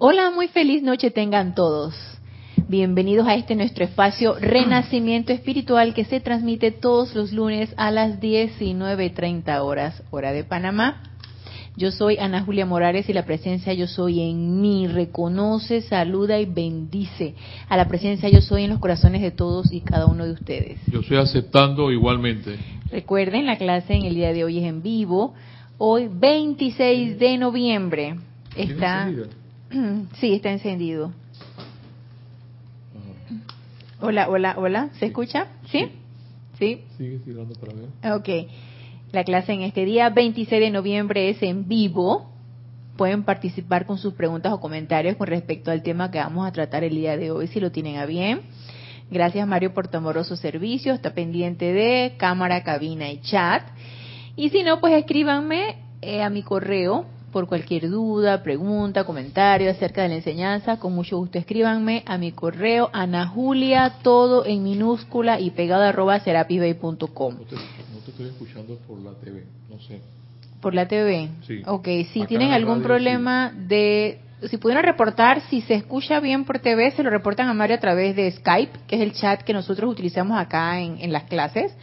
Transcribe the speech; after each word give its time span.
Hola, 0.00 0.30
muy 0.30 0.46
feliz 0.46 0.80
noche 0.84 1.10
tengan 1.10 1.56
todos. 1.56 1.92
Bienvenidos 2.68 3.26
a 3.26 3.34
este 3.34 3.56
nuestro 3.56 3.82
espacio 3.84 4.36
Renacimiento 4.38 5.32
Espiritual 5.32 5.92
que 5.92 6.04
se 6.04 6.20
transmite 6.20 6.70
todos 6.70 7.16
los 7.16 7.32
lunes 7.32 7.74
a 7.76 7.90
las 7.90 8.20
19.30 8.20 9.60
horas, 9.60 10.04
hora 10.12 10.30
de 10.30 10.44
Panamá. 10.44 11.02
Yo 11.76 11.90
soy 11.90 12.16
Ana 12.18 12.44
Julia 12.44 12.64
Morales 12.64 13.08
y 13.08 13.12
la 13.12 13.24
presencia 13.24 13.72
yo 13.74 13.88
soy 13.88 14.20
en 14.20 14.60
mí 14.60 14.86
reconoce, 14.86 15.80
saluda 15.80 16.38
y 16.38 16.46
bendice 16.46 17.34
a 17.68 17.76
la 17.76 17.88
presencia 17.88 18.28
yo 18.28 18.40
soy 18.40 18.62
en 18.62 18.70
los 18.70 18.78
corazones 18.78 19.20
de 19.20 19.32
todos 19.32 19.72
y 19.72 19.80
cada 19.80 20.06
uno 20.06 20.26
de 20.26 20.30
ustedes. 20.30 20.78
Yo 20.86 21.00
estoy 21.00 21.16
aceptando 21.16 21.90
igualmente. 21.90 22.56
Recuerden, 22.92 23.46
la 23.46 23.58
clase 23.58 23.94
en 23.94 24.04
el 24.04 24.14
día 24.14 24.32
de 24.32 24.44
hoy 24.44 24.58
es 24.58 24.64
en 24.64 24.80
vivo. 24.80 25.34
Hoy, 25.76 26.08
26 26.08 27.18
de 27.18 27.36
noviembre, 27.36 28.14
está... 28.54 29.10
Sí, 30.20 30.34
está 30.34 30.50
encendido. 30.50 31.12
Hola, 34.00 34.28
hola, 34.28 34.54
hola. 34.56 34.90
¿Se 34.98 35.06
escucha? 35.06 35.48
¿Sí? 35.70 35.90
¿Sí? 36.58 36.84
Sigue 36.96 37.18
para 37.60 37.74
ver. 37.74 38.12
Ok. 38.12 38.50
La 39.12 39.24
clase 39.24 39.52
en 39.52 39.62
este 39.62 39.84
día, 39.84 40.10
26 40.10 40.60
de 40.60 40.70
noviembre, 40.70 41.30
es 41.30 41.42
en 41.42 41.66
vivo. 41.66 42.30
Pueden 42.96 43.24
participar 43.24 43.86
con 43.86 43.98
sus 43.98 44.14
preguntas 44.14 44.52
o 44.52 44.60
comentarios 44.60 45.16
con 45.16 45.26
respecto 45.28 45.70
al 45.70 45.82
tema 45.82 46.10
que 46.10 46.18
vamos 46.18 46.46
a 46.46 46.52
tratar 46.52 46.84
el 46.84 46.94
día 46.94 47.16
de 47.16 47.30
hoy, 47.30 47.46
si 47.46 47.60
lo 47.60 47.70
tienen 47.70 47.96
a 47.96 48.06
bien. 48.06 48.42
Gracias, 49.10 49.46
Mario, 49.46 49.72
por 49.72 49.88
tu 49.88 49.96
amoroso 49.96 50.36
servicio. 50.36 50.92
Está 50.92 51.14
pendiente 51.14 51.72
de 51.72 52.14
cámara, 52.18 52.62
cabina 52.62 53.10
y 53.10 53.20
chat. 53.20 53.62
Y 54.36 54.50
si 54.50 54.62
no, 54.62 54.80
pues 54.80 54.94
escríbanme 54.94 55.76
eh, 56.02 56.22
a 56.22 56.28
mi 56.28 56.42
correo 56.42 57.06
por 57.32 57.46
cualquier 57.46 57.90
duda, 57.90 58.42
pregunta, 58.42 59.04
comentario 59.04 59.70
acerca 59.70 60.02
de 60.02 60.08
la 60.08 60.14
enseñanza, 60.16 60.78
con 60.78 60.94
mucho 60.94 61.18
gusto 61.18 61.38
escríbanme 61.38 62.02
a 62.06 62.16
mi 62.18 62.32
correo 62.32 62.90
Ana 62.92 63.26
Julia, 63.26 63.96
todo 64.02 64.46
en 64.46 64.62
minúscula 64.62 65.38
y 65.38 65.50
pegado 65.50 65.82
arroba 65.82 66.20
serapisbay.com. 66.20 67.34
No 67.34 67.44
te, 67.44 67.56
no 67.56 68.00
te 68.04 68.10
estoy 68.10 68.26
escuchando 68.28 68.76
por 68.86 68.98
la 69.00 69.12
TV, 69.12 69.44
no 69.68 69.78
sé. 69.80 70.00
¿Por 70.60 70.74
la 70.74 70.88
TV? 70.88 71.28
Sí. 71.46 71.62
Ok, 71.66 71.86
si 72.12 72.20
Acá 72.20 72.28
tienen 72.28 72.52
algún 72.52 72.76
radio, 72.76 72.86
problema 72.86 73.52
de... 73.54 74.20
Si 74.48 74.56
pudieran 74.56 74.84
reportar, 74.84 75.42
si 75.50 75.60
se 75.62 75.74
escucha 75.74 76.20
bien 76.20 76.44
por 76.44 76.60
TV, 76.60 76.92
se 76.92 77.02
lo 77.02 77.10
reportan 77.10 77.48
a 77.48 77.54
Mario 77.54 77.76
a 77.76 77.80
través 77.80 78.14
de 78.14 78.30
Skype, 78.30 78.78
que 78.86 78.96
es 78.96 79.02
el 79.02 79.12
chat 79.12 79.42
que 79.42 79.52
nosotros 79.52 79.90
utilizamos 79.90 80.38
acá 80.38 80.80
en, 80.80 80.98
en 81.00 81.12
las 81.12 81.24
clases. 81.24 81.76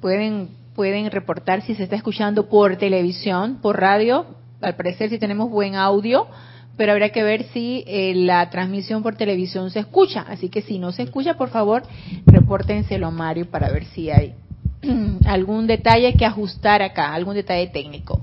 Pueden, 0.00 0.48
pueden 0.74 1.10
reportar 1.10 1.62
si 1.62 1.74
se 1.74 1.84
está 1.84 1.96
escuchando 1.96 2.48
por 2.48 2.76
televisión, 2.76 3.58
por 3.60 3.78
radio, 3.78 4.26
al 4.64 4.76
parecer 4.76 5.10
si 5.10 5.18
tenemos 5.18 5.50
buen 5.50 5.74
audio, 5.74 6.26
pero 6.76 6.92
habrá 6.92 7.10
que 7.10 7.22
ver 7.22 7.44
si 7.52 7.84
eh, 7.86 8.14
la 8.14 8.50
transmisión 8.50 9.02
por 9.02 9.16
televisión 9.16 9.70
se 9.70 9.80
escucha. 9.80 10.22
Así 10.22 10.48
que 10.48 10.62
si 10.62 10.78
no 10.78 10.92
se 10.92 11.02
escucha, 11.02 11.34
por 11.34 11.50
favor, 11.50 11.82
repórtenselo 12.26 13.06
a 13.06 13.10
Mario 13.10 13.50
para 13.50 13.70
ver 13.70 13.84
si 13.86 14.10
hay 14.10 14.34
algún 15.26 15.66
detalle 15.66 16.14
que 16.14 16.24
ajustar 16.24 16.82
acá, 16.82 17.14
algún 17.14 17.34
detalle 17.34 17.68
técnico. 17.68 18.20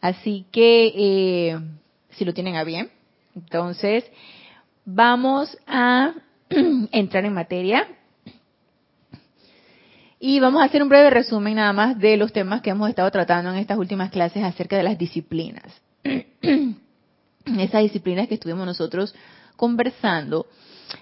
Así 0.00 0.46
que, 0.50 0.92
eh, 0.96 1.58
si 2.10 2.24
lo 2.24 2.34
tienen 2.34 2.56
a 2.56 2.64
bien, 2.64 2.90
entonces 3.34 4.04
vamos 4.84 5.56
a 5.66 6.12
entrar 6.92 7.24
en 7.24 7.34
materia. 7.34 7.86
Y 10.22 10.38
vamos 10.38 10.60
a 10.60 10.66
hacer 10.66 10.82
un 10.82 10.90
breve 10.90 11.08
resumen 11.08 11.54
nada 11.54 11.72
más 11.72 11.98
de 11.98 12.18
los 12.18 12.30
temas 12.30 12.60
que 12.60 12.68
hemos 12.68 12.90
estado 12.90 13.10
tratando 13.10 13.50
en 13.50 13.56
estas 13.56 13.78
últimas 13.78 14.10
clases 14.10 14.44
acerca 14.44 14.76
de 14.76 14.82
las 14.82 14.98
disciplinas. 14.98 15.64
Esas 17.58 17.82
disciplinas 17.82 18.28
que 18.28 18.34
estuvimos 18.34 18.66
nosotros 18.66 19.14
conversando, 19.56 20.46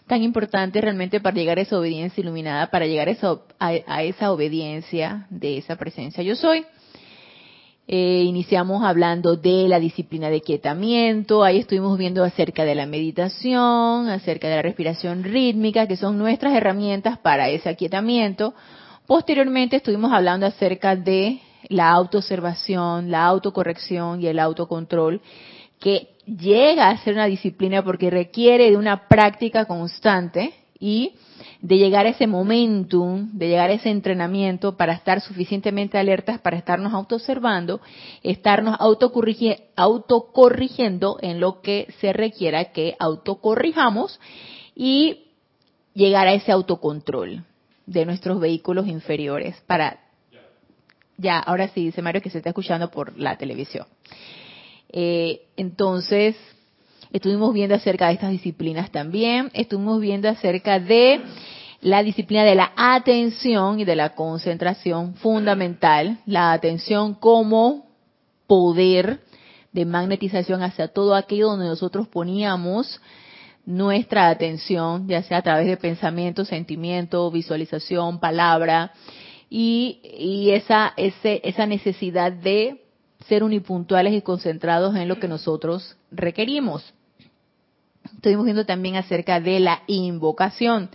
tan 0.07 0.23
importantes 0.23 0.81
realmente 0.81 1.19
para 1.19 1.35
llegar 1.35 1.59
a 1.59 1.63
esa 1.63 1.81
obediencia 1.81 2.21
iluminada, 2.21 2.71
para 2.71 2.87
llegar 2.87 3.09
a 3.09 4.03
esa, 4.05 4.31
obediencia 4.31 5.27
de 5.31 5.59
esa 5.59 5.75
presencia 5.75 6.23
yo 6.23 6.37
soy. 6.37 6.65
Eh, 7.89 8.23
iniciamos 8.25 8.85
hablando 8.85 9.35
de 9.35 9.67
la 9.67 9.81
disciplina 9.81 10.31
de 10.31 10.43
quietamiento, 10.43 11.43
ahí 11.43 11.59
estuvimos 11.59 11.99
viendo 11.99 12.23
acerca 12.23 12.65
de 12.65 12.77
la 12.77 12.87
meditación, 12.87 14.11
acerca 14.11 14.49
de 14.49 14.57
la 14.57 14.63
respiración 14.63 15.25
rítmica, 15.25 15.89
que 15.89 15.97
son 15.97 16.19
nuestras 16.19 16.55
herramientas 16.55 17.19
para 17.19 17.49
ese 17.49 17.69
aquietamiento. 17.69 18.55
Posteriormente 19.09 19.77
estuvimos 19.77 20.13
hablando 20.13 20.45
acerca 20.45 20.95
de 20.95 21.41
la 21.71 21.89
autoobservación, 21.93 23.11
la 23.11 23.25
autocorrección 23.25 24.21
y 24.21 24.27
el 24.27 24.39
autocontrol, 24.39 25.23
que 25.81 26.11
llega 26.27 26.91
a 26.91 26.99
ser 26.99 27.15
una 27.15 27.25
disciplina 27.25 27.83
porque 27.83 28.11
requiere 28.11 28.71
de 28.71 28.77
una 28.77 29.09
práctica 29.09 29.65
constante 29.65 30.53
y 30.79 31.15
de 31.63 31.79
llegar 31.79 32.05
a 32.05 32.11
ese 32.11 32.27
momentum, 32.27 33.31
de 33.33 33.49
llegar 33.49 33.71
a 33.71 33.73
ese 33.73 33.89
entrenamiento 33.89 34.77
para 34.77 34.93
estar 34.93 35.23
suficientemente 35.23 35.97
alertas, 35.97 36.39
para 36.43 36.59
estarnos 36.59 36.93
autoobservando, 36.93 37.81
estarnos 38.23 38.77
autocorrigiendo 38.79 41.19
en 41.23 41.41
lo 41.41 41.63
que 41.63 41.87
se 42.03 42.13
requiera 42.13 42.73
que 42.73 42.95
autocorrijamos 42.99 44.21
y 44.75 45.29
llegar 45.95 46.27
a 46.27 46.35
ese 46.35 46.53
autocontrol 46.53 47.48
de 47.89 48.05
nuestros 48.05 48.39
vehículos 48.39 48.87
inferiores 48.87 49.57
para 49.67 49.99
ya 51.17 51.39
ahora 51.41 51.69
sí 51.69 51.87
dice 51.87 52.01
Mario 52.01 52.23
que 52.23 52.31
se 52.31 52.39
está 52.39 52.51
escuchando 52.51 52.91
por 52.91 53.19
la 53.19 53.37
televisión. 53.37 53.87
Eh, 54.91 55.43
entonces 55.57 56.37
estuvimos 57.13 57.53
viendo 57.53 57.75
acerca 57.75 58.07
de 58.07 58.15
estas 58.15 58.31
disciplinas 58.31 58.93
también. 58.93 59.51
Estuvimos 59.53 60.01
viendo 60.01 60.29
acerca 60.29 60.79
de 60.79 61.21
la 61.81 62.03
disciplina 62.05 62.45
de 62.45 62.55
la 62.55 62.73
atención 62.77 63.81
y 63.81 63.85
de 63.85 63.97
la 63.97 64.15
concentración 64.15 65.15
fundamental. 65.15 66.19
La 66.25 66.53
atención 66.53 67.15
como 67.15 67.87
poder 68.47 69.21
de 69.73 69.85
magnetización 69.85 70.63
hacia 70.63 70.89
todo 70.89 71.17
aquello 71.17 71.49
donde 71.49 71.67
nosotros 71.67 72.07
poníamos 72.07 73.01
nuestra 73.69 74.31
atención, 74.31 75.07
ya 75.09 75.23
sea 75.23 75.39
a 75.39 75.43
través 75.43 75.67
de 75.67 75.77
pensamiento, 75.77 76.47
sentimiento, 76.47 77.31
visualización, 77.31 78.19
palabra, 78.19 78.93
y, 79.51 80.49
esa, 80.53 80.95
ese, 80.97 81.43
esa 81.45 81.67
necesidad 81.67 82.33
de 82.33 82.83
ser 83.29 83.45
unipuntuales 83.45 84.15
y 84.15 84.23
concentrados 84.23 84.97
en 84.97 85.07
lo 85.07 85.21
que 85.21 85.29
nosotros 85.29 85.99
requerimos. 86.11 86.95
Estuvimos 88.15 88.47
viendo 88.47 88.65
también 88.65 88.97
acerca 88.97 89.39
de 89.39 89.61
la 89.61 89.83
invocación 89.87 90.89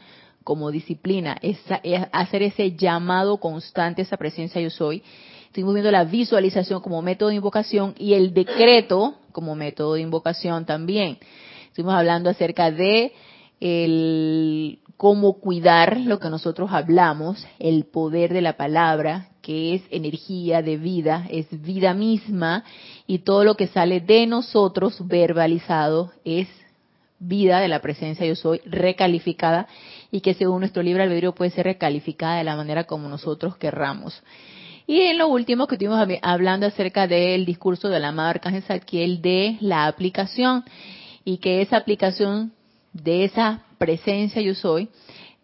como 0.43 0.71
disciplina, 0.71 1.37
esa, 1.43 1.79
es 1.83 2.07
hacer 2.11 2.41
ese 2.41 2.75
llamado 2.75 3.37
constante, 3.37 4.01
esa 4.01 4.17
presencia 4.17 4.59
yo 4.59 4.71
soy. 4.71 5.03
Estuvimos 5.45 5.75
viendo 5.75 5.91
la 5.91 6.05
visualización 6.05 6.81
como 6.81 7.03
método 7.03 7.29
de 7.29 7.35
invocación 7.35 7.93
y 7.99 8.15
el 8.15 8.33
decreto 8.33 9.13
como 9.31 9.53
método 9.53 9.93
de 9.93 10.01
invocación 10.01 10.65
también. 10.65 11.19
Estuvimos 11.73 11.95
hablando 11.95 12.29
acerca 12.29 12.69
de 12.69 13.13
el 13.59 14.77
cómo 14.95 15.39
cuidar 15.39 15.97
lo 16.01 16.19
que 16.19 16.29
nosotros 16.29 16.69
hablamos, 16.71 17.47
el 17.57 17.85
poder 17.85 18.31
de 18.31 18.43
la 18.43 18.57
palabra, 18.57 19.29
que 19.41 19.73
es 19.73 19.81
energía 19.89 20.61
de 20.61 20.77
vida, 20.77 21.25
es 21.31 21.47
vida 21.63 21.95
misma, 21.95 22.63
y 23.07 23.19
todo 23.19 23.43
lo 23.43 23.55
que 23.55 23.65
sale 23.65 24.01
de 24.01 24.27
nosotros 24.27 25.07
verbalizado 25.07 26.11
es 26.23 26.47
vida 27.17 27.59
de 27.59 27.69
la 27.69 27.81
presencia 27.81 28.23
yo 28.23 28.35
soy 28.35 28.61
recalificada 28.65 29.67
y 30.11 30.21
que 30.21 30.35
según 30.35 30.59
nuestro 30.59 30.83
libre 30.83 31.01
albedrío 31.01 31.33
puede 31.33 31.49
ser 31.49 31.65
recalificada 31.65 32.37
de 32.37 32.43
la 32.43 32.55
manera 32.55 32.83
como 32.83 33.09
nosotros 33.09 33.57
querramos. 33.57 34.21
Y 34.85 35.01
en 35.01 35.17
lo 35.17 35.27
último 35.27 35.65
que 35.65 35.73
estuvimos 35.73 36.07
hablando 36.21 36.67
acerca 36.67 37.07
del 37.07 37.45
discurso 37.45 37.89
del 37.89 38.05
amado 38.05 38.29
Arcángel 38.29 38.61
Zadkiel 38.61 39.23
de 39.23 39.57
la 39.59 39.87
aplicación 39.87 40.65
y 41.25 41.37
que 41.37 41.61
esa 41.61 41.77
aplicación 41.77 42.53
de 42.93 43.25
esa 43.25 43.63
presencia 43.77 44.41
yo 44.41 44.55
soy, 44.55 44.89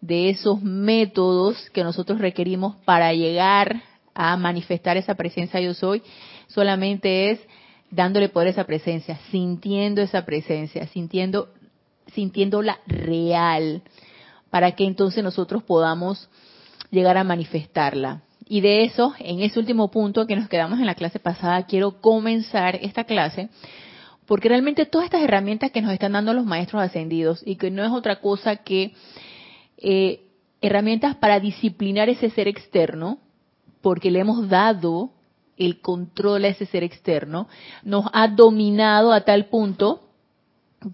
de 0.00 0.30
esos 0.30 0.62
métodos 0.62 1.70
que 1.70 1.84
nosotros 1.84 2.20
requerimos 2.20 2.76
para 2.84 3.12
llegar 3.12 3.82
a 4.14 4.36
manifestar 4.36 4.96
esa 4.96 5.14
presencia 5.14 5.60
yo 5.60 5.74
soy, 5.74 6.02
solamente 6.48 7.30
es 7.30 7.40
dándole 7.90 8.28
poder 8.28 8.48
a 8.48 8.50
esa 8.52 8.64
presencia, 8.64 9.18
sintiendo 9.30 10.00
esa 10.00 10.24
presencia, 10.24 10.86
sintiendo 10.88 11.48
sintiéndola 12.14 12.80
real, 12.86 13.82
para 14.50 14.72
que 14.72 14.84
entonces 14.84 15.22
nosotros 15.22 15.62
podamos 15.62 16.28
llegar 16.90 17.16
a 17.16 17.24
manifestarla. 17.24 18.22
Y 18.48 18.62
de 18.62 18.84
eso, 18.84 19.14
en 19.20 19.40
ese 19.40 19.60
último 19.60 19.92
punto 19.92 20.26
que 20.26 20.34
nos 20.34 20.48
quedamos 20.48 20.80
en 20.80 20.86
la 20.86 20.96
clase 20.96 21.20
pasada, 21.20 21.66
quiero 21.66 22.00
comenzar 22.00 22.76
esta 22.82 23.04
clase 23.04 23.48
porque 24.30 24.48
realmente 24.48 24.86
todas 24.86 25.06
estas 25.06 25.22
herramientas 25.22 25.72
que 25.72 25.82
nos 25.82 25.92
están 25.92 26.12
dando 26.12 26.32
los 26.32 26.46
maestros 26.46 26.80
ascendidos 26.80 27.42
y 27.44 27.56
que 27.56 27.72
no 27.72 27.84
es 27.84 27.90
otra 27.90 28.20
cosa 28.20 28.58
que 28.58 28.92
eh, 29.76 30.20
herramientas 30.60 31.16
para 31.16 31.40
disciplinar 31.40 32.08
ese 32.08 32.30
ser 32.30 32.46
externo, 32.46 33.18
porque 33.82 34.08
le 34.08 34.20
hemos 34.20 34.48
dado 34.48 35.10
el 35.56 35.80
control 35.80 36.44
a 36.44 36.48
ese 36.50 36.64
ser 36.66 36.84
externo, 36.84 37.48
nos 37.82 38.04
ha 38.12 38.28
dominado 38.28 39.12
a 39.12 39.22
tal 39.22 39.46
punto 39.46 40.08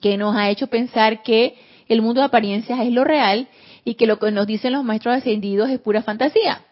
que 0.01 0.17
nos 0.17 0.35
ha 0.35 0.49
hecho 0.49 0.69
pensar 0.69 1.23
que 1.23 1.57
el 1.89 2.01
mundo 2.01 2.23
de 2.23 2.29
apariencias 2.29 2.81
es 2.81 2.91
lo 2.91 3.05
real 3.05 3.49
y 3.85 3.97
que 3.97 4.07
lo 4.07 4.19
que 4.19 4.31
nos 4.31 4.47
dicen 4.47 4.73
los 4.73 4.83
maestros 4.83 5.15
ascendidos 5.15 5.69
es 5.69 5.79
pura 5.79 6.01
fantasía. 6.03 6.63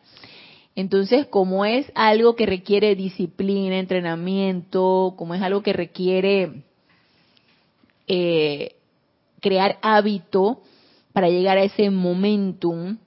Entonces, 0.77 1.27
como 1.27 1.65
es 1.65 1.91
algo 1.95 2.35
que 2.35 2.47
requiere 2.47 2.97
disciplina, 2.97 3.79
entrenamiento, 3.79 5.15
como 5.17 5.35
es 5.35 5.43
algo 5.43 5.63
que 5.63 5.73
requiere 5.73 6.65
eh, 8.09 8.75
crear 9.41 9.79
hábito 9.83 10.63
para 11.13 11.29
llegar 11.29 11.59
a 11.59 11.63
ese 11.63 11.91
momentum 11.91 12.99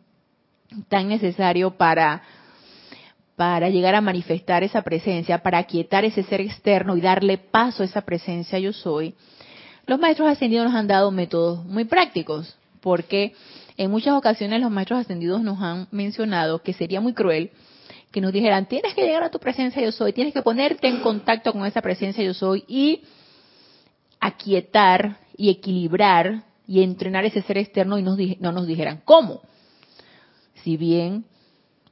tan 0.88 1.08
necesario 1.08 1.72
para 1.72 2.24
para 3.36 3.70
llegar 3.70 3.94
a 3.94 4.02
manifestar 4.02 4.64
esa 4.64 4.82
presencia, 4.82 5.44
para 5.44 5.60
aquietar 5.60 6.04
ese 6.04 6.24
ser 6.24 6.42
externo 6.42 6.98
y 6.98 7.02
darle 7.02 7.38
paso 7.38 7.84
a 7.84 7.86
esa 7.86 8.02
presencia 8.02 8.58
yo 8.58 8.74
soy, 8.74 9.14
los 9.86 10.00
maestros 10.00 10.28
ascendidos 10.28 10.66
nos 10.66 10.76
han 10.76 10.88
dado 10.88 11.12
métodos 11.12 11.64
muy 11.64 11.86
prácticos, 11.86 12.58
porque 12.82 13.34
en 13.78 13.92
muchas 13.92 14.16
ocasiones 14.16 14.60
los 14.60 14.72
maestros 14.72 15.00
ascendidos 15.00 15.42
nos 15.42 15.62
han 15.62 15.88
mencionado 15.92 16.64
que 16.64 16.74
sería 16.74 17.00
muy 17.00 17.14
cruel 17.14 17.52
que 18.12 18.22
nos 18.22 18.34
dijeran, 18.34 18.68
tienes 18.68 18.94
que 18.94 19.04
llegar 19.04 19.24
a 19.24 19.30
tu 19.30 19.40
presencia 19.40 19.82
yo 19.82 19.92
soy, 19.92 20.14
tienes 20.14 20.34
que 20.34 20.42
ponerte 20.42 20.88
en 20.88 21.02
contacto 21.02 21.54
con 21.54 21.66
esa 21.66 21.82
presencia 21.82 22.24
yo 22.24 22.34
soy 22.34 22.64
y 22.68 23.04
aquietar 24.20 25.20
y 25.36 25.50
equilibrar 25.50 26.44
y 26.66 26.82
entrenar 26.82 27.26
ese 27.26 27.42
ser 27.44 27.58
externo 27.58 28.00
y 28.00 28.04
no 28.04 28.52
nos 28.52 28.68
dijeran 28.68 29.02
cómo. 29.06 29.42
Si 30.64 30.78
bien 30.78 31.26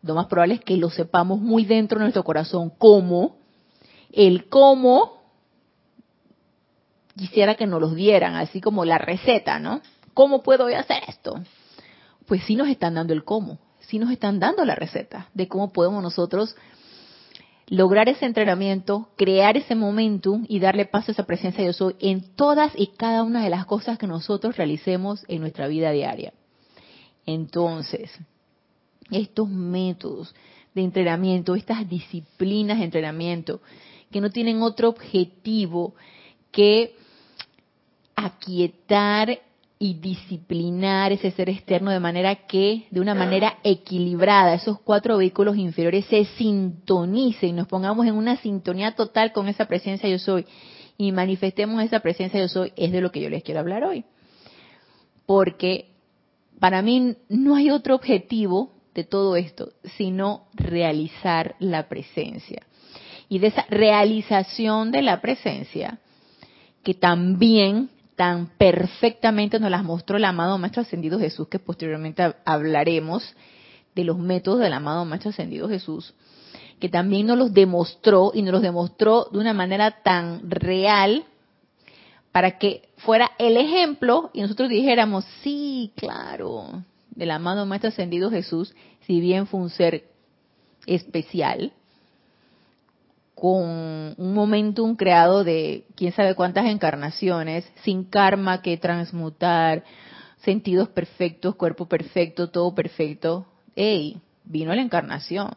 lo 0.02 0.16
más 0.16 0.28
probable 0.28 0.56
es 0.56 0.62
que 0.62 0.78
lo 0.78 0.90
sepamos 0.90 1.40
muy 1.40 1.66
dentro 1.66 2.00
de 2.00 2.06
nuestro 2.06 2.24
corazón 2.24 2.72
cómo, 2.78 3.38
el 4.12 4.50
cómo 4.50 5.22
quisiera 7.18 7.56
que 7.56 7.68
nos 7.68 7.82
los 7.82 7.96
dieran, 7.96 8.36
así 8.36 8.62
como 8.62 8.86
la 8.86 8.98
receta, 8.98 9.60
¿no? 9.60 9.82
¿Cómo 10.14 10.44
puedo 10.44 10.68
hacer 10.68 11.04
esto? 11.08 11.42
Pues 12.26 12.44
sí 12.44 12.56
nos 12.56 12.68
están 12.68 12.96
dando 12.96 13.14
el 13.14 13.24
cómo, 13.24 13.60
sí 13.82 14.00
nos 14.00 14.12
están 14.12 14.40
dando 14.40 14.66
la 14.66 14.76
receta 14.76 15.30
de 15.34 15.48
cómo 15.48 15.72
podemos 15.72 16.02
nosotros 16.02 16.56
lograr 17.68 18.10
ese 18.10 18.26
entrenamiento, 18.26 19.10
crear 19.16 19.58
ese 19.58 19.76
momentum 19.76 20.46
y 20.48 20.60
darle 20.60 20.86
paso 20.86 21.12
a 21.12 21.14
esa 21.14 21.26
presencia 21.26 21.66
de 21.66 21.74
yo 21.74 21.92
en 22.00 22.22
todas 22.36 22.72
y 22.76 22.88
cada 22.88 23.24
una 23.24 23.44
de 23.44 23.50
las 23.50 23.66
cosas 23.66 23.98
que 23.98 24.08
nosotros 24.08 24.58
realicemos 24.58 25.24
en 25.28 25.42
nuestra 25.42 25.68
vida 25.68 25.92
diaria. 25.92 26.34
Entonces, 27.26 28.12
estos 29.10 29.50
métodos 29.50 30.34
de 30.74 30.84
entrenamiento, 30.84 31.56
estas 31.56 31.88
disciplinas 31.90 32.80
de 32.80 32.86
entrenamiento, 32.86 33.62
que 34.12 34.22
no 34.22 34.30
tienen 34.30 34.62
otro 34.62 34.90
objetivo 34.90 35.96
que 36.52 36.96
aquietar 38.16 39.40
y 39.86 39.94
disciplinar 39.94 41.12
ese 41.12 41.30
ser 41.30 41.48
externo 41.48 41.92
de 41.92 42.00
manera 42.00 42.48
que, 42.48 42.88
de 42.90 43.00
una 43.00 43.14
manera 43.14 43.60
equilibrada, 43.64 44.56
esos 44.56 44.80
cuatro 44.80 45.18
vehículos 45.18 45.58
inferiores 45.58 46.06
se 46.06 46.26
sintonicen, 46.26 47.50
y 47.50 47.54
nos 47.54 47.68
pongamos 47.68 48.08
en 48.08 48.16
una 48.16 48.36
sintonía 48.38 48.96
total 48.96 49.32
con 49.32 49.48
esa 49.48 49.68
presencia 49.68 50.10
yo 50.10 50.18
soy 50.18 50.48
y 50.98 51.12
manifestemos 51.12 51.84
esa 51.84 52.00
presencia 52.00 52.40
yo 52.40 52.48
soy, 52.48 52.74
es 52.76 52.92
de 52.92 53.00
lo 53.00 53.12
que 53.12 53.22
yo 53.22 53.30
les 53.30 53.44
quiero 53.44 53.60
hablar 53.60 53.84
hoy. 53.84 54.06
Porque 55.28 55.92
para 56.60 56.82
mí 56.82 57.18
no 57.30 57.56
hay 57.56 57.70
otro 57.70 57.94
objetivo 57.94 58.72
de 58.96 59.04
todo 59.04 59.36
esto, 59.36 59.72
sino 59.98 60.48
realizar 60.56 61.58
la 61.60 61.88
presencia. 61.88 62.66
Y 63.30 63.38
de 63.38 63.48
esa 63.48 63.68
realización 63.70 64.92
de 64.92 65.04
la 65.04 65.22
presencia, 65.22 66.00
que 66.82 66.96
también 66.96 67.92
tan 68.16 68.48
perfectamente 68.58 69.60
nos 69.60 69.72
las 69.72 69.84
mostró 69.84 70.18
el 70.18 70.26
amado 70.26 70.58
Maestro 70.58 70.82
Ascendido 70.82 71.20
Jesús, 71.20 71.48
que 71.48 71.60
posteriormente 71.60 72.36
hablaremos 72.46 73.36
de 73.94 74.04
los 74.04 74.18
métodos 74.18 74.60
del 74.60 74.74
amado 74.74 75.06
Maestro 75.06 75.32
Ascendido 75.32 75.70
Jesús, 75.70 76.14
que 76.80 76.90
también 76.90 77.28
nos 77.28 77.38
los 77.38 77.54
demostró 77.54 78.32
y 78.34 78.42
nos 78.42 78.54
los 78.54 78.62
demostró 78.62 79.28
de 79.32 79.40
una 79.40 79.54
manera 79.54 80.02
tan 80.04 80.50
real 80.50 81.26
para 82.32 82.58
que 82.58 82.90
fuera 82.98 83.32
el 83.38 83.58
ejemplo 83.58 84.30
y 84.34 84.42
nosotros 84.42 84.70
dijéramos, 84.70 85.26
sí, 85.42 85.94
claro, 85.96 86.84
del 87.12 87.32
amado 87.32 87.66
Maestro 87.66 87.90
Ascendido 87.90 88.30
Jesús, 88.30 88.76
si 89.08 89.20
bien 89.20 89.48
fue 89.48 89.60
un 89.60 89.70
ser 89.70 90.10
especial, 90.86 91.74
con 93.46 94.16
un 94.18 94.34
momentum 94.34 94.96
creado 94.96 95.44
de 95.44 95.86
quién 95.96 96.12
sabe 96.14 96.34
cuántas 96.34 96.66
encarnaciones, 96.66 97.72
sin 97.84 98.04
karma 98.04 98.64
que 98.64 98.76
transmutar, 98.78 99.84
sentidos 100.38 100.90
perfectos, 100.90 101.54
cuerpo 101.54 101.86
perfecto, 101.86 102.50
todo 102.50 102.74
perfecto. 102.74 103.46
¡Ey! 103.76 104.20
Vino 104.46 104.74
la 104.74 104.82
encarnación. 104.82 105.52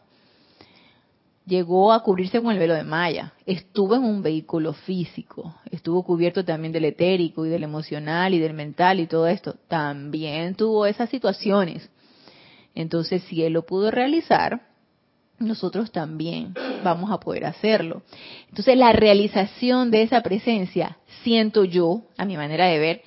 Llegó 1.46 1.90
a 1.90 2.02
cubrirse 2.02 2.42
con 2.42 2.52
el 2.52 2.58
velo 2.58 2.74
de 2.74 2.84
Maya. 2.84 3.32
Estuvo 3.46 3.94
en 3.94 4.04
un 4.04 4.22
vehículo 4.22 4.74
físico. 4.74 5.54
Estuvo 5.70 6.02
cubierto 6.02 6.44
también 6.44 6.74
del 6.74 6.84
etérico 6.84 7.46
y 7.46 7.48
del 7.48 7.62
emocional 7.62 8.34
y 8.34 8.38
del 8.38 8.52
mental 8.52 9.00
y 9.00 9.06
todo 9.06 9.26
esto. 9.28 9.54
También 9.66 10.56
tuvo 10.56 10.84
esas 10.84 11.08
situaciones. 11.08 11.88
Entonces, 12.74 13.22
si 13.22 13.44
él 13.44 13.54
lo 13.54 13.64
pudo 13.64 13.90
realizar, 13.90 14.67
nosotros 15.38 15.92
también 15.92 16.54
vamos 16.82 17.10
a 17.10 17.20
poder 17.20 17.44
hacerlo. 17.44 18.02
Entonces, 18.48 18.76
la 18.76 18.92
realización 18.92 19.90
de 19.90 20.02
esa 20.02 20.22
presencia, 20.22 20.98
siento 21.22 21.64
yo, 21.64 22.02
a 22.16 22.24
mi 22.24 22.36
manera 22.36 22.66
de 22.66 22.78
ver, 22.78 23.02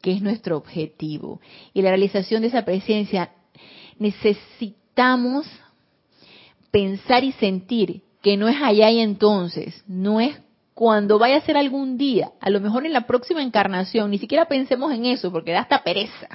que 0.00 0.12
es 0.12 0.22
nuestro 0.22 0.56
objetivo. 0.56 1.40
Y 1.74 1.82
la 1.82 1.90
realización 1.90 2.42
de 2.42 2.48
esa 2.48 2.64
presencia, 2.64 3.30
necesitamos 3.98 5.46
pensar 6.70 7.24
y 7.24 7.32
sentir 7.32 8.02
que 8.22 8.36
no 8.36 8.48
es 8.48 8.56
allá 8.60 8.90
y 8.90 9.00
entonces, 9.00 9.84
no 9.86 10.20
es 10.20 10.38
cuando 10.74 11.18
vaya 11.18 11.38
a 11.38 11.40
ser 11.40 11.56
algún 11.56 11.96
día, 11.96 12.32
a 12.38 12.50
lo 12.50 12.60
mejor 12.60 12.84
en 12.84 12.92
la 12.92 13.06
próxima 13.06 13.42
encarnación, 13.42 14.10
ni 14.10 14.18
siquiera 14.18 14.44
pensemos 14.44 14.92
en 14.92 15.06
eso, 15.06 15.32
porque 15.32 15.52
da 15.52 15.60
hasta 15.60 15.82
pereza. 15.82 16.28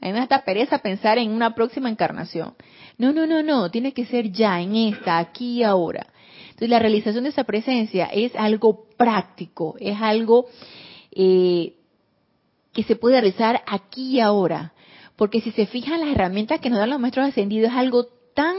A 0.00 0.10
mí 0.10 0.18
hasta 0.18 0.44
pereza 0.44 0.78
pensar 0.78 1.18
en 1.18 1.30
una 1.30 1.54
próxima 1.54 1.90
encarnación. 1.90 2.54
No, 2.96 3.12
no, 3.12 3.26
no, 3.26 3.42
no, 3.42 3.70
tiene 3.70 3.92
que 3.92 4.06
ser 4.06 4.30
ya, 4.32 4.60
en 4.60 4.74
esta, 4.74 5.18
aquí 5.18 5.58
y 5.58 5.62
ahora. 5.62 6.06
Entonces 6.44 6.70
la 6.70 6.78
realización 6.78 7.24
de 7.24 7.30
esa 7.30 7.44
presencia 7.44 8.06
es 8.06 8.34
algo 8.34 8.86
práctico, 8.96 9.76
es 9.78 9.96
algo 10.00 10.46
eh, 11.12 11.74
que 12.72 12.82
se 12.82 12.96
puede 12.96 13.20
realizar 13.20 13.62
aquí 13.66 14.16
y 14.16 14.20
ahora. 14.20 14.72
Porque 15.16 15.40
si 15.42 15.50
se 15.52 15.66
fijan 15.66 16.00
las 16.00 16.10
herramientas 16.10 16.60
que 16.60 16.70
nos 16.70 16.78
dan 16.78 16.90
los 16.90 17.00
maestros 17.00 17.28
ascendidos, 17.28 17.70
es 17.70 17.76
algo 17.76 18.06
tan 18.34 18.56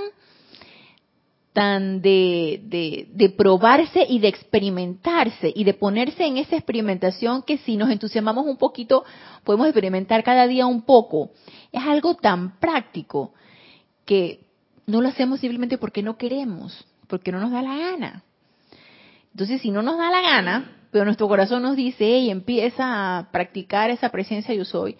tan 1.53 2.01
de, 2.01 3.08
de, 3.13 3.29
probarse 3.29 4.05
y 4.08 4.20
de 4.20 4.29
experimentarse 4.29 5.51
y 5.53 5.65
de 5.65 5.74
ponerse 5.74 6.25
en 6.25 6.38
esa 6.38 6.55
experimentación 6.55 7.43
que 7.43 7.58
si 7.58 7.75
nos 7.75 7.89
entusiasmamos 7.89 8.46
un 8.46 8.58
poquito 8.58 9.03
podemos 9.43 9.67
experimentar 9.67 10.24
cada 10.24 10.48
día 10.48 10.65
un 10.65 10.84
poco. 10.84 11.31
Es 11.72 11.84
algo 11.84 12.15
tan 12.15 12.58
práctico 12.60 13.34
que 14.05 14.46
no 14.86 15.01
lo 15.01 15.10
hacemos 15.10 15.41
simplemente 15.41 15.77
porque 15.77 16.01
no 16.01 16.17
queremos, 16.17 16.86
porque 17.08 17.31
no 17.31 17.39
nos 17.39 17.51
da 17.51 17.62
la 17.62 17.77
gana. 17.77 18.24
Entonces, 19.34 19.62
si 19.62 19.72
no 19.72 19.81
nos 19.81 19.98
da 19.98 20.10
la 20.10 20.22
gana, 20.22 20.77
pero 20.91 21.05
nuestro 21.05 21.27
corazón 21.27 21.63
nos 21.63 21.75
dice, 21.75 22.05
y 22.05 22.29
empieza 22.29 23.17
a 23.17 23.31
practicar 23.31 23.89
esa 23.89 24.10
presencia 24.10 24.53
yo 24.53 24.65
soy, 24.65 24.98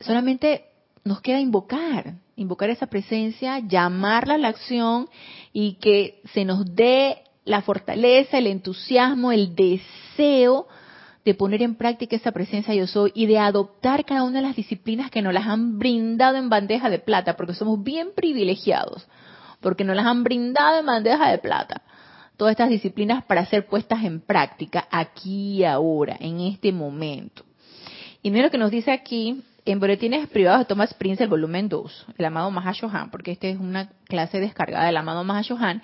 solamente 0.00 0.64
nos 1.04 1.20
queda 1.20 1.40
invocar, 1.40 2.14
invocar 2.38 2.70
esa 2.70 2.86
presencia, 2.86 3.58
llamarla 3.58 4.34
a 4.34 4.38
la 4.38 4.48
acción 4.48 5.08
y 5.52 5.74
que 5.74 6.22
se 6.32 6.44
nos 6.44 6.74
dé 6.74 7.18
la 7.44 7.62
fortaleza, 7.62 8.38
el 8.38 8.46
entusiasmo, 8.46 9.32
el 9.32 9.54
deseo 9.54 10.68
de 11.24 11.34
poner 11.34 11.62
en 11.62 11.74
práctica 11.74 12.16
esa 12.16 12.32
presencia 12.32 12.74
yo 12.74 12.86
soy 12.86 13.10
y 13.14 13.26
de 13.26 13.38
adoptar 13.38 14.04
cada 14.04 14.22
una 14.22 14.40
de 14.40 14.46
las 14.46 14.56
disciplinas 14.56 15.10
que 15.10 15.20
nos 15.20 15.34
las 15.34 15.46
han 15.46 15.78
brindado 15.78 16.36
en 16.36 16.48
bandeja 16.48 16.88
de 16.88 17.00
plata, 17.00 17.36
porque 17.36 17.54
somos 17.54 17.82
bien 17.82 18.10
privilegiados, 18.14 19.06
porque 19.60 19.84
nos 19.84 19.96
las 19.96 20.06
han 20.06 20.22
brindado 20.22 20.78
en 20.78 20.86
bandeja 20.86 21.30
de 21.30 21.38
plata. 21.38 21.82
Todas 22.36 22.52
estas 22.52 22.70
disciplinas 22.70 23.24
para 23.24 23.44
ser 23.46 23.66
puestas 23.66 24.04
en 24.04 24.20
práctica 24.20 24.86
aquí 24.90 25.56
y 25.56 25.64
ahora, 25.64 26.16
en 26.20 26.40
este 26.40 26.72
momento. 26.72 27.44
Y 28.22 28.30
mira 28.30 28.44
lo 28.44 28.50
que 28.50 28.58
nos 28.58 28.70
dice 28.70 28.92
aquí 28.92 29.42
en 29.72 29.80
Boletines 29.80 30.28
Privados 30.28 30.60
de 30.60 30.64
Thomas 30.64 30.94
Prince, 30.94 31.22
el 31.22 31.28
volumen 31.28 31.68
2, 31.68 32.06
el 32.16 32.24
amado 32.24 32.50
Mahashohan, 32.50 33.10
porque 33.10 33.32
esta 33.32 33.48
es 33.48 33.58
una 33.58 33.90
clase 34.06 34.40
descargada 34.40 34.86
del 34.86 34.96
amado 34.96 35.24
Mahashohan, 35.24 35.82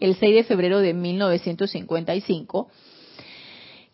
el 0.00 0.16
6 0.16 0.34
de 0.34 0.44
febrero 0.44 0.80
de 0.80 0.92
1955. 0.92 2.70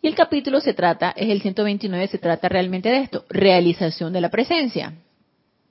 Y 0.01 0.07
el 0.07 0.15
capítulo 0.15 0.59
se 0.59 0.73
trata, 0.73 1.11
es 1.11 1.29
el 1.29 1.41
129, 1.41 2.07
se 2.07 2.17
trata 2.17 2.49
realmente 2.49 2.89
de 2.89 2.99
esto, 2.99 3.23
realización 3.29 4.11
de 4.11 4.19
la 4.21 4.29
presencia. 4.29 4.95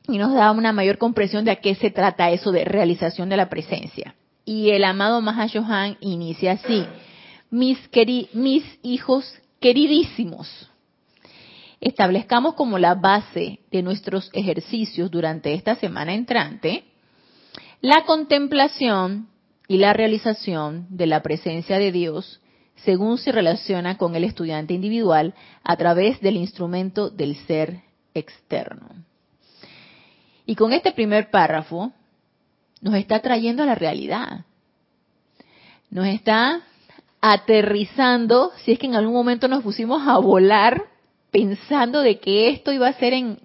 Y 0.07 0.17
nos 0.17 0.33
da 0.33 0.51
una 0.53 0.73
mayor 0.73 0.97
comprensión 0.97 1.45
de 1.45 1.51
a 1.51 1.57
qué 1.57 1.75
se 1.75 1.91
trata 1.91 2.31
eso 2.31 2.53
de 2.53 2.65
realización 2.65 3.29
de 3.29 3.37
la 3.37 3.51
presencia. 3.51 4.15
Y 4.47 4.71
el 4.71 4.83
amado 4.85 5.21
Mahashohan 5.21 5.99
inicia 6.01 6.53
así, 6.53 6.87
mis, 7.51 7.79
mis 8.33 8.65
hijos 8.83 9.31
queridísimos, 9.61 10.71
establezcamos 11.81 12.55
como 12.55 12.79
la 12.79 12.95
base 12.95 13.61
de 13.71 13.83
nuestros 13.83 14.31
ejercicios 14.33 15.11
durante 15.11 15.55
esta 15.55 15.77
semana 15.77 16.15
entrante 16.15 16.85
la 17.81 18.05
contemplación 18.07 19.29
y 19.69 19.79
la 19.79 19.93
realización 19.93 20.87
de 20.91 21.07
la 21.07 21.23
presencia 21.23 21.79
de 21.79 21.93
Dios 21.93 22.41
según 22.77 23.19
se 23.19 23.33
relaciona 23.33 23.97
con 23.97 24.17
el 24.17 24.25
estudiante 24.25 24.75
individual 24.75 25.35
a 25.63 25.77
través 25.77 26.21
del 26.21 26.37
instrumento 26.37 27.11
del 27.11 27.37
ser 27.47 27.83
externo. 28.15 28.89
Y 30.47 30.57
con 30.57 30.73
este 30.73 30.93
primer 30.93 31.31
párrafo 31.31 31.93
nos 32.81 32.95
está 32.95 33.21
trayendo 33.21 33.63
a 33.63 33.67
la 33.67 33.75
realidad. 33.75 34.45
Nos 35.91 36.07
está 36.07 36.63
aterrizando, 37.21 38.53
si 38.65 38.73
es 38.73 38.79
que 38.79 38.87
en 38.87 38.95
algún 38.95 39.15
momento 39.15 39.47
nos 39.49 39.63
pusimos 39.63 40.07
a 40.07 40.19
volar 40.19 40.85
pensando 41.31 42.01
de 42.01 42.19
que 42.19 42.51
esto 42.51 42.73
iba 42.73 42.89
a 42.89 42.93
ser 42.95 43.13
en, 43.13 43.39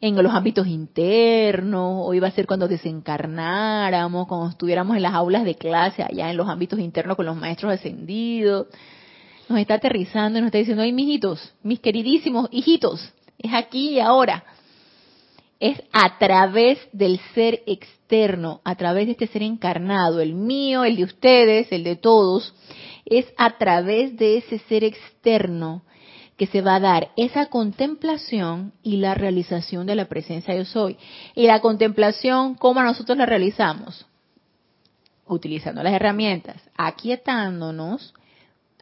en, 0.00 0.22
los 0.22 0.34
ámbitos 0.34 0.66
internos, 0.66 2.06
o 2.06 2.14
iba 2.14 2.28
a 2.28 2.32
ser 2.32 2.46
cuando 2.46 2.68
desencarnáramos, 2.68 4.26
cuando 4.26 4.50
estuviéramos 4.50 4.96
en 4.96 5.02
las 5.02 5.14
aulas 5.14 5.44
de 5.44 5.56
clase, 5.56 6.02
allá 6.02 6.30
en 6.30 6.36
los 6.36 6.48
ámbitos 6.48 6.78
internos 6.78 7.16
con 7.16 7.26
los 7.26 7.36
maestros 7.36 7.72
ascendidos. 7.72 8.66
Nos 9.48 9.58
está 9.58 9.74
aterrizando 9.74 10.38
y 10.38 10.42
nos 10.42 10.48
está 10.48 10.58
diciendo, 10.58 10.82
ay, 10.82 10.92
mijitos, 10.92 11.52
mis 11.62 11.80
queridísimos 11.80 12.48
hijitos, 12.52 13.12
es 13.38 13.52
aquí 13.52 13.90
y 13.90 14.00
ahora. 14.00 14.44
Es 15.58 15.80
a 15.92 16.18
través 16.18 16.78
del 16.92 17.20
ser 17.34 17.62
externo, 17.66 18.60
a 18.64 18.74
través 18.74 19.06
de 19.06 19.12
este 19.12 19.28
ser 19.28 19.42
encarnado, 19.42 20.20
el 20.20 20.34
mío, 20.34 20.82
el 20.82 20.96
de 20.96 21.04
ustedes, 21.04 21.70
el 21.70 21.84
de 21.84 21.94
todos, 21.94 22.52
es 23.04 23.26
a 23.36 23.58
través 23.58 24.16
de 24.16 24.38
ese 24.38 24.58
ser 24.60 24.82
externo 24.82 25.82
que 26.36 26.46
se 26.46 26.60
va 26.60 26.76
a 26.76 26.80
dar 26.80 27.10
esa 27.16 27.46
contemplación 27.46 28.72
y 28.82 28.96
la 28.96 29.14
realización 29.14 29.86
de 29.86 29.94
la 29.94 30.06
presencia 30.06 30.54
yo 30.54 30.64
soy. 30.64 30.96
Y 31.34 31.46
la 31.46 31.60
contemplación, 31.60 32.54
¿cómo 32.54 32.82
nosotros 32.82 33.16
la 33.18 33.26
realizamos? 33.26 34.06
Utilizando 35.26 35.82
las 35.82 35.92
herramientas, 35.92 36.56
aquietándonos 36.76 38.14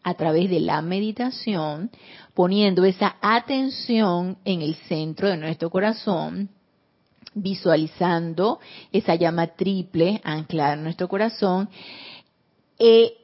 a 0.03 0.15
través 0.15 0.49
de 0.49 0.61
la 0.61 0.81
meditación, 0.81 1.91
poniendo 2.35 2.85
esa 2.85 3.17
atención 3.21 4.39
en 4.45 4.63
el 4.63 4.75
centro 4.75 5.29
de 5.29 5.37
nuestro 5.37 5.71
corazón, 5.71 6.49
visualizando 7.35 8.61
esa 8.93 9.15
llama 9.15 9.49
triple 9.49 10.21
anclada 10.25 10.75
en 10.75 10.85
nuestro 10.85 11.09
corazón, 11.09 11.69
e, 12.79 13.15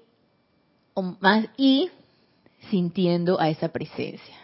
y 1.57 1.91
sintiendo 2.71 3.41
a 3.41 3.49
esa 3.51 3.69
presencia. 3.69 4.37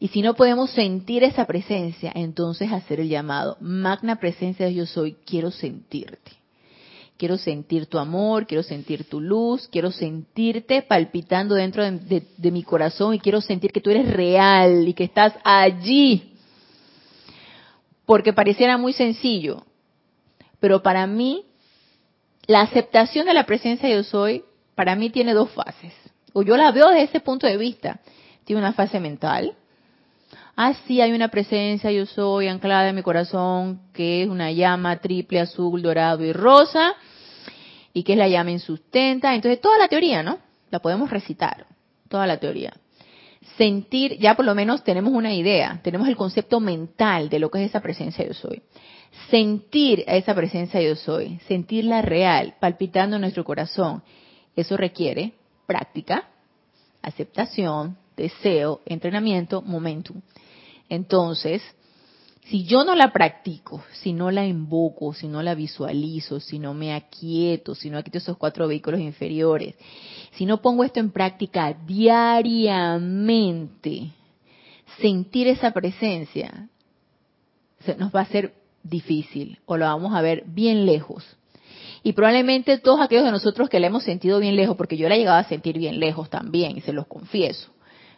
Y 0.00 0.08
si 0.08 0.22
no 0.22 0.34
podemos 0.34 0.70
sentir 0.70 1.24
esa 1.24 1.44
presencia, 1.46 2.12
entonces 2.14 2.72
hacer 2.72 3.00
el 3.00 3.08
llamado, 3.08 3.56
magna 3.60 4.16
presencia 4.16 4.66
de 4.66 4.74
yo 4.74 4.86
soy, 4.86 5.16
quiero 5.24 5.50
sentirte. 5.50 6.32
Quiero 7.16 7.36
sentir 7.36 7.86
tu 7.86 7.98
amor, 7.98 8.46
quiero 8.46 8.62
sentir 8.62 9.08
tu 9.08 9.20
luz, 9.20 9.66
quiero 9.72 9.90
sentirte 9.90 10.82
palpitando 10.82 11.56
dentro 11.56 11.82
de, 11.82 12.50
mi 12.52 12.62
corazón 12.62 13.14
y 13.14 13.18
quiero 13.18 13.40
sentir 13.40 13.72
que 13.72 13.80
tú 13.80 13.90
eres 13.90 14.08
real 14.08 14.86
y 14.86 14.94
que 14.94 15.02
estás 15.02 15.34
allí. 15.42 16.34
Porque 18.06 18.32
pareciera 18.32 18.78
muy 18.78 18.92
sencillo, 18.92 19.64
pero 20.60 20.80
para 20.80 21.08
mí 21.08 21.44
la 22.46 22.60
aceptación 22.60 23.26
de 23.26 23.34
la 23.34 23.46
presencia 23.46 23.88
de 23.88 23.96
yo 23.96 24.04
soy, 24.04 24.44
para 24.76 24.94
mí 24.94 25.10
tiene 25.10 25.34
dos 25.34 25.50
fases 25.50 25.92
o 26.32 26.42
yo 26.42 26.56
la 26.56 26.70
veo 26.72 26.88
desde 26.88 27.04
ese 27.04 27.20
punto 27.20 27.46
de 27.46 27.56
vista. 27.56 28.00
Tiene 28.44 28.60
una 28.60 28.72
fase 28.72 29.00
mental. 29.00 29.54
Ah, 30.56 30.74
sí, 30.86 31.00
hay 31.00 31.12
una 31.12 31.28
presencia, 31.28 31.92
yo 31.92 32.04
soy 32.06 32.48
anclada 32.48 32.88
en 32.88 32.96
mi 32.96 33.02
corazón, 33.02 33.80
que 33.92 34.22
es 34.22 34.28
una 34.28 34.50
llama 34.50 34.96
triple, 34.96 35.40
azul, 35.40 35.80
dorado 35.82 36.24
y 36.24 36.32
rosa, 36.32 36.94
y 37.92 38.02
que 38.02 38.14
es 38.14 38.18
la 38.18 38.26
llama 38.26 38.50
insustenta. 38.50 39.34
Entonces, 39.34 39.60
toda 39.60 39.78
la 39.78 39.86
teoría, 39.86 40.22
¿no? 40.22 40.38
La 40.70 40.80
podemos 40.80 41.10
recitar, 41.10 41.66
toda 42.08 42.26
la 42.26 42.38
teoría. 42.38 42.72
Sentir, 43.56 44.18
ya 44.18 44.34
por 44.34 44.44
lo 44.44 44.54
menos 44.54 44.82
tenemos 44.82 45.12
una 45.12 45.32
idea, 45.32 45.80
tenemos 45.82 46.08
el 46.08 46.16
concepto 46.16 46.58
mental 46.58 47.28
de 47.28 47.38
lo 47.38 47.50
que 47.50 47.62
es 47.62 47.70
esa 47.70 47.80
presencia 47.80 48.26
yo 48.26 48.34
soy. 48.34 48.62
Sentir 49.30 50.04
a 50.08 50.16
esa 50.16 50.34
presencia 50.34 50.80
yo 50.82 50.96
soy, 50.96 51.38
sentirla 51.46 52.02
real, 52.02 52.54
palpitando 52.60 53.16
en 53.16 53.22
nuestro 53.22 53.44
corazón, 53.44 54.02
eso 54.56 54.76
requiere 54.76 55.34
práctica, 55.68 56.26
aceptación, 57.02 57.98
deseo, 58.16 58.80
entrenamiento, 58.86 59.60
momentum. 59.60 60.22
Entonces, 60.88 61.62
si 62.46 62.64
yo 62.64 62.82
no 62.84 62.94
la 62.94 63.12
practico, 63.12 63.84
si 63.92 64.14
no 64.14 64.30
la 64.30 64.46
invoco, 64.46 65.12
si 65.12 65.28
no 65.28 65.42
la 65.42 65.54
visualizo, 65.54 66.40
si 66.40 66.58
no 66.58 66.72
me 66.72 66.94
aquieto, 66.94 67.74
si 67.74 67.90
no 67.90 67.98
aquieto 67.98 68.16
esos 68.16 68.38
cuatro 68.38 68.66
vehículos 68.66 69.00
inferiores, 69.00 69.74
si 70.32 70.46
no 70.46 70.62
pongo 70.62 70.84
esto 70.84 71.00
en 71.00 71.10
práctica 71.10 71.74
diariamente, 71.86 73.32
sentir 74.98 75.48
esa 75.48 75.72
presencia, 75.72 76.70
nos 77.98 78.14
va 78.14 78.22
a 78.22 78.26
ser 78.26 78.54
difícil 78.82 79.58
o 79.66 79.76
lo 79.76 79.84
vamos 79.84 80.14
a 80.14 80.22
ver 80.22 80.44
bien 80.46 80.86
lejos. 80.86 81.37
Y 82.08 82.14
probablemente 82.14 82.78
todos 82.78 83.02
aquellos 83.02 83.26
de 83.26 83.32
nosotros 83.32 83.68
que 83.68 83.78
la 83.78 83.88
hemos 83.88 84.02
sentido 84.02 84.40
bien 84.40 84.56
lejos, 84.56 84.78
porque 84.78 84.96
yo 84.96 85.10
la 85.10 85.14
he 85.14 85.18
llegado 85.18 85.36
a 85.36 85.44
sentir 85.44 85.76
bien 85.76 86.00
lejos 86.00 86.30
también, 86.30 86.78
y 86.78 86.80
se 86.80 86.94
los 86.94 87.06
confieso. 87.06 87.70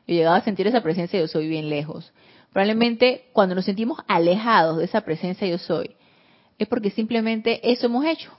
Yo 0.06 0.14
he 0.14 0.18
llegado 0.18 0.37
a 0.37 0.42
sentir 0.42 0.68
esa 0.68 0.80
presencia 0.80 1.18
yo 1.18 1.26
soy 1.26 1.49
bien 1.49 1.68
lejos. 1.68 2.12
Probablemente 2.52 3.25
cuando 3.32 3.56
nos 3.56 3.64
sentimos 3.64 3.99
alejados 4.06 4.78
de 4.78 4.85
esa 4.85 5.00
presencia 5.00 5.44
yo 5.49 5.59
soy, 5.59 5.97
es 6.56 6.68
porque 6.68 6.90
simplemente 6.90 7.68
eso 7.68 7.87
hemos 7.87 8.04
hecho. 8.04 8.30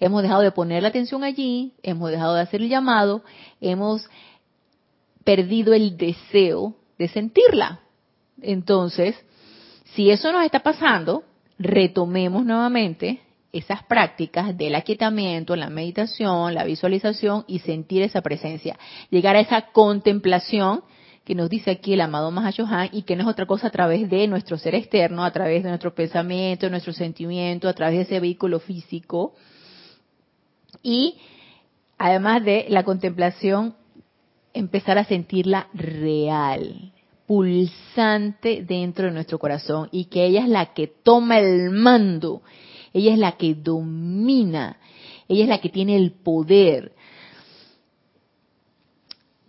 Hemos 0.00 0.22
dejado 0.22 0.40
de 0.42 0.50
poner 0.50 0.82
la 0.82 0.88
atención 0.88 1.22
allí, 1.22 1.74
hemos 1.84 2.10
dejado 2.10 2.34
de 2.34 2.40
hacer 2.40 2.60
el 2.60 2.68
llamado, 2.68 3.22
hemos 3.60 4.10
perdido 5.22 5.72
el 5.72 5.96
deseo 5.96 6.74
de 6.98 7.06
sentirla. 7.06 7.78
Entonces, 8.42 9.14
si 9.94 10.10
eso 10.10 10.32
nos 10.32 10.44
está 10.44 10.64
pasando, 10.64 11.22
retomemos 11.60 12.44
nuevamente 12.44 13.20
esas 13.54 13.84
prácticas 13.84 14.56
del 14.56 14.74
aquietamiento, 14.74 15.54
la 15.54 15.70
meditación, 15.70 16.54
la 16.54 16.64
visualización 16.64 17.44
y 17.46 17.60
sentir 17.60 18.02
esa 18.02 18.20
presencia. 18.20 18.76
Llegar 19.10 19.36
a 19.36 19.40
esa 19.40 19.62
contemplación 19.72 20.82
que 21.24 21.36
nos 21.36 21.48
dice 21.48 21.70
aquí 21.70 21.94
el 21.94 22.00
amado 22.00 22.30
Mahashohan 22.32 22.90
y 22.92 23.02
que 23.02 23.14
no 23.14 23.22
es 23.22 23.28
otra 23.28 23.46
cosa 23.46 23.68
a 23.68 23.70
través 23.70 24.10
de 24.10 24.26
nuestro 24.26 24.58
ser 24.58 24.74
externo, 24.74 25.24
a 25.24 25.30
través 25.30 25.62
de 25.62 25.68
nuestro 25.68 25.94
pensamiento, 25.94 26.68
nuestro 26.68 26.92
sentimiento, 26.92 27.68
a 27.68 27.72
través 27.72 27.96
de 27.96 28.02
ese 28.02 28.20
vehículo 28.20 28.58
físico. 28.58 29.34
Y 30.82 31.16
además 31.96 32.44
de 32.44 32.66
la 32.68 32.82
contemplación, 32.82 33.76
empezar 34.52 34.98
a 34.98 35.04
sentirla 35.04 35.68
real, 35.72 36.92
pulsante 37.26 38.62
dentro 38.62 39.06
de 39.06 39.12
nuestro 39.12 39.38
corazón 39.38 39.88
y 39.92 40.06
que 40.06 40.26
ella 40.26 40.42
es 40.42 40.48
la 40.48 40.74
que 40.74 40.88
toma 40.88 41.38
el 41.38 41.70
mando 41.70 42.42
ella 42.94 43.12
es 43.12 43.18
la 43.18 43.32
que 43.32 43.54
domina, 43.54 44.78
ella 45.28 45.42
es 45.42 45.48
la 45.48 45.58
que 45.58 45.68
tiene 45.68 45.96
el 45.96 46.12
poder. 46.12 46.92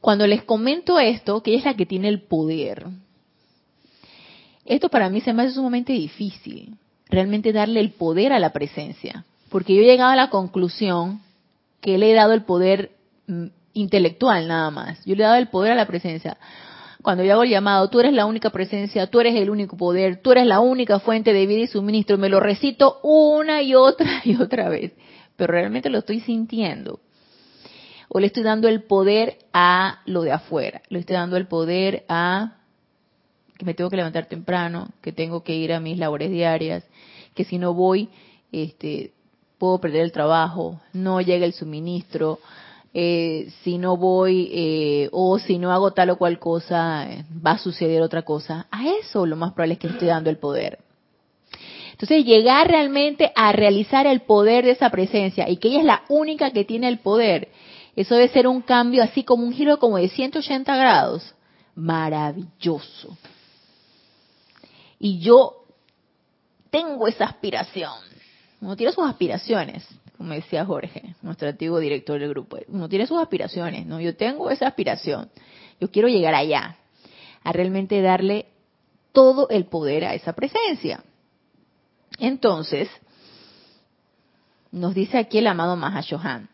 Cuando 0.01 0.27
les 0.27 0.43
comento 0.43 0.99
esto, 0.99 1.41
que 1.41 1.51
ella 1.51 1.59
es 1.59 1.65
la 1.65 1.75
que 1.75 1.85
tiene 1.85 2.09
el 2.09 2.21
poder, 2.23 2.87
esto 4.65 4.89
para 4.89 5.09
mí 5.09 5.21
se 5.21 5.31
me 5.31 5.43
hace 5.43 5.53
sumamente 5.53 5.93
difícil, 5.93 6.75
realmente 7.07 7.53
darle 7.53 7.79
el 7.79 7.91
poder 7.91 8.33
a 8.33 8.39
la 8.39 8.51
presencia, 8.51 9.25
porque 9.49 9.75
yo 9.75 9.81
he 9.81 9.85
llegado 9.85 10.11
a 10.11 10.15
la 10.15 10.31
conclusión 10.31 11.21
que 11.81 11.99
le 11.99 12.11
he 12.11 12.15
dado 12.15 12.33
el 12.33 12.43
poder 12.43 12.91
mm, 13.27 13.45
intelectual 13.73 14.47
nada 14.47 14.71
más, 14.71 15.05
yo 15.05 15.15
le 15.15 15.23
he 15.23 15.27
dado 15.27 15.37
el 15.37 15.49
poder 15.49 15.73
a 15.73 15.75
la 15.75 15.85
presencia 15.85 16.37
cuando 17.05 17.23
yo 17.23 17.33
hago 17.33 17.43
el 17.43 17.51
llamado, 17.51 17.87
tú 17.87 17.99
eres 17.99 18.13
la 18.13 18.25
única 18.25 18.49
presencia, 18.49 19.05
tú 19.05 19.19
eres 19.19 19.35
el 19.35 19.51
único 19.51 19.77
poder, 19.77 20.23
tú 20.23 20.31
eres 20.31 20.47
la 20.47 20.59
única 20.59 20.99
fuente 20.99 21.33
de 21.33 21.45
vida 21.45 21.61
y 21.61 21.67
suministro, 21.67 22.17
me 22.17 22.29
lo 22.29 22.39
recito 22.39 22.99
una 23.03 23.61
y 23.61 23.75
otra 23.75 24.21
y 24.25 24.35
otra 24.41 24.69
vez, 24.69 24.91
pero 25.35 25.53
realmente 25.53 25.91
lo 25.91 25.99
estoy 25.99 26.19
sintiendo. 26.21 26.99
O 28.09 28.19
le 28.19 28.27
estoy 28.27 28.41
dando 28.41 28.67
el 28.67 28.83
poder 28.83 29.37
a 29.53 30.01
lo 30.07 30.23
de 30.23 30.31
afuera, 30.31 30.81
le 30.89 30.97
estoy 30.97 31.15
dando 31.15 31.37
el 31.37 31.47
poder 31.47 32.05
a 32.09 32.57
que 33.55 33.65
me 33.65 33.75
tengo 33.75 33.91
que 33.91 33.97
levantar 33.97 34.25
temprano, 34.25 34.89
que 35.01 35.11
tengo 35.11 35.43
que 35.43 35.55
ir 35.55 35.73
a 35.73 35.79
mis 35.79 35.99
labores 35.99 36.31
diarias, 36.31 36.83
que 37.35 37.43
si 37.43 37.59
no 37.59 37.75
voy, 37.75 38.09
este, 38.51 39.11
puedo 39.59 39.79
perder 39.79 40.01
el 40.01 40.11
trabajo, 40.11 40.81
no 40.91 41.21
llega 41.21 41.45
el 41.45 41.53
suministro, 41.53 42.39
eh, 42.97 43.51
si 43.61 43.77
no 43.77 43.97
voy 43.97 44.49
eh, 44.53 45.09
o 45.11 45.37
si 45.37 45.57
no 45.57 45.73
hago 45.73 45.91
tal 45.91 46.11
o 46.11 46.17
cual 46.17 46.39
cosa, 46.39 47.05
va 47.45 47.51
a 47.51 47.57
suceder 47.57 48.01
otra 48.01 48.21
cosa. 48.21 48.67
A 48.71 48.87
eso 48.87 49.25
lo 49.25 49.35
más 49.35 49.51
probable 49.51 49.73
es 49.73 49.79
que 49.79 49.87
estoy 49.87 50.07
dando 50.07 50.29
el 50.29 50.37
poder. 50.37 50.79
Entonces, 51.91 52.23
llegar 52.23 52.69
realmente 52.69 53.33
a 53.35 53.51
realizar 53.51 54.07
el 54.07 54.21
poder 54.21 54.63
de 54.63 54.71
esa 54.71 54.89
presencia 54.91 55.49
y 55.49 55.57
que 55.57 55.67
ella 55.67 55.79
es 55.79 55.85
la 55.85 56.03
única 56.07 56.51
que 56.51 56.63
tiene 56.63 56.87
el 56.87 56.99
poder, 56.99 57.49
eso 57.97 58.15
debe 58.15 58.29
ser 58.29 58.47
un 58.47 58.61
cambio 58.61 59.03
así 59.03 59.23
como 59.23 59.43
un 59.43 59.51
giro 59.51 59.77
como 59.77 59.97
de 59.97 60.07
180 60.07 60.73
grados 60.77 61.35
maravilloso. 61.75 63.17
Y 64.99 65.19
yo 65.19 65.65
tengo 66.69 67.09
esa 67.09 67.25
aspiración. 67.25 67.91
Uno 68.61 68.77
tiene 68.77 68.93
sus 68.93 69.05
aspiraciones, 69.05 69.85
como 70.17 70.31
decía 70.31 70.65
Jorge, 70.65 71.14
nuestro 71.25 71.49
antiguo 71.49 71.79
director 71.79 72.19
del 72.19 72.29
grupo. 72.29 72.57
Uno 72.67 72.87
tiene 72.87 73.07
sus 73.07 73.19
aspiraciones, 73.19 73.85
¿no? 73.85 73.99
Yo 73.99 74.15
tengo 74.15 74.49
esa 74.49 74.67
aspiración. 74.67 75.29
Yo 75.79 75.89
quiero 75.91 76.07
llegar 76.07 76.35
allá, 76.35 76.77
a 77.43 77.51
realmente 77.51 78.01
darle 78.01 78.45
todo 79.11 79.49
el 79.49 79.65
poder 79.65 80.05
a 80.05 80.13
esa 80.13 80.33
presencia. 80.33 81.03
Entonces, 82.19 82.89
nos 84.71 84.93
dice 84.93 85.17
aquí 85.17 85.39
el 85.39 85.47
amado 85.47 85.75
Mahashohan, 85.75 86.49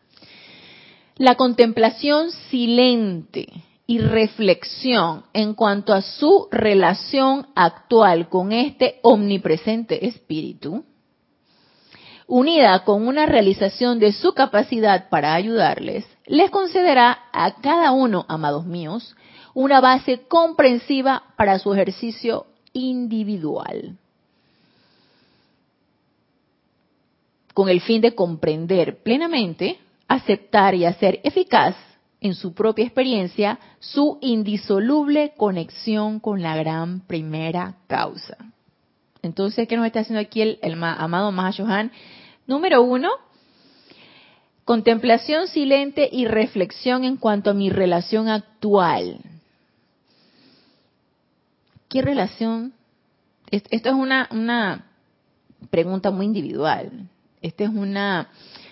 la 1.16 1.36
contemplación 1.36 2.30
silente 2.50 3.46
y 3.86 3.98
reflexión 3.98 5.24
en 5.34 5.54
cuanto 5.54 5.92
a 5.92 6.00
su 6.00 6.48
relación 6.50 7.48
actual 7.54 8.28
con 8.28 8.52
este 8.52 9.00
omnipresente 9.02 10.06
espíritu, 10.06 10.84
unida 12.34 12.82
con 12.84 13.06
una 13.06 13.26
realización 13.26 13.98
de 13.98 14.10
su 14.10 14.32
capacidad 14.32 15.10
para 15.10 15.34
ayudarles, 15.34 16.06
les 16.24 16.50
concederá 16.50 17.24
a 17.30 17.56
cada 17.60 17.92
uno, 17.92 18.24
amados 18.26 18.64
míos, 18.64 19.14
una 19.52 19.82
base 19.82 20.22
comprensiva 20.28 21.24
para 21.36 21.58
su 21.58 21.74
ejercicio 21.74 22.46
individual. 22.72 23.98
Con 27.52 27.68
el 27.68 27.82
fin 27.82 28.00
de 28.00 28.14
comprender 28.14 29.02
plenamente, 29.02 29.78
aceptar 30.08 30.74
y 30.74 30.86
hacer 30.86 31.20
eficaz 31.24 31.76
en 32.22 32.34
su 32.34 32.54
propia 32.54 32.86
experiencia 32.86 33.58
su 33.78 34.16
indisoluble 34.22 35.34
conexión 35.36 36.18
con 36.18 36.40
la 36.40 36.56
gran 36.56 37.00
primera 37.00 37.74
causa. 37.88 38.38
Entonces, 39.20 39.68
¿qué 39.68 39.76
nos 39.76 39.84
está 39.84 40.00
haciendo 40.00 40.20
aquí 40.20 40.40
el, 40.40 40.58
amado 40.82 41.30
Mahashohan? 41.30 41.92
Número 42.46 42.82
uno, 42.82 43.10
contemplación 44.64 45.48
silente 45.48 46.08
y 46.10 46.26
reflexión 46.26 47.04
en 47.04 47.16
cuanto 47.16 47.50
a 47.50 47.54
mi 47.54 47.70
relación 47.70 48.28
actual. 48.28 49.20
¿Qué 51.88 52.02
relación? 52.02 52.72
Esto 53.50 53.90
es 53.90 53.94
una, 53.94 54.28
una 54.32 54.86
pregunta 55.70 56.10
muy 56.10 56.26
individual. 56.26 57.08
Esta 57.42 57.64
es 57.64 57.70
una 57.70 58.30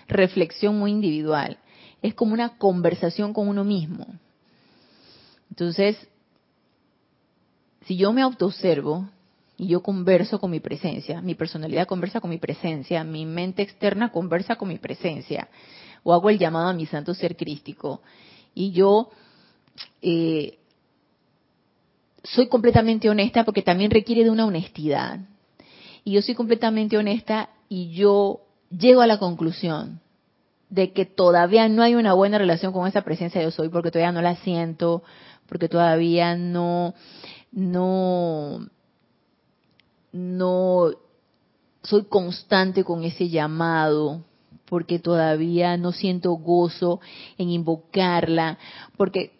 reflexión 0.08 0.78
muy 0.78 0.90
individual. 0.90 1.58
Es 2.02 2.14
como 2.14 2.32
una 2.32 2.56
conversación 2.56 3.32
con 3.32 3.48
uno 3.48 3.64
mismo. 3.64 4.06
Entonces, 5.50 5.96
si 7.84 7.96
yo 7.96 8.12
me 8.12 8.22
autoobservo 8.22 9.08
y 9.60 9.66
yo 9.66 9.82
converso 9.82 10.40
con 10.40 10.50
mi 10.50 10.58
presencia, 10.58 11.20
mi 11.20 11.34
personalidad 11.34 11.86
conversa 11.86 12.18
con 12.18 12.30
mi 12.30 12.38
presencia, 12.38 13.04
mi 13.04 13.26
mente 13.26 13.60
externa 13.60 14.10
conversa 14.10 14.56
con 14.56 14.68
mi 14.68 14.78
presencia, 14.78 15.48
o 16.02 16.14
hago 16.14 16.30
el 16.30 16.38
llamado 16.38 16.68
a 16.68 16.72
mi 16.72 16.86
santo 16.86 17.12
ser 17.12 17.36
crístico, 17.36 18.00
y 18.54 18.70
yo 18.72 19.10
eh, 20.00 20.56
soy 22.24 22.48
completamente 22.48 23.10
honesta 23.10 23.44
porque 23.44 23.60
también 23.60 23.90
requiere 23.90 24.24
de 24.24 24.30
una 24.30 24.46
honestidad. 24.46 25.20
Y 26.04 26.12
yo 26.12 26.22
soy 26.22 26.34
completamente 26.34 26.96
honesta 26.96 27.50
y 27.68 27.90
yo 27.90 28.40
llego 28.70 29.02
a 29.02 29.06
la 29.06 29.18
conclusión 29.18 30.00
de 30.70 30.94
que 30.94 31.04
todavía 31.04 31.68
no 31.68 31.82
hay 31.82 31.96
una 31.96 32.14
buena 32.14 32.38
relación 32.38 32.72
con 32.72 32.88
esa 32.88 33.02
presencia 33.02 33.42
de 33.42 33.48
yo 33.48 33.50
soy 33.50 33.68
porque 33.68 33.90
todavía 33.90 34.12
no 34.12 34.22
la 34.22 34.36
siento, 34.36 35.02
porque 35.46 35.68
todavía 35.68 36.34
no 36.34 36.94
no 37.52 38.70
no 40.12 40.90
soy 41.82 42.04
constante 42.04 42.84
con 42.84 43.04
ese 43.04 43.28
llamado, 43.28 44.22
porque 44.66 44.98
todavía 44.98 45.76
no 45.76 45.92
siento 45.92 46.32
gozo 46.32 47.00
en 47.38 47.50
invocarla, 47.50 48.58
porque 48.96 49.32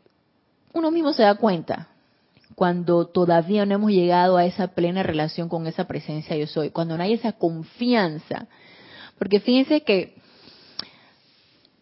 uno 0.73 0.91
mismo 0.91 1.13
se 1.13 1.23
da 1.23 1.35
cuenta 1.37 1.89
cuando 2.55 3.07
todavía 3.07 3.65
no 3.65 3.75
hemos 3.75 3.91
llegado 3.91 4.37
a 4.37 4.45
esa 4.45 4.69
plena 4.69 5.03
relación 5.03 5.49
con 5.49 5.67
esa 5.67 5.87
presencia 5.87 6.37
yo 6.37 6.47
soy, 6.47 6.71
cuando 6.71 6.97
no 6.97 7.03
hay 7.03 7.15
esa 7.15 7.33
confianza. 7.33 8.49
Porque 9.19 9.41
fíjense 9.41 9.83
que 9.83 10.15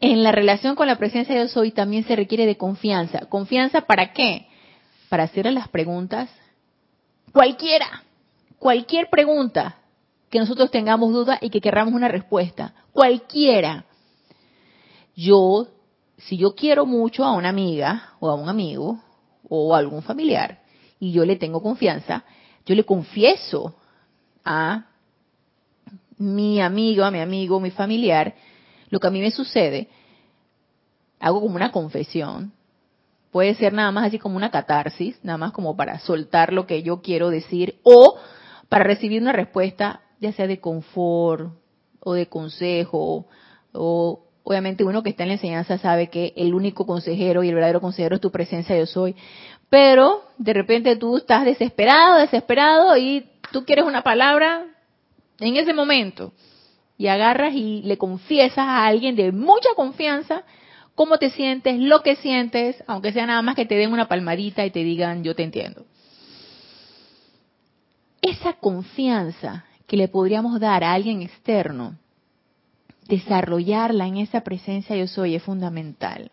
en 0.00 0.22
la 0.22 0.30
relación 0.30 0.76
con 0.76 0.86
la 0.86 0.96
presencia 0.96 1.36
yo 1.36 1.48
soy 1.48 1.72
también 1.72 2.04
se 2.04 2.16
requiere 2.16 2.46
de 2.46 2.56
confianza. 2.56 3.26
¿Confianza 3.26 3.82
para 3.82 4.12
qué? 4.12 4.46
Para 5.08 5.24
hacerle 5.24 5.52
las 5.52 5.68
preguntas 5.68 6.28
cualquiera 7.32 8.04
cualquier 8.58 9.08
pregunta 9.10 9.76
que 10.30 10.38
nosotros 10.38 10.70
tengamos 10.70 11.12
duda 11.12 11.38
y 11.40 11.50
que 11.50 11.60
querramos 11.60 11.94
una 11.94 12.08
respuesta, 12.08 12.74
cualquiera. 12.92 13.84
Yo, 15.16 15.68
si 16.18 16.36
yo 16.36 16.54
quiero 16.54 16.86
mucho 16.86 17.24
a 17.24 17.32
una 17.32 17.48
amiga 17.48 18.14
o 18.20 18.28
a 18.28 18.34
un 18.34 18.48
amigo 18.48 19.00
o 19.48 19.74
a 19.74 19.78
algún 19.78 20.02
familiar 20.02 20.60
y 21.00 21.12
yo 21.12 21.24
le 21.24 21.36
tengo 21.36 21.62
confianza, 21.62 22.24
yo 22.66 22.74
le 22.74 22.84
confieso 22.84 23.74
a 24.44 24.86
mi 26.18 26.60
amigo, 26.60 27.04
a 27.04 27.10
mi 27.10 27.20
amigo, 27.20 27.60
mi 27.60 27.70
familiar, 27.70 28.34
lo 28.90 29.00
que 29.00 29.06
a 29.06 29.10
mí 29.10 29.20
me 29.20 29.30
sucede, 29.30 29.88
hago 31.20 31.40
como 31.40 31.56
una 31.56 31.72
confesión. 31.72 32.52
Puede 33.30 33.54
ser 33.54 33.72
nada 33.72 33.92
más 33.92 34.06
así 34.06 34.18
como 34.18 34.36
una 34.36 34.50
catarsis, 34.50 35.18
nada 35.22 35.38
más 35.38 35.52
como 35.52 35.76
para 35.76 35.98
soltar 36.00 36.52
lo 36.52 36.66
que 36.66 36.82
yo 36.82 37.00
quiero 37.02 37.30
decir, 37.30 37.78
o 37.82 38.18
para 38.68 38.84
recibir 38.84 39.22
una 39.22 39.32
respuesta, 39.32 40.00
ya 40.20 40.32
sea 40.32 40.46
de 40.46 40.60
confort 40.60 41.52
o 42.00 42.14
de 42.14 42.26
consejo, 42.26 43.26
o 43.72 44.24
obviamente 44.44 44.84
uno 44.84 45.02
que 45.02 45.10
está 45.10 45.24
en 45.24 45.30
la 45.30 45.34
enseñanza 45.34 45.78
sabe 45.78 46.08
que 46.08 46.32
el 46.36 46.54
único 46.54 46.86
consejero 46.86 47.42
y 47.42 47.48
el 47.48 47.54
verdadero 47.54 47.80
consejero 47.80 48.16
es 48.16 48.20
tu 48.20 48.30
presencia, 48.30 48.78
yo 48.78 48.86
soy, 48.86 49.14
pero 49.68 50.22
de 50.38 50.52
repente 50.52 50.96
tú 50.96 51.18
estás 51.18 51.44
desesperado, 51.44 52.18
desesperado 52.18 52.96
y 52.96 53.26
tú 53.52 53.64
quieres 53.64 53.84
una 53.84 54.02
palabra 54.02 54.64
en 55.40 55.56
ese 55.56 55.74
momento 55.74 56.32
y 56.96 57.06
agarras 57.08 57.54
y 57.54 57.82
le 57.82 57.98
confiesas 57.98 58.58
a 58.58 58.86
alguien 58.86 59.16
de 59.16 59.32
mucha 59.32 59.68
confianza 59.76 60.42
cómo 60.94 61.18
te 61.18 61.30
sientes, 61.30 61.78
lo 61.78 62.02
que 62.02 62.16
sientes, 62.16 62.82
aunque 62.86 63.12
sea 63.12 63.26
nada 63.26 63.40
más 63.42 63.54
que 63.54 63.66
te 63.66 63.76
den 63.76 63.92
una 63.92 64.08
palmadita 64.08 64.66
y 64.66 64.70
te 64.70 64.82
digan 64.82 65.22
yo 65.22 65.34
te 65.36 65.44
entiendo 65.44 65.84
esa 68.22 68.54
confianza 68.54 69.64
que 69.86 69.96
le 69.96 70.08
podríamos 70.08 70.60
dar 70.60 70.84
a 70.84 70.92
alguien 70.92 71.22
externo, 71.22 71.96
desarrollarla 73.06 74.06
en 74.06 74.18
esa 74.18 74.42
presencia 74.42 74.96
yo 74.96 75.06
soy 75.06 75.34
es 75.34 75.42
fundamental. 75.42 76.30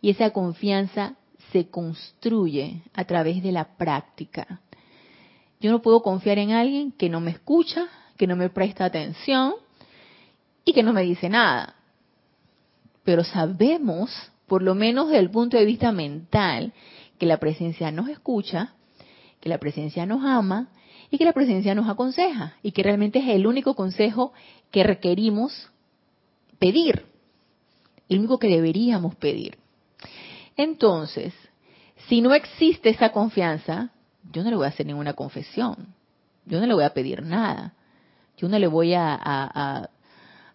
Y 0.00 0.10
esa 0.10 0.30
confianza 0.30 1.14
se 1.50 1.68
construye 1.68 2.82
a 2.94 3.04
través 3.04 3.42
de 3.42 3.52
la 3.52 3.76
práctica. 3.76 4.60
Yo 5.60 5.70
no 5.70 5.82
puedo 5.82 6.02
confiar 6.02 6.38
en 6.38 6.52
alguien 6.52 6.92
que 6.92 7.08
no 7.08 7.20
me 7.20 7.30
escucha, 7.30 7.86
que 8.16 8.26
no 8.26 8.36
me 8.36 8.48
presta 8.48 8.84
atención 8.84 9.54
y 10.64 10.72
que 10.72 10.82
no 10.82 10.92
me 10.92 11.02
dice 11.02 11.28
nada. 11.28 11.74
Pero 13.04 13.24
sabemos, 13.24 14.10
por 14.46 14.62
lo 14.62 14.74
menos 14.74 15.08
desde 15.08 15.20
el 15.20 15.30
punto 15.30 15.56
de 15.56 15.64
vista 15.64 15.92
mental, 15.92 16.72
que 17.18 17.26
la 17.26 17.38
presencia 17.38 17.90
nos 17.90 18.08
escucha, 18.08 18.74
que 19.40 19.48
la 19.48 19.58
presencia 19.58 20.06
nos 20.06 20.24
ama 20.24 20.68
y 21.12 21.18
que 21.18 21.26
la 21.26 21.34
presencia 21.34 21.74
nos 21.74 21.90
aconseja 21.90 22.54
y 22.62 22.72
que 22.72 22.82
realmente 22.82 23.18
es 23.18 23.28
el 23.28 23.46
único 23.46 23.74
consejo 23.74 24.32
que 24.70 24.82
requerimos 24.82 25.70
pedir, 26.58 27.04
el 28.08 28.20
único 28.20 28.38
que 28.38 28.48
deberíamos 28.48 29.14
pedir. 29.16 29.58
Entonces, 30.56 31.34
si 32.08 32.22
no 32.22 32.32
existe 32.32 32.88
esa 32.88 33.12
confianza, 33.12 33.90
yo 34.32 34.42
no 34.42 34.48
le 34.48 34.56
voy 34.56 34.64
a 34.64 34.70
hacer 34.70 34.86
ninguna 34.86 35.12
confesión, 35.12 35.94
yo 36.46 36.58
no 36.58 36.66
le 36.66 36.72
voy 36.72 36.84
a 36.84 36.94
pedir 36.94 37.22
nada, 37.22 37.74
yo 38.38 38.48
no 38.48 38.58
le 38.58 38.66
voy 38.66 38.94
a, 38.94 39.90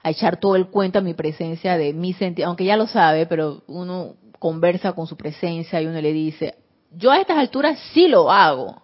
echar 0.03 0.39
todo 0.39 0.55
el 0.55 0.67
cuento 0.67 0.97
a 0.97 1.03
mi 1.03 1.13
presencia 1.13 1.77
de 1.77 1.93
mi 1.93 2.13
sentido, 2.13 2.47
aunque 2.47 2.65
ya 2.65 2.77
lo 2.77 2.87
sabe, 2.87 3.27
pero 3.27 3.61
uno 3.67 4.15
conversa 4.39 4.93
con 4.93 5.05
su 5.05 5.15
presencia 5.17 5.79
y 5.81 5.85
uno 5.85 6.01
le 6.01 6.13
dice, 6.13 6.55
yo 6.95 7.11
a 7.11 7.19
estas 7.19 7.37
alturas 7.37 7.77
sí 7.93 8.07
lo 8.07 8.31
hago, 8.31 8.81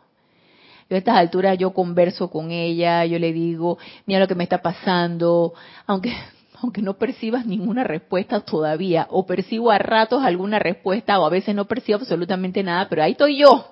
yo 0.94 0.98
a 0.98 1.00
estas 1.00 1.18
alturas 1.18 1.58
yo 1.58 1.74
converso 1.74 2.30
con 2.30 2.52
ella, 2.52 3.04
yo 3.06 3.18
le 3.18 3.34
digo, 3.34 3.80
mira 4.06 4.20
lo 4.20 4.28
que 4.28 4.36
me 4.36 4.44
está 4.44 4.62
pasando, 4.62 5.54
aunque 5.88 6.14
aunque 6.62 6.82
no 6.82 6.94
percibas 6.94 7.46
ninguna 7.46 7.84
respuesta 7.84 8.40
todavía, 8.40 9.08
o 9.10 9.26
percibo 9.26 9.70
a 9.72 9.80
ratos 9.80 10.24
alguna 10.24 10.60
respuesta, 10.60 11.20
o 11.20 11.26
a 11.26 11.30
veces 11.30 11.54
no 11.54 11.66
percibo 11.66 11.98
absolutamente 11.98 12.64
nada, 12.64 12.88
pero 12.88 13.04
ahí 13.04 13.12
estoy 13.12 13.40
yo, 13.40 13.66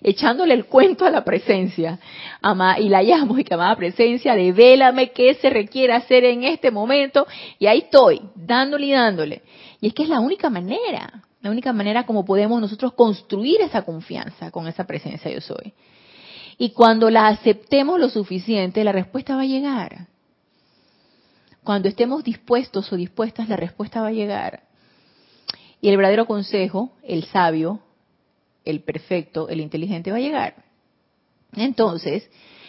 echándole 0.00 0.54
el 0.54 0.66
cuento 0.66 1.06
a 1.06 1.10
la 1.10 1.24
presencia. 1.24 1.98
Ama, 2.40 2.78
y 2.78 2.88
la 2.88 3.02
llamo 3.02 3.36
y 3.38 3.42
que 3.42 3.54
amada 3.54 3.74
presencia, 3.74 4.36
devélame 4.36 5.10
qué 5.10 5.34
se 5.34 5.50
requiere 5.50 5.92
hacer 5.92 6.24
en 6.24 6.44
este 6.44 6.70
momento, 6.70 7.26
y 7.58 7.66
ahí 7.66 7.78
estoy, 7.78 8.20
dándole 8.36 8.86
y 8.86 8.92
dándole. 8.92 9.42
Y 9.80 9.88
es 9.88 9.94
que 9.94 10.04
es 10.04 10.08
la 10.08 10.20
única 10.20 10.50
manera, 10.50 11.22
La 11.42 11.50
única 11.50 11.72
manera 11.72 12.06
como 12.06 12.24
podemos 12.24 12.60
nosotros 12.60 12.92
construir 12.92 13.60
esa 13.60 13.82
confianza 13.82 14.50
con 14.52 14.68
esa 14.68 14.84
presencia 14.84 15.30
yo 15.32 15.40
soy. 15.40 15.74
Y 16.58 16.70
cuando 16.70 17.10
la 17.10 17.28
aceptemos 17.28 17.98
lo 17.98 18.08
suficiente, 18.08 18.84
la 18.84 18.92
respuesta 18.92 19.36
va 19.36 19.42
a 19.42 19.46
llegar. 19.46 20.08
Cuando 21.62 21.88
estemos 21.88 22.22
dispuestos 22.22 22.92
o 22.92 22.96
dispuestas, 22.96 23.48
la 23.48 23.56
respuesta 23.56 24.02
va 24.02 24.08
a 24.08 24.12
llegar. 24.12 24.64
Y 25.80 25.88
el 25.88 25.96
verdadero 25.96 26.26
consejo, 26.26 26.92
el 27.02 27.24
sabio, 27.24 27.80
el 28.64 28.82
perfecto, 28.82 29.48
el 29.48 29.60
inteligente 29.60 30.10
va 30.10 30.18
a 30.18 30.20
llegar. 30.20 30.64
Entonces, 31.54 32.28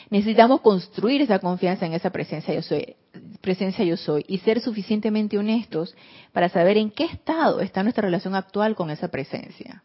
necesitamos 0.10 0.62
construir 0.62 1.22
esa 1.22 1.40
confianza 1.40 1.86
en 1.86 1.94
esa 1.94 2.10
presencia 2.10 2.54
yo 2.54 2.62
soy, 2.62 2.96
presencia 3.42 3.84
yo 3.84 3.98
soy 3.98 4.24
y 4.28 4.40
ser 4.40 4.62
suficientemente 4.62 5.38
honestos 5.38 5.96
para 6.32 6.50
saber 6.50 6.78
en 6.78 6.92
qué 6.92 7.06
estado 7.06 7.62
está 7.62 7.84
nuestra 7.84 8.04
relación 8.04 8.36
actual 8.36 8.76
con 8.76 8.90
esa 8.90 9.10
presencia. 9.10 9.84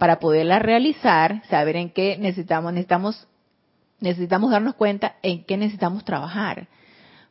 Para 0.00 0.18
poderla 0.18 0.60
realizar, 0.60 1.42
saber 1.50 1.76
en 1.76 1.90
qué 1.90 2.16
necesitamos, 2.16 2.72
necesitamos, 2.72 3.28
necesitamos 3.98 4.50
darnos 4.50 4.74
cuenta 4.74 5.16
en 5.22 5.44
qué 5.44 5.58
necesitamos 5.58 6.06
trabajar. 6.06 6.68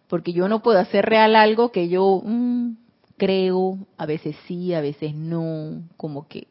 Porque 0.08 0.34
yo 0.34 0.48
no 0.48 0.62
puedo 0.62 0.78
hacer 0.78 1.04
real 1.08 1.36
algo 1.36 1.72
que 1.72 1.90
yo 1.90 2.22
mm, 2.24 2.74
creo, 3.18 3.80
a 3.98 4.06
veces 4.06 4.36
sí, 4.48 4.76
a 4.76 4.82
veces 4.82 5.16
no, 5.16 5.82
como 5.98 6.28
que, 6.28 6.46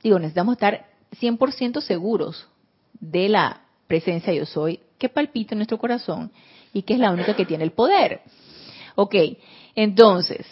digo, 0.00 0.20
necesitamos 0.20 0.52
estar 0.52 0.86
100% 1.20 1.80
seguros 1.80 2.46
de 3.00 3.28
la 3.28 3.62
presencia 3.88 4.32
yo 4.32 4.46
soy 4.46 4.78
que 4.96 5.08
palpita 5.08 5.56
en 5.56 5.58
nuestro 5.58 5.78
corazón 5.78 6.30
y 6.72 6.82
que 6.82 6.94
es 6.94 7.00
la 7.00 7.10
única 7.10 7.34
que 7.34 7.46
tiene 7.46 7.64
el 7.64 7.72
poder. 7.72 8.20
Ok, 8.94 9.16
entonces, 9.74 10.46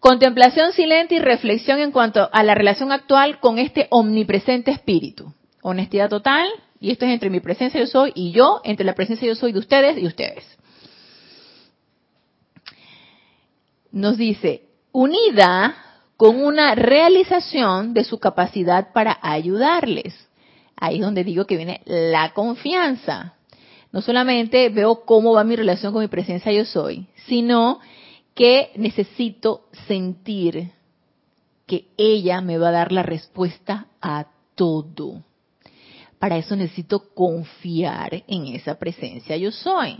contemplación 0.00 0.72
silente 0.72 1.14
y 1.14 1.18
reflexión 1.18 1.78
en 1.78 1.92
cuanto 1.92 2.28
a 2.32 2.42
la 2.42 2.54
relación 2.54 2.90
actual 2.90 3.38
con 3.38 3.58
este 3.58 3.86
omnipresente 3.90 4.70
espíritu. 4.70 5.32
Honestidad 5.62 6.08
total, 6.08 6.48
y 6.80 6.90
esto 6.90 7.04
es 7.04 7.12
entre 7.12 7.28
mi 7.28 7.40
presencia 7.40 7.78
yo 7.78 7.86
soy 7.86 8.12
y 8.14 8.32
yo, 8.32 8.60
entre 8.64 8.86
la 8.86 8.94
presencia 8.94 9.28
yo 9.28 9.34
soy 9.34 9.52
de 9.52 9.58
ustedes 9.58 9.98
y 9.98 10.06
ustedes. 10.06 10.44
Nos 13.92 14.16
dice, 14.16 14.62
unida 14.92 15.76
con 16.16 16.42
una 16.42 16.74
realización 16.74 17.92
de 17.92 18.04
su 18.04 18.18
capacidad 18.18 18.92
para 18.92 19.18
ayudarles. 19.20 20.28
Ahí 20.76 20.96
es 20.96 21.02
donde 21.02 21.24
digo 21.24 21.46
que 21.46 21.56
viene 21.56 21.82
la 21.84 22.32
confianza. 22.32 23.34
No 23.92 24.00
solamente 24.00 24.68
veo 24.70 25.04
cómo 25.04 25.34
va 25.34 25.44
mi 25.44 25.56
relación 25.56 25.92
con 25.92 26.00
mi 26.00 26.08
presencia 26.08 26.52
yo 26.52 26.64
soy, 26.64 27.08
sino 27.26 27.80
que 28.40 28.72
necesito 28.76 29.66
sentir 29.86 30.72
que 31.66 31.88
ella 31.98 32.40
me 32.40 32.56
va 32.56 32.70
a 32.70 32.72
dar 32.72 32.90
la 32.90 33.02
respuesta 33.02 33.88
a 34.00 34.28
todo. 34.54 35.22
Para 36.18 36.38
eso 36.38 36.56
necesito 36.56 37.12
confiar 37.12 38.24
en 38.26 38.46
esa 38.46 38.78
presencia 38.78 39.36
yo 39.36 39.52
soy. 39.52 39.98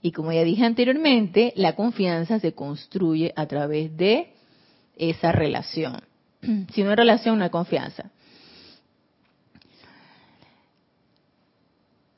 Y 0.00 0.10
como 0.10 0.32
ya 0.32 0.42
dije 0.42 0.64
anteriormente, 0.64 1.52
la 1.54 1.76
confianza 1.76 2.40
se 2.40 2.54
construye 2.54 3.34
a 3.36 3.44
través 3.44 3.94
de 3.94 4.32
esa 4.96 5.30
relación. 5.30 6.00
Si 6.72 6.82
no 6.82 6.88
hay 6.88 6.96
relación, 6.96 7.36
no 7.36 7.44
hay 7.44 7.50
confianza. 7.50 8.10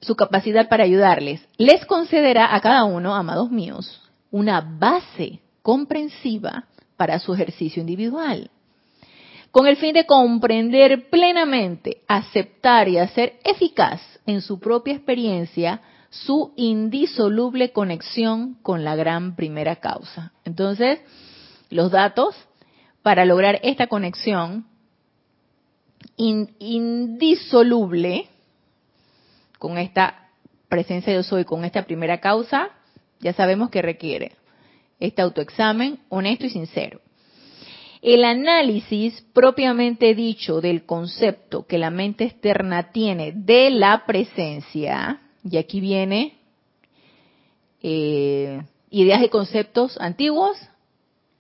Su 0.00 0.14
capacidad 0.14 0.68
para 0.68 0.84
ayudarles 0.84 1.44
les 1.56 1.84
concederá 1.84 2.54
a 2.54 2.60
cada 2.60 2.84
uno, 2.84 3.16
amados 3.16 3.50
míos, 3.50 4.00
una 4.30 4.60
base 4.60 5.40
comprensiva 5.64 6.66
para 6.98 7.18
su 7.18 7.32
ejercicio 7.32 7.80
individual, 7.80 8.50
con 9.50 9.66
el 9.66 9.78
fin 9.78 9.94
de 9.94 10.04
comprender 10.04 11.08
plenamente, 11.08 12.02
aceptar 12.06 12.86
y 12.86 12.98
hacer 12.98 13.38
eficaz 13.44 14.02
en 14.26 14.42
su 14.42 14.60
propia 14.60 14.92
experiencia 14.92 15.80
su 16.10 16.52
indisoluble 16.56 17.72
conexión 17.72 18.58
con 18.60 18.84
la 18.84 18.94
gran 18.94 19.36
primera 19.36 19.76
causa. 19.76 20.34
Entonces, 20.44 21.00
los 21.70 21.90
datos 21.90 22.36
para 23.02 23.24
lograr 23.24 23.58
esta 23.62 23.86
conexión 23.86 24.66
indisoluble 26.18 28.28
con 29.58 29.78
esta 29.78 30.28
presencia 30.68 31.14
yo 31.14 31.22
soy, 31.22 31.46
con 31.46 31.64
esta 31.64 31.84
primera 31.84 32.20
causa, 32.20 32.68
ya 33.20 33.32
sabemos 33.32 33.70
que 33.70 33.80
requiere 33.80 34.36
este 35.04 35.22
autoexamen 35.22 36.00
honesto 36.08 36.46
y 36.46 36.50
sincero. 36.50 37.00
El 38.02 38.24
análisis 38.24 39.24
propiamente 39.32 40.14
dicho 40.14 40.60
del 40.60 40.84
concepto 40.84 41.66
que 41.66 41.78
la 41.78 41.90
mente 41.90 42.24
externa 42.24 42.92
tiene 42.92 43.32
de 43.32 43.70
la 43.70 44.04
presencia, 44.06 45.22
y 45.42 45.56
aquí 45.56 45.80
viene 45.80 46.34
eh, 47.82 48.62
ideas 48.90 49.22
y 49.22 49.28
conceptos 49.28 49.98
antiguos, 50.00 50.58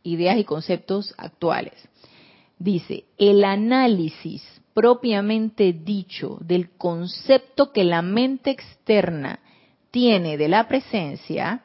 ideas 0.02 0.38
y 0.38 0.44
conceptos 0.44 1.14
actuales. 1.18 1.74
Dice, 2.58 3.04
el 3.18 3.44
análisis 3.44 4.42
propiamente 4.72 5.72
dicho 5.72 6.38
del 6.40 6.70
concepto 6.70 7.72
que 7.72 7.84
la 7.84 8.02
mente 8.02 8.50
externa 8.50 9.40
tiene 9.90 10.36
de 10.36 10.48
la 10.48 10.66
presencia 10.66 11.63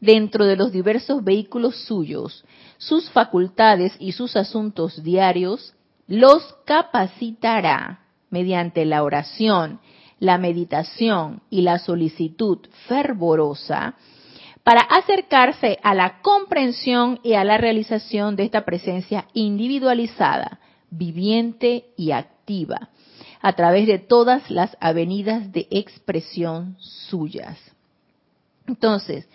dentro 0.00 0.44
de 0.44 0.56
los 0.56 0.72
diversos 0.72 1.24
vehículos 1.24 1.76
suyos, 1.84 2.44
sus 2.78 3.10
facultades 3.10 3.94
y 3.98 4.12
sus 4.12 4.36
asuntos 4.36 5.02
diarios, 5.02 5.74
los 6.06 6.54
capacitará 6.64 8.00
mediante 8.30 8.84
la 8.84 9.02
oración, 9.02 9.80
la 10.18 10.38
meditación 10.38 11.42
y 11.50 11.62
la 11.62 11.78
solicitud 11.78 12.58
fervorosa 12.86 13.94
para 14.62 14.80
acercarse 14.80 15.78
a 15.82 15.94
la 15.94 16.20
comprensión 16.22 17.20
y 17.22 17.34
a 17.34 17.44
la 17.44 17.56
realización 17.56 18.34
de 18.34 18.44
esta 18.44 18.64
presencia 18.64 19.26
individualizada, 19.32 20.58
viviente 20.90 21.84
y 21.96 22.10
activa, 22.10 22.88
a 23.40 23.52
través 23.52 23.86
de 23.86 24.00
todas 24.00 24.50
las 24.50 24.76
avenidas 24.80 25.52
de 25.52 25.68
expresión 25.70 26.76
suyas. 26.80 27.60
Entonces, 28.66 29.28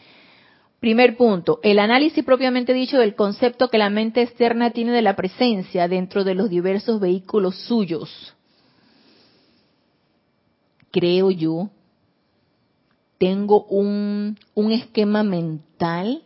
primer 0.82 1.16
punto, 1.16 1.60
el 1.62 1.78
análisis 1.78 2.26
propiamente 2.26 2.74
dicho 2.74 2.98
del 2.98 3.14
concepto 3.16 3.70
que 3.70 3.78
la 3.78 3.92
mente 3.92 4.24
externa 4.24 4.72
tiene 4.72 4.92
de 4.92 5.04
la 5.04 5.16
presencia 5.16 5.88
dentro 5.88 6.24
de 6.24 6.34
los 6.34 6.50
diversos 6.50 7.00
vehículos 7.00 7.56
suyos. 7.68 8.36
Creo 10.90 11.30
yo 11.30 11.70
tengo 13.20 13.64
un, 13.66 14.40
un 14.56 14.72
esquema 14.72 15.22
mental 15.22 16.24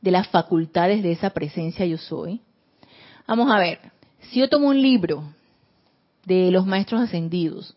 de 0.00 0.10
las 0.10 0.26
facultades 0.28 1.02
de 1.02 1.12
esa 1.12 1.30
presencia 1.30 1.84
yo 1.84 1.98
soy. 1.98 2.40
Vamos 3.28 3.52
a 3.52 3.58
ver, 3.58 3.78
si 4.20 4.40
yo 4.40 4.48
tomo 4.48 4.68
un 4.68 4.80
libro 4.80 5.22
de 6.24 6.50
los 6.50 6.64
maestros 6.64 7.02
ascendidos 7.02 7.76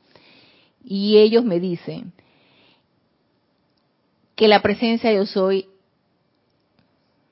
y 0.82 1.18
ellos 1.18 1.44
me 1.44 1.60
dicen 1.60 2.14
que 4.38 4.48
la 4.48 4.62
presencia 4.62 5.12
yo 5.12 5.26
soy 5.26 5.68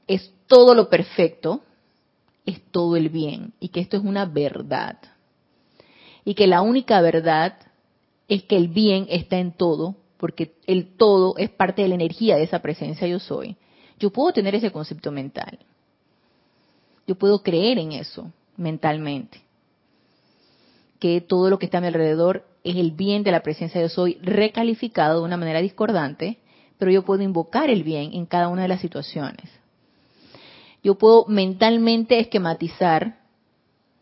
es 0.08 0.34
todo 0.48 0.74
lo 0.74 0.90
perfecto, 0.90 1.62
es 2.46 2.62
todo 2.72 2.96
el 2.96 3.10
bien 3.10 3.54
y 3.60 3.70
que 3.70 3.82
esto 3.82 3.98
es 3.98 4.04
una 4.04 4.26
verdad. 4.26 4.98
Y 6.24 6.34
que 6.34 6.48
la 6.48 6.62
única 6.62 7.02
verdad 7.02 7.58
es 8.28 8.44
que 8.44 8.58
el 8.58 8.70
bien 8.70 9.08
está 9.10 9.38
en 9.38 9.52
todo 9.52 9.96
porque 10.18 10.56
el 10.66 10.96
todo 10.98 11.36
es 11.38 11.50
parte 11.50 11.84
de 11.84 11.90
la 11.90 11.96
energía 11.96 12.38
de 12.38 12.44
esa 12.44 12.60
presencia 12.60 13.08
yo 13.08 13.20
soy. 13.20 13.56
Yo 14.00 14.12
puedo 14.12 14.34
tener 14.34 14.56
ese 14.56 14.72
concepto 14.72 15.12
mental. 15.12 15.60
Yo 17.06 17.16
puedo 17.16 17.44
creer 17.44 17.80
en 17.80 17.94
eso 17.94 18.32
mentalmente. 18.58 19.42
Que 21.00 21.22
todo 21.22 21.50
lo 21.50 21.60
que 21.60 21.66
está 21.66 21.78
a 21.78 21.82
mi 21.82 21.88
alrededor 21.88 22.46
es 22.64 22.76
el 22.76 22.92
bien 22.92 23.24
de 23.24 23.32
la 23.32 23.44
presencia 23.44 23.80
yo 23.80 23.90
soy 23.90 24.16
recalificado 24.22 25.20
de 25.20 25.26
una 25.26 25.38
manera 25.38 25.62
discordante, 25.62 26.40
pero 26.78 26.92
yo 26.92 27.04
puedo 27.04 27.24
invocar 27.24 27.70
el 27.70 27.84
bien 27.84 28.14
en 28.14 28.26
cada 28.26 28.50
una 28.50 28.64
de 28.64 28.68
las 28.68 28.82
situaciones. 28.82 29.50
Yo 30.84 30.96
puedo 30.96 31.26
mentalmente 31.28 32.20
esquematizar 32.20 33.20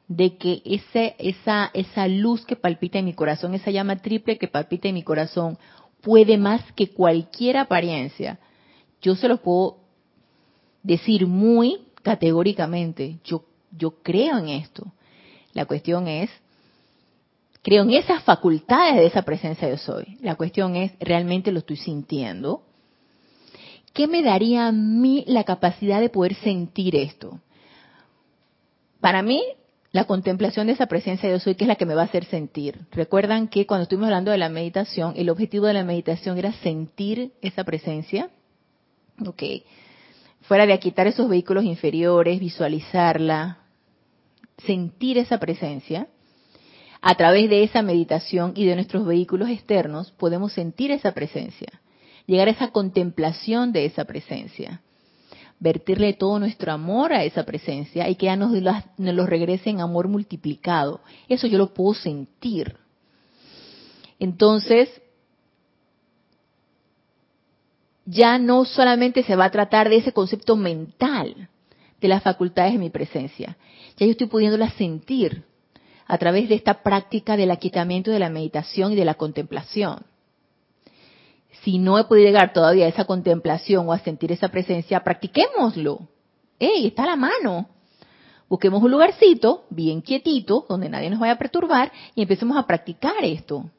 de 0.07 0.37
que 0.37 0.61
ese, 0.65 1.15
esa, 1.17 1.71
esa 1.73 2.07
luz 2.07 2.45
que 2.45 2.55
palpita 2.55 2.99
en 2.99 3.05
mi 3.05 3.13
corazón, 3.13 3.53
esa 3.53 3.71
llama 3.71 3.97
triple 3.97 4.37
que 4.37 4.47
palpita 4.47 4.87
en 4.87 4.95
mi 4.95 5.03
corazón, 5.03 5.57
puede 6.01 6.37
más 6.37 6.61
que 6.73 6.89
cualquier 6.89 7.57
apariencia. 7.57 8.39
Yo 9.01 9.15
se 9.15 9.27
lo 9.27 9.37
puedo 9.37 9.77
decir 10.83 11.25
muy 11.25 11.79
categóricamente. 12.03 13.19
Yo, 13.23 13.45
yo 13.71 13.91
creo 14.03 14.37
en 14.37 14.49
esto. 14.49 14.91
La 15.53 15.65
cuestión 15.65 16.07
es, 16.07 16.29
creo 17.63 17.83
en 17.83 17.91
esas 17.91 18.23
facultades 18.23 18.97
de 18.97 19.07
esa 19.07 19.23
presencia 19.23 19.67
de 19.67 19.77
soy. 19.77 20.17
La 20.21 20.35
cuestión 20.35 20.75
es, 20.75 20.91
¿realmente 20.99 21.51
lo 21.51 21.59
estoy 21.59 21.77
sintiendo? 21.77 22.61
¿Qué 23.95 24.07
me 24.07 24.21
daría 24.23 24.67
a 24.67 24.73
mí 24.73 25.23
la 25.25 25.45
capacidad 25.45 26.01
de 26.01 26.09
poder 26.09 26.35
sentir 26.35 26.97
esto? 26.97 27.39
Para 28.99 29.21
mí, 29.21 29.41
la 29.93 30.03
contemplación 30.03 30.67
de 30.67 30.73
esa 30.73 30.87
presencia 30.87 31.29
de 31.29 31.35
yo 31.35 31.39
soy, 31.39 31.55
que 31.55 31.63
es 31.63 31.69
la 31.69 31.77
que 31.77 31.85
me 31.85 31.95
va 31.95 32.01
a 32.01 32.05
hacer 32.05 32.25
sentir. 32.25 32.81
Recuerdan 32.91 33.47
que 33.47 33.65
cuando 33.65 33.83
estuvimos 33.83 34.07
hablando 34.07 34.31
de 34.31 34.37
la 34.37 34.49
meditación, 34.49 35.13
el 35.15 35.29
objetivo 35.29 35.65
de 35.67 35.75
la 35.75 35.85
meditación 35.85 36.37
era 36.37 36.51
sentir 36.51 37.31
esa 37.41 37.63
presencia. 37.63 38.29
Ok. 39.25 39.41
Fuera 40.41 40.65
de 40.65 40.77
quitar 40.77 41.07
esos 41.07 41.29
vehículos 41.29 41.63
inferiores, 41.63 42.37
visualizarla, 42.41 43.59
sentir 44.57 45.19
esa 45.19 45.39
presencia. 45.39 46.09
A 46.99 47.15
través 47.15 47.49
de 47.49 47.63
esa 47.63 47.81
meditación 47.81 48.51
y 48.57 48.65
de 48.65 48.75
nuestros 48.75 49.05
vehículos 49.05 49.47
externos 49.47 50.11
podemos 50.11 50.51
sentir 50.51 50.91
esa 50.91 51.13
presencia, 51.13 51.79
llegar 52.27 52.47
a 52.47 52.51
esa 52.51 52.71
contemplación 52.71 53.71
de 53.71 53.85
esa 53.85 54.05
presencia 54.05 54.81
vertirle 55.59 56.13
todo 56.13 56.39
nuestro 56.39 56.71
amor 56.71 57.13
a 57.13 57.23
esa 57.23 57.43
presencia 57.43 58.09
y 58.09 58.15
que 58.15 58.25
ya 58.27 58.35
nos, 58.35 58.51
lo 58.97 59.25
regrese 59.25 59.69
en 59.69 59.81
amor 59.81 60.07
multiplicado. 60.07 61.01
Eso 61.27 61.47
yo 61.47 61.57
lo 61.57 61.73
puedo 61.73 61.93
sentir. 61.93 62.77
Entonces, 64.19 64.89
ya 68.05 68.37
no 68.37 68.65
solamente 68.65 69.23
se 69.23 69.35
va 69.35 69.45
a 69.45 69.51
tratar 69.51 69.89
de 69.89 69.97
ese 69.97 70.11
concepto 70.11 70.55
mental 70.55 71.49
de 71.99 72.07
las 72.07 72.21
facultades 72.21 72.73
de 72.73 72.79
mi 72.79 72.89
presencia, 72.89 73.57
ya 73.97 74.05
yo 74.05 74.11
estoy 74.11 74.27
pudiéndola 74.27 74.69
sentir 74.71 75.43
a 76.05 76.17
través 76.17 76.49
de 76.49 76.55
esta 76.55 76.83
práctica 76.83 77.35
del 77.35 77.49
aquietamiento 77.49 78.11
de 78.11 78.19
la 78.19 78.29
meditación 78.29 78.91
y 78.91 78.95
de 78.95 79.05
la 79.05 79.15
contemplación 79.15 80.05
si 81.63 81.77
no 81.77 81.97
he 81.97 82.03
podido 82.05 82.27
llegar 82.27 82.53
todavía 82.53 82.85
a 82.85 82.89
esa 82.89 83.05
contemplación 83.05 83.87
o 83.87 83.93
a 83.93 83.99
sentir 83.99 84.31
esa 84.31 84.49
presencia, 84.49 85.03
practiquémoslo. 85.03 86.07
¡Ey! 86.59 86.87
Está 86.87 87.03
a 87.03 87.07
la 87.07 87.15
mano. 87.15 87.69
Busquemos 88.47 88.83
un 88.83 88.91
lugarcito 88.91 89.65
bien 89.69 90.01
quietito, 90.01 90.65
donde 90.69 90.89
nadie 90.89 91.09
nos 91.09 91.19
vaya 91.19 91.33
a 91.33 91.37
perturbar, 91.37 91.91
y 92.13 92.21
empecemos 92.21 92.57
a 92.57 92.67
practicar 92.67 93.23
esto. 93.23 93.69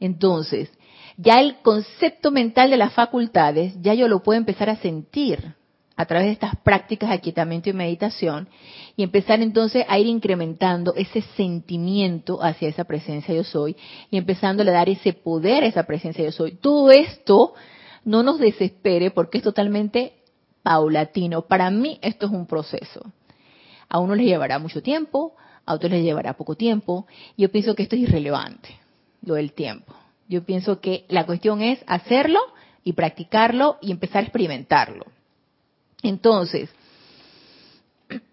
Entonces, 0.00 0.70
ya 1.16 1.40
el 1.40 1.56
concepto 1.62 2.30
mental 2.30 2.70
de 2.70 2.76
las 2.76 2.92
facultades, 2.92 3.80
ya 3.80 3.94
yo 3.94 4.08
lo 4.08 4.22
puedo 4.22 4.38
empezar 4.38 4.68
a 4.68 4.76
sentir 4.76 5.54
a 5.96 6.06
través 6.06 6.26
de 6.26 6.32
estas 6.32 6.56
prácticas 6.56 7.10
de 7.10 7.16
aquietamiento 7.16 7.70
y 7.70 7.72
meditación 7.72 8.48
y 8.96 9.02
empezar 9.02 9.40
entonces 9.40 9.84
a 9.88 9.98
ir 9.98 10.06
incrementando 10.06 10.94
ese 10.96 11.22
sentimiento 11.36 12.42
hacia 12.42 12.68
esa 12.68 12.84
presencia 12.84 13.34
yo 13.34 13.44
soy 13.44 13.76
y 14.10 14.16
empezando 14.16 14.62
a 14.62 14.66
dar 14.66 14.88
ese 14.88 15.12
poder 15.12 15.62
a 15.62 15.66
esa 15.66 15.84
presencia 15.84 16.24
yo 16.24 16.32
soy. 16.32 16.52
Todo 16.52 16.90
esto 16.90 17.54
no 18.04 18.22
nos 18.22 18.38
desespere 18.38 19.10
porque 19.10 19.38
es 19.38 19.44
totalmente 19.44 20.14
paulatino. 20.62 21.42
Para 21.42 21.70
mí 21.70 21.98
esto 22.02 22.26
es 22.26 22.32
un 22.32 22.46
proceso. 22.46 23.12
A 23.88 24.00
uno 24.00 24.16
les 24.16 24.26
llevará 24.26 24.58
mucho 24.58 24.82
tiempo, 24.82 25.34
a 25.64 25.74
otros 25.74 25.92
les 25.92 26.02
llevará 26.02 26.34
poco 26.34 26.56
tiempo. 26.56 27.06
Yo 27.36 27.52
pienso 27.52 27.74
que 27.74 27.84
esto 27.84 27.94
es 27.94 28.02
irrelevante, 28.02 28.80
lo 29.22 29.34
del 29.34 29.52
tiempo. 29.52 29.94
Yo 30.28 30.42
pienso 30.42 30.80
que 30.80 31.04
la 31.08 31.26
cuestión 31.26 31.62
es 31.62 31.78
hacerlo 31.86 32.40
y 32.82 32.94
practicarlo 32.94 33.78
y 33.80 33.92
empezar 33.92 34.22
a 34.22 34.26
experimentarlo. 34.26 35.04
Entonces, 36.04 36.70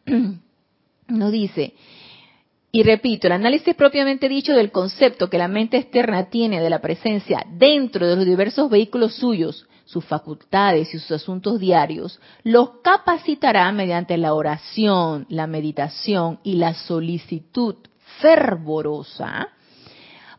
nos 1.08 1.32
dice, 1.32 1.74
y 2.74 2.84
repito, 2.84 3.28
el 3.28 3.34
análisis 3.34 3.74
propiamente 3.76 4.30
dicho 4.30 4.54
del 4.54 4.72
concepto 4.72 5.30
que 5.30 5.38
la 5.38 5.48
mente 5.48 5.78
externa 5.78 6.30
tiene 6.30 6.62
de 6.62 6.70
la 6.70 6.82
presencia 6.82 7.46
dentro 7.50 8.06
de 8.06 8.18
los 8.18 8.26
diversos 8.26 8.70
vehículos 8.70 9.16
suyos, 9.16 9.68
sus 9.86 10.04
facultades 10.06 10.94
y 10.94 11.00
sus 11.00 11.12
asuntos 11.12 11.60
diarios, 11.60 12.20
los 12.44 12.82
capacitará 12.84 13.72
mediante 13.72 14.18
la 14.18 14.34
oración, 14.34 15.26
la 15.30 15.48
meditación 15.48 16.40
y 16.44 16.56
la 16.56 16.74
solicitud 16.74 17.76
fervorosa 18.20 19.48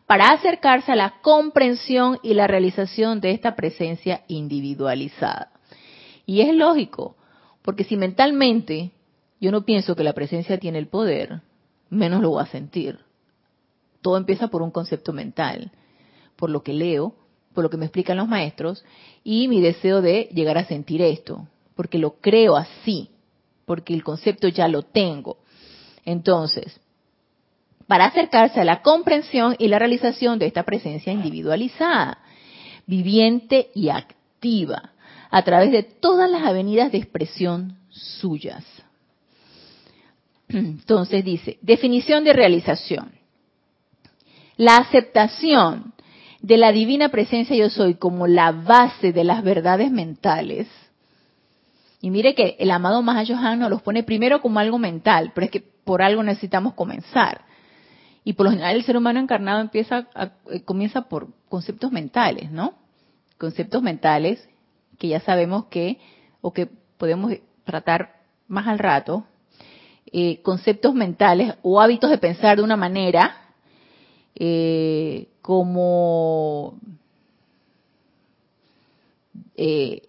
para 0.05 0.27
acercarse 0.27 0.91
a 0.91 0.95
la 0.95 1.15
comprensión 1.21 2.19
y 2.21 2.35
la 2.35 2.45
realización 2.45 3.21
de 3.21 3.31
esta 3.31 3.55
presencia 3.55 4.23
individualizada. 4.27 5.51
Y 6.25 6.41
es 6.41 6.53
lógico, 6.55 7.15
porque 7.63 7.83
si 7.83 7.97
mentalmente 7.97 8.91
yo 9.39 9.51
no 9.51 9.65
pienso 9.65 9.95
que 9.95 10.03
la 10.03 10.13
presencia 10.13 10.59
tiene 10.59 10.77
el 10.77 10.87
poder, 10.87 11.41
menos 11.89 12.21
lo 12.21 12.29
voy 12.29 12.43
a 12.43 12.47
sentir. 12.47 12.99
Todo 14.01 14.17
empieza 14.17 14.47
por 14.47 14.61
un 14.61 14.71
concepto 14.71 15.13
mental, 15.13 15.71
por 16.35 16.49
lo 16.49 16.61
que 16.61 16.73
leo, 16.73 17.15
por 17.53 17.63
lo 17.63 17.69
que 17.69 17.77
me 17.77 17.85
explican 17.85 18.17
los 18.17 18.27
maestros 18.27 18.83
y 19.23 19.47
mi 19.47 19.61
deseo 19.61 20.01
de 20.01 20.29
llegar 20.33 20.57
a 20.57 20.65
sentir 20.65 21.01
esto, 21.01 21.47
porque 21.75 21.97
lo 21.97 22.15
creo 22.21 22.55
así, 22.55 23.09
porque 23.65 23.93
el 23.93 24.03
concepto 24.03 24.47
ya 24.47 24.67
lo 24.67 24.83
tengo. 24.83 25.37
Entonces, 26.05 26.79
para 27.87 28.05
acercarse 28.05 28.59
a 28.59 28.65
la 28.65 28.81
comprensión 28.81 29.55
y 29.59 29.67
la 29.67 29.79
realización 29.79 30.39
de 30.39 30.47
esta 30.47 30.63
presencia 30.63 31.13
individualizada, 31.13 32.19
viviente 32.85 33.69
y 33.73 33.89
activa, 33.89 34.92
a 35.33 35.41
través 35.41 35.71
de 35.71 35.81
todas 35.81 36.29
las 36.29 36.43
avenidas 36.43 36.91
de 36.91 36.99
expresión 36.99 37.79
suyas. 37.89 38.63
Entonces 40.47 41.25
dice, 41.25 41.57
definición 41.63 42.23
de 42.23 42.33
realización. 42.33 43.13
La 44.57 44.77
aceptación 44.77 45.95
de 46.39 46.57
la 46.57 46.71
divina 46.71 47.09
presencia 47.09 47.55
yo 47.55 47.71
soy 47.71 47.95
como 47.95 48.27
la 48.27 48.51
base 48.51 49.11
de 49.11 49.23
las 49.23 49.43
verdades 49.43 49.89
mentales. 49.89 50.67
Y 51.99 52.11
mire 52.11 52.35
que 52.35 52.55
el 52.59 52.69
amado 52.69 53.01
Mahayohan 53.01 53.57
nos 53.57 53.71
los 53.71 53.81
pone 53.81 54.03
primero 54.03 54.39
como 54.39 54.59
algo 54.59 54.77
mental, 54.77 55.31
pero 55.33 55.45
es 55.45 55.51
que 55.51 55.61
por 55.61 56.03
algo 56.03 56.21
necesitamos 56.21 56.75
comenzar. 56.75 57.41
Y 58.23 58.33
por 58.33 58.43
lo 58.43 58.51
general 58.51 58.75
el 58.75 58.83
ser 58.83 58.97
humano 58.97 59.19
encarnado 59.19 59.67
eh, 59.73 60.61
comienza 60.63 61.09
por 61.09 61.29
conceptos 61.49 61.91
mentales, 61.91 62.51
¿no? 62.51 62.75
Conceptos 63.39 63.81
mentales 63.81 64.47
que 64.97 65.07
ya 65.09 65.19
sabemos 65.19 65.65
que, 65.65 65.99
o 66.41 66.53
que 66.53 66.67
podemos 66.97 67.33
tratar 67.63 68.21
más 68.47 68.67
al 68.67 68.79
rato, 68.79 69.25
eh, 70.11 70.41
conceptos 70.41 70.93
mentales 70.93 71.55
o 71.63 71.81
hábitos 71.81 72.09
de 72.09 72.17
pensar 72.17 72.57
de 72.57 72.63
una 72.63 72.77
manera 72.77 73.35
eh, 74.35 75.27
como 75.41 76.79
eh, 79.55 80.03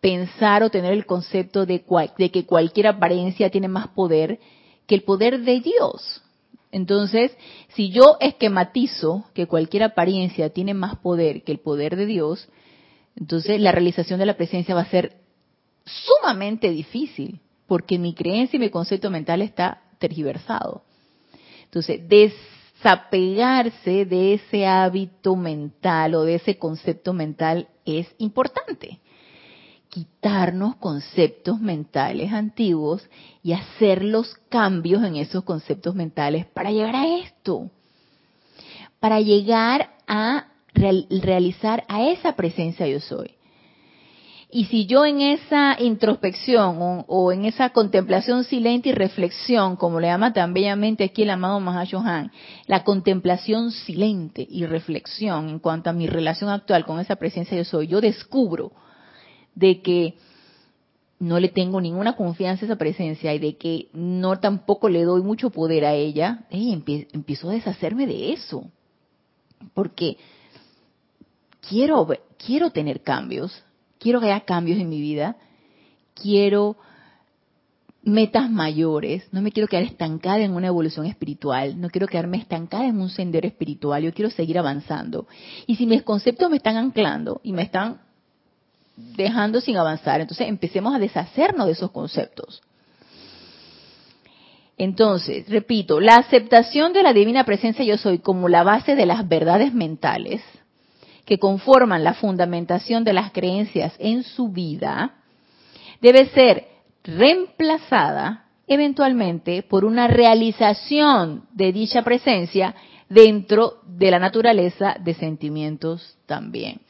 pensar 0.00 0.62
o 0.62 0.70
tener 0.70 0.92
el 0.92 1.06
concepto 1.06 1.64
de, 1.66 1.84
de 2.18 2.30
que 2.30 2.46
cualquier 2.46 2.88
apariencia 2.88 3.50
tiene 3.50 3.68
más 3.68 3.88
poder 3.88 4.40
que 4.86 4.94
el 4.94 5.02
poder 5.02 5.40
de 5.42 5.60
Dios. 5.60 6.22
Entonces, 6.72 7.36
si 7.74 7.90
yo 7.90 8.16
esquematizo 8.20 9.24
que 9.34 9.46
cualquier 9.46 9.84
apariencia 9.84 10.50
tiene 10.50 10.74
más 10.74 10.96
poder 10.96 11.44
que 11.44 11.52
el 11.52 11.58
poder 11.58 11.96
de 11.96 12.06
Dios, 12.06 12.48
entonces 13.16 13.60
la 13.60 13.72
realización 13.72 14.18
de 14.18 14.26
la 14.26 14.36
presencia 14.36 14.74
va 14.74 14.82
a 14.82 14.90
ser 14.90 15.16
sumamente 15.84 16.70
difícil, 16.70 17.40
porque 17.66 17.98
mi 17.98 18.14
creencia 18.14 18.56
y 18.56 18.60
mi 18.60 18.70
concepto 18.70 19.10
mental 19.10 19.42
está 19.42 19.82
tergiversado. 19.98 20.84
Entonces, 21.64 22.00
desapegarse 22.08 24.04
de 24.04 24.34
ese 24.34 24.66
hábito 24.66 25.36
mental 25.36 26.14
o 26.14 26.24
de 26.24 26.34
ese 26.36 26.58
concepto 26.58 27.12
mental 27.12 27.68
es 27.84 28.06
importante. 28.18 29.00
Quitarnos 29.88 30.76
conceptos 30.76 31.60
mentales 31.60 32.32
antiguos 32.32 33.08
y 33.42 33.52
hacer 33.52 34.04
los 34.04 34.34
cambios 34.48 35.02
en 35.04 35.16
esos 35.16 35.44
conceptos 35.44 35.94
mentales 35.94 36.46
para 36.46 36.70
llegar 36.70 36.96
a 36.96 37.06
esto, 37.18 37.70
para 39.00 39.20
llegar 39.20 39.96
a 40.06 40.51
realizar 41.22 41.84
a 41.88 42.06
esa 42.08 42.36
presencia 42.36 42.86
yo 42.86 43.00
soy. 43.00 43.32
Y 44.54 44.66
si 44.66 44.84
yo 44.84 45.06
en 45.06 45.22
esa 45.22 45.78
introspección 45.80 47.04
o, 47.06 47.32
en 47.32 47.46
esa 47.46 47.70
contemplación 47.70 48.44
silente 48.44 48.90
y 48.90 48.92
reflexión, 48.92 49.76
como 49.76 49.98
le 49.98 50.08
llama 50.08 50.34
tan 50.34 50.52
bellamente 50.52 51.04
aquí 51.04 51.22
el 51.22 51.30
amado 51.30 51.58
Mahashohan, 51.58 52.30
la 52.66 52.84
contemplación 52.84 53.70
silente 53.70 54.46
y 54.46 54.66
reflexión 54.66 55.48
en 55.48 55.58
cuanto 55.58 55.88
a 55.88 55.94
mi 55.94 56.06
relación 56.06 56.50
actual 56.50 56.84
con 56.84 57.00
esa 57.00 57.16
presencia 57.16 57.56
yo 57.56 57.64
soy, 57.64 57.86
yo 57.86 58.02
descubro 58.02 58.72
de 59.54 59.80
que 59.80 60.16
no 61.18 61.40
le 61.40 61.48
tengo 61.48 61.80
ninguna 61.80 62.14
confianza 62.14 62.66
a 62.66 62.68
esa 62.68 62.76
presencia 62.76 63.32
y 63.32 63.38
de 63.38 63.56
que 63.56 63.88
no 63.94 64.38
tampoco 64.38 64.90
le 64.90 65.04
doy 65.04 65.22
mucho 65.22 65.48
poder 65.48 65.86
a 65.86 65.94
ella, 65.94 66.44
empiezo 66.50 67.48
a 67.48 67.54
deshacerme 67.54 68.06
de 68.06 68.34
eso. 68.34 68.70
Porque 69.72 70.18
quiero, 71.66 72.06
quiero 72.44 72.70
tener 72.70 73.02
cambios, 73.02 73.64
quiero 73.98 74.20
que 74.20 74.26
haya 74.26 74.44
cambios 74.44 74.78
en 74.78 74.88
mi 74.88 75.00
vida, 75.00 75.36
quiero 76.14 76.76
metas 78.02 78.50
mayores, 78.50 79.28
no 79.30 79.42
me 79.42 79.52
quiero 79.52 79.68
quedar 79.68 79.84
estancada 79.84 80.40
en 80.40 80.54
una 80.54 80.66
evolución 80.66 81.06
espiritual, 81.06 81.80
no 81.80 81.88
quiero 81.88 82.08
quedarme 82.08 82.38
estancada 82.38 82.86
en 82.86 83.00
un 83.00 83.08
sendero 83.08 83.46
espiritual, 83.46 84.02
yo 84.02 84.12
quiero 84.12 84.30
seguir 84.30 84.58
avanzando. 84.58 85.26
Y 85.66 85.76
si 85.76 85.86
mis 85.86 86.02
conceptos 86.02 86.50
me 86.50 86.56
están 86.56 86.76
anclando 86.76 87.40
y 87.44 87.52
me 87.52 87.62
están 87.62 88.00
dejando 88.96 89.60
sin 89.60 89.76
avanzar, 89.76 90.20
entonces 90.20 90.48
empecemos 90.48 90.94
a 90.94 90.98
deshacernos 90.98 91.66
de 91.66 91.72
esos 91.72 91.92
conceptos. 91.92 92.60
Entonces, 94.76 95.48
repito, 95.48 96.00
la 96.00 96.16
aceptación 96.16 96.92
de 96.92 97.04
la 97.04 97.12
divina 97.12 97.44
presencia 97.44 97.84
yo 97.84 97.96
soy 97.98 98.18
como 98.18 98.48
la 98.48 98.64
base 98.64 98.96
de 98.96 99.06
las 99.06 99.28
verdades 99.28 99.72
mentales 99.72 100.42
que 101.24 101.38
conforman 101.38 102.04
la 102.04 102.14
fundamentación 102.14 103.04
de 103.04 103.12
las 103.12 103.32
creencias 103.32 103.94
en 103.98 104.22
su 104.22 104.48
vida 104.48 105.14
debe 106.00 106.26
ser 106.26 106.66
reemplazada 107.04 108.46
eventualmente 108.66 109.62
por 109.62 109.84
una 109.84 110.08
realización 110.08 111.44
de 111.52 111.72
dicha 111.72 112.02
presencia 112.02 112.74
dentro 113.08 113.80
de 113.86 114.10
la 114.10 114.18
naturaleza 114.18 114.96
de 114.98 115.14
sentimientos 115.14 116.16
también. 116.26 116.80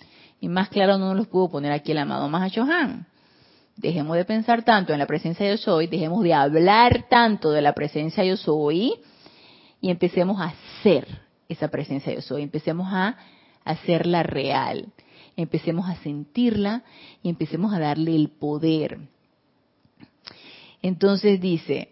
Y 0.40 0.48
más 0.48 0.68
claro 0.68 0.98
no 0.98 1.14
los 1.14 1.26
pudo 1.26 1.50
poner 1.50 1.72
aquí 1.72 1.92
el 1.92 1.98
amado 1.98 2.28
Mahashohan. 2.28 3.06
Dejemos 3.76 4.16
de 4.16 4.24
pensar 4.24 4.62
tanto 4.64 4.92
en 4.92 4.98
la 4.98 5.06
presencia 5.06 5.48
yo 5.48 5.56
soy, 5.56 5.86
dejemos 5.86 6.22
de 6.22 6.34
hablar 6.34 7.06
tanto 7.08 7.50
de 7.50 7.62
la 7.62 7.72
presencia 7.72 8.22
yo 8.24 8.36
soy 8.36 8.94
y 9.80 9.90
empecemos 9.90 10.40
a 10.40 10.52
hacer 10.52 11.06
esa 11.48 11.68
presencia 11.68 12.14
yo 12.14 12.20
soy, 12.20 12.42
empecemos 12.42 12.86
a 12.92 13.16
hacerla 13.64 14.22
real, 14.22 14.92
empecemos 15.36 15.88
a 15.88 15.96
sentirla 15.96 16.82
y 17.22 17.28
empecemos 17.28 17.72
a 17.72 17.78
darle 17.78 18.14
el 18.14 18.28
poder. 18.28 18.98
Entonces 20.82 21.40
dice, 21.40 21.90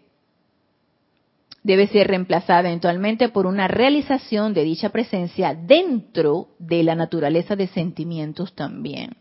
debe 1.63 1.87
ser 1.87 2.07
reemplazada 2.07 2.61
eventualmente 2.61 3.29
por 3.29 3.45
una 3.45 3.67
realización 3.67 4.53
de 4.53 4.63
dicha 4.63 4.89
presencia 4.89 5.53
dentro 5.53 6.49
de 6.59 6.83
la 6.83 6.95
naturaleza 6.95 7.55
de 7.55 7.67
sentimientos 7.67 8.53
también. 8.53 9.15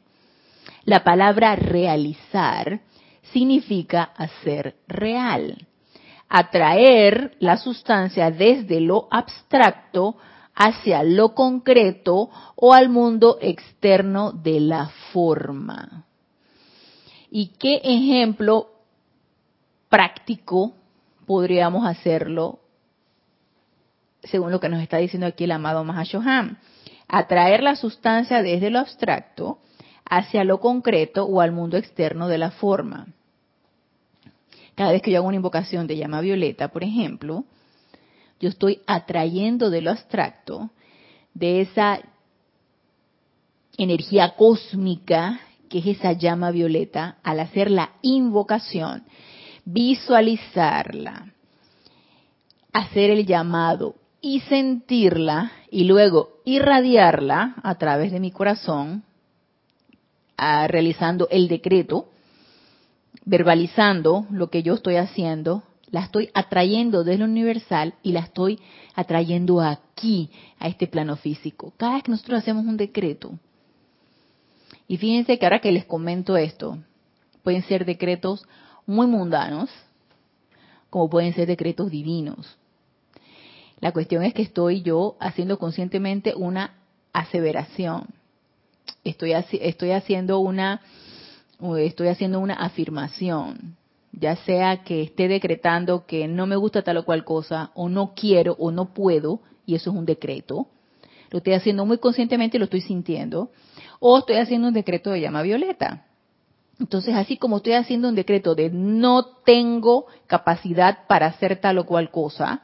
La 0.84 1.04
palabra 1.04 1.56
realizar 1.56 2.80
significa 3.32 4.02
hacer 4.02 4.76
real, 4.88 5.68
atraer 6.28 7.36
la 7.38 7.58
sustancia 7.58 8.30
desde 8.30 8.80
lo 8.80 9.06
abstracto 9.10 10.16
hacia 10.54 11.02
lo 11.02 11.34
concreto 11.34 12.30
o 12.56 12.74
al 12.74 12.88
mundo 12.88 13.38
externo 13.40 14.32
de 14.32 14.60
la 14.60 14.88
forma. 15.12 16.04
¿Y 17.30 17.52
qué 17.58 17.80
ejemplo 17.84 18.70
práctico 19.88 20.74
podríamos 21.26 21.86
hacerlo 21.86 22.60
según 24.22 24.50
lo 24.50 24.60
que 24.60 24.68
nos 24.68 24.82
está 24.82 24.98
diciendo 24.98 25.26
aquí 25.26 25.44
el 25.44 25.52
amado 25.52 25.84
Mahashohan? 25.84 26.58
Atraer 27.08 27.62
la 27.62 27.76
sustancia 27.76 28.42
desde 28.42 28.70
lo 28.70 28.80
abstracto 28.80 29.58
hacia 30.04 30.44
lo 30.44 30.60
concreto 30.60 31.24
o 31.24 31.40
al 31.40 31.52
mundo 31.52 31.76
externo 31.76 32.28
de 32.28 32.38
la 32.38 32.50
forma. 32.50 33.06
Cada 34.74 34.92
vez 34.92 35.02
que 35.02 35.10
yo 35.10 35.18
hago 35.18 35.28
una 35.28 35.36
invocación 35.36 35.86
de 35.86 35.96
llama 35.96 36.20
violeta, 36.20 36.68
por 36.68 36.82
ejemplo, 36.82 37.44
yo 38.40 38.48
estoy 38.48 38.80
atrayendo 38.86 39.70
de 39.70 39.82
lo 39.82 39.90
abstracto, 39.90 40.70
de 41.34 41.60
esa 41.60 42.00
energía 43.76 44.34
cósmica 44.34 45.40
que 45.68 45.78
es 45.78 45.86
esa 45.86 46.12
llama 46.12 46.50
violeta, 46.50 47.18
al 47.22 47.38
hacer 47.38 47.70
la 47.70 47.92
invocación, 48.02 49.04
visualizarla, 49.64 51.32
hacer 52.72 53.10
el 53.10 53.24
llamado 53.24 53.94
y 54.20 54.40
sentirla 54.40 55.52
y 55.70 55.84
luego 55.84 56.40
irradiarla 56.44 57.54
a 57.62 57.74
través 57.76 58.10
de 58.10 58.18
mi 58.18 58.32
corazón, 58.32 59.04
realizando 60.36 61.28
el 61.30 61.46
decreto, 61.46 62.08
verbalizando 63.24 64.26
lo 64.30 64.50
que 64.50 64.64
yo 64.64 64.74
estoy 64.74 64.96
haciendo, 64.96 65.62
la 65.90 66.00
estoy 66.00 66.30
atrayendo 66.34 67.04
desde 67.04 67.18
lo 67.18 67.24
universal 67.24 67.94
y 68.02 68.12
la 68.12 68.20
estoy 68.20 68.60
atrayendo 68.94 69.60
aquí, 69.60 70.30
a 70.58 70.68
este 70.68 70.86
plano 70.86 71.16
físico. 71.16 71.72
Cada 71.76 71.94
vez 71.94 72.04
que 72.04 72.10
nosotros 72.10 72.38
hacemos 72.38 72.64
un 72.64 72.76
decreto, 72.76 73.38
y 74.88 74.96
fíjense 74.96 75.38
que 75.38 75.46
ahora 75.46 75.60
que 75.60 75.72
les 75.72 75.84
comento 75.84 76.36
esto, 76.36 76.78
pueden 77.42 77.62
ser 77.62 77.84
decretos 77.84 78.46
muy 78.86 79.06
mundanos, 79.06 79.70
como 80.88 81.08
pueden 81.08 81.34
ser 81.34 81.46
decretos 81.46 81.90
divinos. 81.90 82.56
La 83.80 83.92
cuestión 83.92 84.24
es 84.24 84.34
que 84.34 84.42
estoy 84.42 84.82
yo 84.82 85.16
haciendo 85.20 85.58
conscientemente 85.58 86.34
una 86.34 86.74
aseveración 87.12 88.06
estoy, 89.04 89.32
estoy 89.32 89.90
haciendo 89.92 90.38
una 90.38 90.80
estoy 91.78 92.08
haciendo 92.08 92.40
una 92.40 92.54
afirmación, 92.54 93.76
ya 94.12 94.36
sea 94.36 94.82
que 94.82 95.02
esté 95.02 95.28
decretando 95.28 96.06
que 96.06 96.28
no 96.28 96.46
me 96.46 96.56
gusta 96.56 96.82
tal 96.82 96.98
o 96.98 97.04
cual 97.04 97.24
cosa, 97.24 97.70
o 97.74 97.88
no 97.88 98.14
quiero, 98.14 98.56
o 98.58 98.70
no 98.70 98.92
puedo, 98.92 99.40
y 99.66 99.74
eso 99.74 99.90
es 99.90 99.96
un 99.96 100.06
decreto. 100.06 100.68
Lo 101.30 101.38
estoy 101.38 101.54
haciendo 101.54 101.86
muy 101.86 101.98
conscientemente 101.98 102.56
y 102.56 102.58
lo 102.58 102.64
estoy 102.64 102.80
sintiendo. 102.80 103.50
O 104.00 104.18
estoy 104.18 104.36
haciendo 104.36 104.68
un 104.68 104.74
decreto 104.74 105.10
de 105.10 105.20
llama 105.20 105.42
violeta. 105.42 106.06
Entonces, 106.80 107.14
así 107.14 107.36
como 107.36 107.58
estoy 107.58 107.74
haciendo 107.74 108.08
un 108.08 108.14
decreto 108.14 108.54
de 108.54 108.70
no 108.70 109.24
tengo 109.44 110.06
capacidad 110.26 111.06
para 111.06 111.26
hacer 111.26 111.60
tal 111.60 111.78
o 111.78 111.86
cual 111.86 112.10
cosa, 112.10 112.62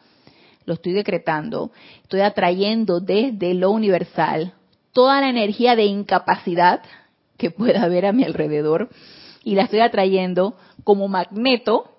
lo 0.64 0.74
estoy 0.74 0.94
decretando, 0.94 1.70
estoy 2.02 2.20
atrayendo 2.20 3.00
desde 3.00 3.54
lo 3.54 3.70
universal 3.70 4.54
toda 4.96 5.20
la 5.20 5.28
energía 5.28 5.76
de 5.76 5.85
incapacidad 5.85 6.80
que 7.37 7.50
pueda 7.50 7.82
haber 7.82 8.06
a 8.06 8.12
mi 8.12 8.24
alrededor 8.24 8.88
y 9.44 9.54
la 9.54 9.64
estoy 9.64 9.80
atrayendo 9.80 10.56
como 10.87 11.09
magneto 11.09 11.90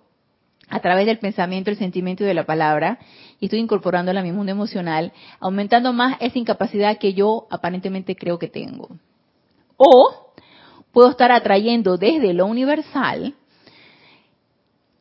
a 0.69 0.79
través 0.79 1.05
del 1.05 1.19
pensamiento, 1.19 1.69
el 1.69 1.77
sentimiento 1.77 2.23
y 2.23 2.27
de 2.27 2.33
la 2.33 2.45
palabra 2.45 2.99
y 3.37 3.45
estoy 3.45 3.59
incorporando 3.59 4.17
a 4.17 4.21
mi 4.23 4.31
mundo 4.31 4.53
emocional, 4.53 5.11
aumentando 5.41 5.91
más 5.91 6.15
esa 6.21 6.39
incapacidad 6.39 6.97
que 6.97 7.13
yo 7.13 7.47
aparentemente 7.49 8.15
creo 8.15 8.39
que 8.39 8.47
tengo. 8.47 8.87
O 9.75 10.31
puedo 10.93 11.09
estar 11.09 11.33
atrayendo 11.33 11.97
desde 11.97 12.33
lo 12.33 12.45
universal 12.45 13.35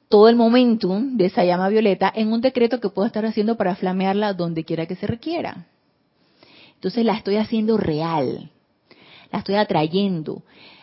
todo 0.09 0.29
el 0.29 0.35
momentum 0.35 1.17
de 1.17 1.27
esa 1.27 1.45
llama 1.45 1.69
violeta 1.69 2.13
en 2.13 2.33
un 2.33 2.41
decreto 2.41 2.81
que 2.81 2.89
puedo 2.89 3.07
estar 3.07 3.25
haciendo 3.25 3.57
para 3.57 3.77
flamearla 3.77 4.33
donde 4.33 4.65
quiera 4.65 4.87
que 4.87 4.97
se 4.97 5.07
requiera. 5.07 5.69
Entonces 6.75 7.05
la 7.05 7.15
estoy 7.15 7.37
haciendo 7.37 7.77
real, 7.77 8.51
la 9.31 9.39
estoy 9.39 9.55
atrayendo 9.55 10.43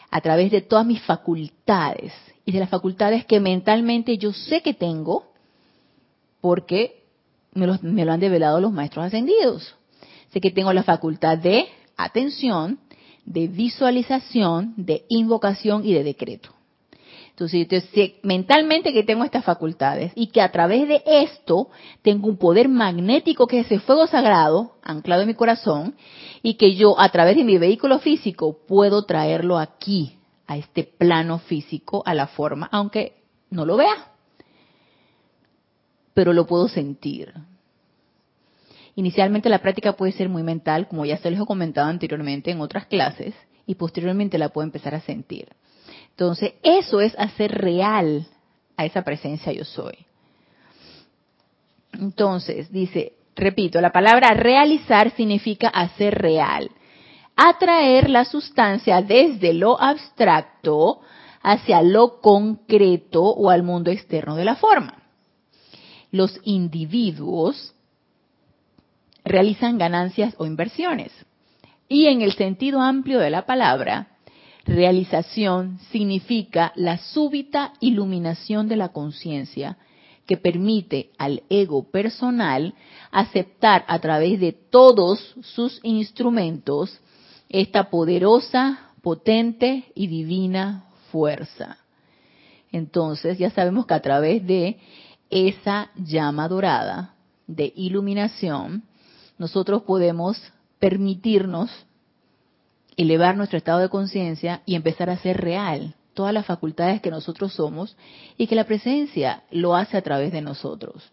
a 0.10 0.22
través 0.22 0.52
de 0.52 0.62
todas 0.62 0.86
mis 0.86 1.02
facultades 1.02 2.13
y 2.45 2.51
de 2.51 2.60
las 2.60 2.69
facultades 2.69 3.25
que 3.25 3.39
mentalmente 3.39 4.17
yo 4.17 4.34
sé 4.34 4.62
que 4.62 4.73
tengo 4.73 5.32
porque 6.41 7.03
me 7.53 7.67
me 7.82 8.06
lo 8.06 8.12
han 8.12 8.19
develado 8.19 8.60
los 8.60 8.71
maestros 8.71 9.06
ascendidos. 9.06 9.75
Sé 10.32 10.41
que 10.41 10.51
tengo 10.51 10.73
la 10.73 10.84
facultad 10.84 11.38
de 11.38 11.67
atención, 11.95 12.79
de 13.25 13.47
visualización, 13.47 14.73
de 14.75 15.06
invocación 15.08 15.86
y 15.86 15.93
de 15.93 16.03
decreto. 16.03 16.49
Entonces, 17.29 17.67
yo 17.67 17.79
sé 17.95 18.19
mentalmente 18.21 18.93
que 18.93 19.01
tengo 19.03 19.23
estas 19.23 19.43
facultades 19.43 20.12
y 20.13 20.27
que 20.27 20.41
a 20.41 20.51
través 20.51 20.88
de 20.88 21.01
esto 21.06 21.69
tengo 22.03 22.27
un 22.27 22.38
poder 22.38 22.69
magnético 22.69 23.47
que 23.47 23.62
es 23.62 23.65
ese 23.65 23.79
fuego 23.79 24.06
sagrado 24.06 24.75
anclado 24.84 25.23
en 25.23 25.29
mi 25.29 25.34
corazón 25.34 25.95
y 26.43 26.56
que 26.56 26.75
yo 26.75 26.99
a 26.99 27.10
través 27.10 27.36
de 27.36 27.43
mi 27.43 27.58
vehículo 27.58 27.97
físico 27.97 28.60
puedo 28.67 29.06
traerlo 29.06 29.58
aquí, 29.58 30.17
a 30.47 30.58
este 30.58 30.84
plano 30.84 31.39
físico, 31.39 32.03
a 32.06 32.13
la 32.13 32.27
forma, 32.27 32.67
aunque 32.71 33.13
no 33.49 33.65
lo 33.65 33.77
vea, 33.77 34.12
pero 36.13 36.34
lo 36.34 36.45
puedo 36.45 36.67
sentir. 36.67 37.34
Inicialmente 38.95 39.49
la 39.49 39.60
práctica 39.60 39.93
puede 39.93 40.12
ser 40.12 40.29
muy 40.29 40.43
mental, 40.43 40.88
como 40.88 41.06
ya 41.06 41.17
se 41.17 41.32
les 41.32 41.39
he 41.39 41.45
comentado 41.45 41.88
anteriormente 41.88 42.51
en 42.51 42.62
otras 42.62 42.86
clases, 42.86 43.34
y 43.65 43.75
posteriormente 43.75 44.38
la 44.38 44.49
puedo 44.49 44.65
empezar 44.65 44.93
a 44.93 45.01
sentir. 45.01 45.49
Entonces, 46.10 46.53
eso 46.62 47.01
es 47.01 47.17
hacer 47.17 47.51
real 47.51 48.27
a 48.77 48.86
esa 48.86 49.01
presencia 49.03 49.51
yo 49.51 49.65
soy. 49.65 50.05
Entonces, 51.93 52.72
dice, 52.72 53.13
repito, 53.36 53.82
la 53.82 53.91
palabra 53.91 54.34
realizar 54.34 55.11
significa 55.15 55.70
hacer 55.70 56.15
real. 56.15 56.70
Atraer 57.36 58.09
la 58.09 58.25
sustancia 58.25 59.01
desde 59.01 59.53
lo 59.53 59.79
abstracto 59.81 61.01
hacia 61.41 61.81
lo 61.81 62.21
concreto 62.21 63.23
o 63.23 63.49
al 63.49 63.63
mundo 63.63 63.91
externo 63.91 64.36
de 64.36 64.45
la 64.45 64.55
forma. 64.55 65.03
Los 66.11 66.39
individuos 66.43 67.73
realizan 69.25 69.77
ganancias 69.77 70.36
o 70.38 70.45
inversiones. 70.45 71.11
Y 71.89 72.07
en 72.07 72.21
el 72.21 72.34
sentido 72.34 72.81
amplio 72.81 73.19
de 73.19 73.29
la 73.29 73.45
palabra, 73.45 74.13
Realización 74.65 75.79
significa 75.91 76.71
la 76.75 76.97
súbita 76.97 77.73
iluminación 77.81 78.69
de 78.69 78.77
la 78.77 78.89
conciencia 78.89 79.77
que 80.25 80.38
permite 80.38 81.09
al 81.17 81.43
ego 81.49 81.91
personal 81.91 82.73
aceptar 83.11 83.84
a 83.89 83.99
través 83.99 84.39
de 84.39 84.53
todos 84.53 85.36
sus 85.41 85.81
instrumentos 85.84 86.97
esta 87.54 87.91
poderosa, 87.91 88.89
potente 89.01 89.86
y 89.93 90.08
divina 90.08 90.86
fuerza. 91.12 91.78
Entonces 92.72 93.38
ya 93.38 93.51
sabemos 93.51 93.86
que 93.86 93.93
a 93.93 94.01
través 94.01 94.45
de 94.45 94.80
esa 95.30 95.91
llama 95.95 96.47
dorada 96.47 97.14
de 97.45 97.72
iluminación, 97.76 98.84
nosotros 99.38 99.84
podemos 99.84 100.41
permitirnos 100.80 101.70
elevar 102.97 103.38
nuestro 103.38 103.60
estado 103.60 103.80
de 103.80 103.89
conciencia 103.89 104.64
y 104.66 104.74
empezar 104.74 105.12
a 105.12 105.18
ser 105.18 105.39
real 105.39 105.95
todas 106.16 106.34
las 106.34 106.47
facultades 106.47 107.01
que 107.01 107.12
nosotros 107.12 107.54
somos 107.54 107.95
y 108.36 108.47
que 108.47 108.56
la 108.56 108.66
presencia 108.66 109.43
lo 109.51 109.76
hace 109.76 109.95
a 109.95 110.01
través 110.01 110.32
de 110.32 110.41
nosotros. 110.41 111.12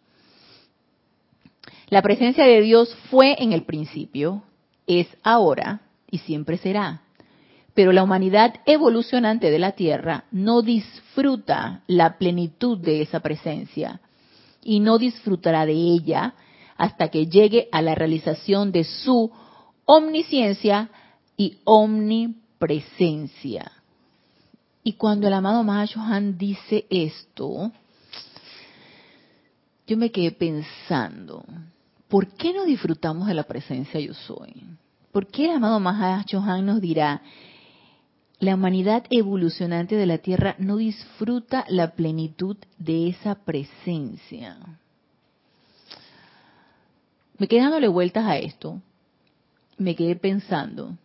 La 1.91 2.01
presencia 2.01 2.45
de 2.45 2.63
Dios 2.63 2.95
fue 3.11 3.37
en 3.43 3.53
el 3.53 3.65
principio, 3.65 4.43
es 4.87 5.07
ahora 5.23 5.83
y 6.11 6.19
siempre 6.19 6.59
será. 6.59 7.03
Pero 7.75 7.93
la 7.93 8.03
humanidad 8.03 8.55
evolucionante 8.67 9.51
de 9.51 9.59
la 9.59 9.73
Tierra 9.73 10.25
no 10.31 10.63
disfruta 10.63 11.83
la 11.87 12.19
plenitud 12.19 12.79
de 12.79 13.03
esa 13.03 13.21
presencia 13.21 14.01
y 14.63 14.81
no 14.81 14.99
disfrutará 14.99 15.67
de 15.67 15.73
ella 15.73 16.35
hasta 16.77 17.09
que 17.09 17.27
llegue 17.27 17.69
a 17.73 17.83
la 17.83 17.95
realización 17.95 18.73
de 18.73 18.85
su 18.85 19.31
omnisciencia 19.85 20.91
y 21.37 21.59
omnipresencia. 21.65 23.71
Y 24.83 24.95
cuando 24.95 25.29
el 25.29 25.35
amado 25.35 25.63
Mahashohan 25.63 26.39
dice 26.39 26.87
esto, 26.89 27.71
yo 29.87 29.97
me 29.97 30.11
quedé 30.11 30.33
pensando, 30.33 31.45
¿por 32.09 32.29
qué 32.29 32.53
no 32.53 32.65
disfrutamos 32.65 33.29
de 33.29 33.35
la 33.35 33.45
presencia 33.45 34.01
yo 34.01 34.15
soy? 34.15 34.65
¿Por 35.13 35.27
qué 35.27 35.47
el 35.47 35.57
amado 35.57 35.81
Mahashohan 35.81 36.65
nos 36.65 36.81
dirá, 36.81 37.23
la 38.39 38.55
humanidad 38.55 39.05
evolucionante 39.11 39.97
de 39.97 40.07
la 40.07 40.19
Tierra 40.19 40.55
no 40.59 40.77
disfruta 40.77 41.65
la 41.69 41.93
plenitud 41.93 42.57
de 42.79 43.09
esa 43.09 43.35
presencia? 43.35 44.57
Me 47.39 47.49
quedé 47.49 47.61
dándole 47.61 47.89
vueltas 47.89 48.25
a 48.27 48.37
esto, 48.39 48.81
me 49.79 49.97
quedé 49.97 50.17
pensando 50.17 50.97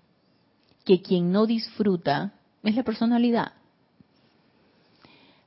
que 0.84 1.02
quien 1.02 1.32
no 1.32 1.46
disfruta 1.46 2.34
es 2.64 2.76
la 2.76 2.84
personalidad 2.84 3.54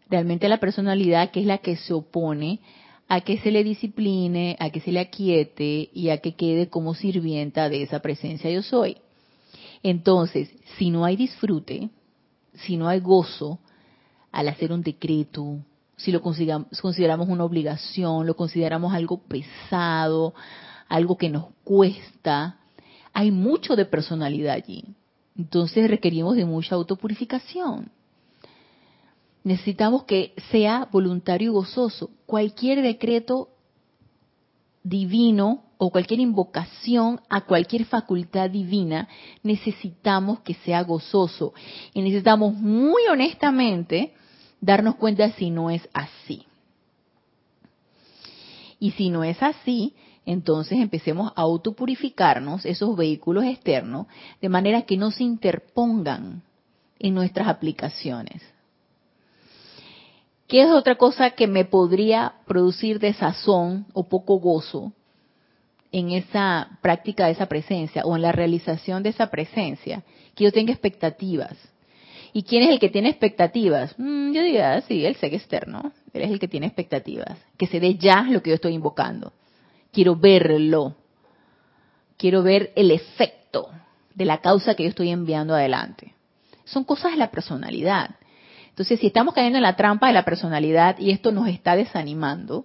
realmente 0.09 0.49
la 0.49 0.59
personalidad 0.59 1.31
que 1.31 1.41
es 1.41 1.47
la 1.47 1.59
que 1.59 1.77
se 1.77 1.93
opone 1.93 2.61
a 3.09 3.23
que 3.23 3.39
se 3.39 3.51
le 3.51 3.65
discipline, 3.65 4.57
a 4.59 4.71
que 4.71 4.81
se 4.81 4.93
le 4.93 5.01
aquiete 5.01 5.89
y 5.93 6.11
a 6.11 6.19
que 6.19 6.35
quede 6.35 6.69
como 6.69 6.95
sirvienta 6.95 7.69
de 7.69 7.83
esa 7.83 8.01
presencia 8.01 8.51
yo 8.51 8.63
soy. 8.63 8.99
Entonces, 9.83 10.51
si 10.77 10.91
no 10.91 11.05
hay 11.05 11.17
disfrute, 11.17 11.89
si 12.53 12.77
no 12.77 12.87
hay 12.89 13.01
gozo 13.01 13.59
al 14.31 14.49
hacer 14.49 14.73
un 14.73 14.83
decreto, 14.83 15.59
si 15.97 16.13
lo 16.13 16.21
consideramos 16.21 17.29
una 17.29 17.45
obligación, 17.45 18.27
lo 18.27 18.37
consideramos 18.37 18.93
algo 18.93 19.19
pesado, 19.23 20.35
algo 20.89 21.17
que 21.17 21.31
nos 21.31 21.47
cuesta, 21.65 22.59
hay 23.13 23.31
mucho 23.31 23.75
de 23.75 23.85
personalidad 23.85 24.55
allí. 24.55 24.85
Entonces 25.37 25.89
requerimos 25.89 26.37
de 26.37 26.45
mucha 26.45 26.75
autopurificación 26.75 27.91
necesitamos 29.49 30.05
que 30.05 30.35
sea 30.51 30.89
voluntario 30.93 31.51
y 31.51 31.55
gozoso. 31.55 32.11
Cualquier 32.27 32.83
decreto 32.83 33.49
divino 34.83 35.65
o 35.79 35.91
cualquier 35.91 36.21
invocación 36.21 37.21
a 37.31 37.43
cualquier 37.43 37.87
facultad 37.87 38.51
divina, 38.51 39.09
necesitamos 39.43 40.41
que 40.41 40.55
sea 40.55 40.83
gozoso. 40.83 41.55
Y 41.95 42.03
necesitamos 42.03 42.55
muy 42.55 43.03
honestamente 43.11 44.13
darnos 44.61 44.97
cuenta 44.97 45.31
si 45.33 45.51
no 45.51 45.71
es 45.71 45.89
así. 45.95 46.45
Y 48.79 48.91
si 48.93 49.09
no 49.09 49.25
es 49.25 49.43
así, 49.43 49.95
entonces 50.27 50.79
empecemos 50.79 51.33
a 51.35 51.41
autopurificarnos 51.41 52.67
esos 52.67 52.95
vehículos 52.97 53.45
externos 53.45 54.09
de 54.43 54.49
manera 54.51 54.83
que 54.83 54.99
no 54.99 55.11
se 55.11 55.25
interpongan 55.25 56.43
en 56.99 57.15
nuestras 57.15 57.49
aplicaciones. 57.49 58.43
¿Qué 60.49 60.63
es 60.63 60.71
otra 60.71 60.97
cosa 60.97 61.33
que 61.33 61.47
me 61.47 61.67
podría 61.67 62.33
producir 62.47 62.99
desazón 62.99 63.87
o 63.93 64.09
poco 64.09 64.41
gozo 64.41 64.93
en 65.93 66.11
esa 66.11 66.79
práctica 66.81 67.27
de 67.27 67.33
esa 67.33 67.47
presencia 67.47 68.03
o 68.07 68.17
en 68.17 68.23
la 68.23 68.33
realización 68.33 69.03
de 69.03 69.11
esa 69.11 69.31
presencia? 69.31 70.03
Que 70.35 70.45
yo 70.45 70.53
tenga 70.53 70.73
expectativas. 70.73 71.55
¿Y 72.33 72.45
quién 72.45 72.63
es 72.63 72.71
el 72.71 72.81
que 72.81 72.89
tiene 72.89 73.11
expectativas? 73.11 73.95
Mm, 73.99 74.33
yo 74.33 74.43
diría, 74.43 74.81
sí, 74.83 75.05
el 75.05 75.17
ser 75.17 75.35
externo. 75.35 75.93
Él 76.15 76.23
es 76.23 76.31
el 76.31 76.39
que 76.39 76.49
tiene 76.49 76.67
expectativas. 76.67 77.39
Que 77.59 77.67
se 77.67 77.79
dé 77.79 77.97
ya 77.97 78.23
lo 78.23 78.43
que 78.43 78.51
yo 78.51 78.55
estoy 78.55 78.73
invocando. 78.73 79.35
Quiero 79.93 80.17
verlo. 80.17 80.95
Quiero 82.17 82.43
ver 82.43 82.73
el 82.75 82.91
efecto 82.91 83.69
de 84.15 84.25
la 84.25 84.39
causa 84.39 84.75
que 84.75 84.85
yo 84.85 84.89
estoy 84.89 85.11
enviando 85.11 85.55
adelante. 85.55 86.15
Son 86.65 86.85
cosas 86.85 87.13
de 87.13 87.19
la 87.19 87.31
personalidad. 87.31 88.17
Entonces, 88.79 89.01
si 89.01 89.09
estamos 89.09 89.35
cayendo 89.35 89.59
en 89.59 89.65
la 89.65 89.75
trampa 89.75 90.07
de 90.07 90.13
la 90.13 90.25
personalidad 90.25 91.01
y 91.01 91.11
esto 91.11 91.33
nos 91.33 91.49
está 91.49 91.75
desanimando, 91.75 92.65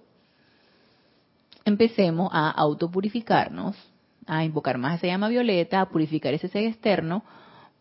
empecemos 1.64 2.30
a 2.32 2.50
autopurificarnos, 2.52 3.74
a 4.24 4.44
invocar 4.44 4.78
más 4.78 4.98
esa 4.98 5.08
llama 5.08 5.26
violeta, 5.26 5.80
a 5.80 5.88
purificar 5.88 6.32
ese 6.32 6.46
ser 6.46 6.66
externo, 6.66 7.24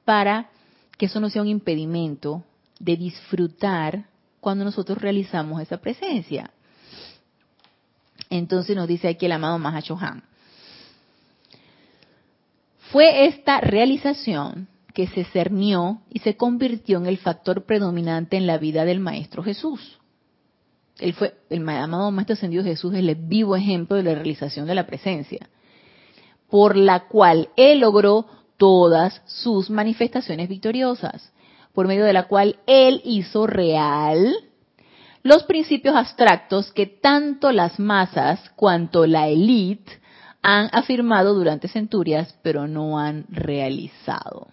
para 0.04 0.50
que 0.98 1.06
eso 1.06 1.20
no 1.20 1.30
sea 1.30 1.44
un 1.44 1.48
impedimento 1.48 2.44
de 2.80 2.98
disfrutar 2.98 4.06
cuando 4.40 4.66
nosotros 4.66 4.98
realizamos 4.98 5.62
esa 5.62 5.78
presencia. 5.78 6.50
Entonces 8.32 8.76
nos 8.76 8.88
dice 8.88 9.10
aquí 9.10 9.28
el 9.28 9.34
amado 9.34 9.60
Mahashohan. 9.60 10.24
Fue 12.92 13.28
esta 13.28 13.62
realización 13.62 14.73
que 14.94 15.08
se 15.08 15.26
cernió 15.26 16.02
y 16.10 16.20
se 16.20 16.38
convirtió 16.38 16.98
en 16.98 17.08
el 17.08 17.18
factor 17.18 17.66
predominante 17.66 18.38
en 18.38 18.48
la 18.48 18.58
vida 18.58 18.86
del 18.86 19.00
Maestro 19.00 19.44
Jesús. 19.44 20.00
Él 21.00 21.14
fue, 21.14 21.34
el 21.50 21.68
amado 21.68 22.12
Maestro 22.12 22.36
Ascendido 22.36 22.64
Jesús, 22.64 22.94
el 22.94 23.14
vivo 23.16 23.56
ejemplo 23.56 23.98
de 23.98 24.04
la 24.04 24.14
realización 24.14 24.68
de 24.68 24.76
la 24.76 24.86
presencia, 24.86 25.50
por 26.50 26.78
la 26.78 27.08
cual 27.08 27.50
él 27.58 27.80
logró 27.80 28.28
todas 28.58 29.24
sus 29.26 29.72
manifestaciones 29.72 30.48
victoriosas, 30.48 31.34
por 31.74 31.88
medio 31.88 32.06
de 32.06 32.14
la 32.14 32.28
cual 32.28 32.60
él 32.68 33.02
hizo 33.04 33.48
real 33.48 34.36
los 35.24 35.44
principios 35.44 35.96
abstractos 35.96 36.72
que 36.72 36.86
tanto 36.86 37.52
las 37.52 37.80
masas 37.80 38.52
cuanto 38.56 39.08
la 39.08 39.28
élite 39.28 40.00
han 40.44 40.70
afirmado 40.74 41.34
durante 41.34 41.70
centurias, 41.70 42.38
pero 42.44 42.68
no 42.68 43.00
han 43.00 43.26
realizado 43.30 44.50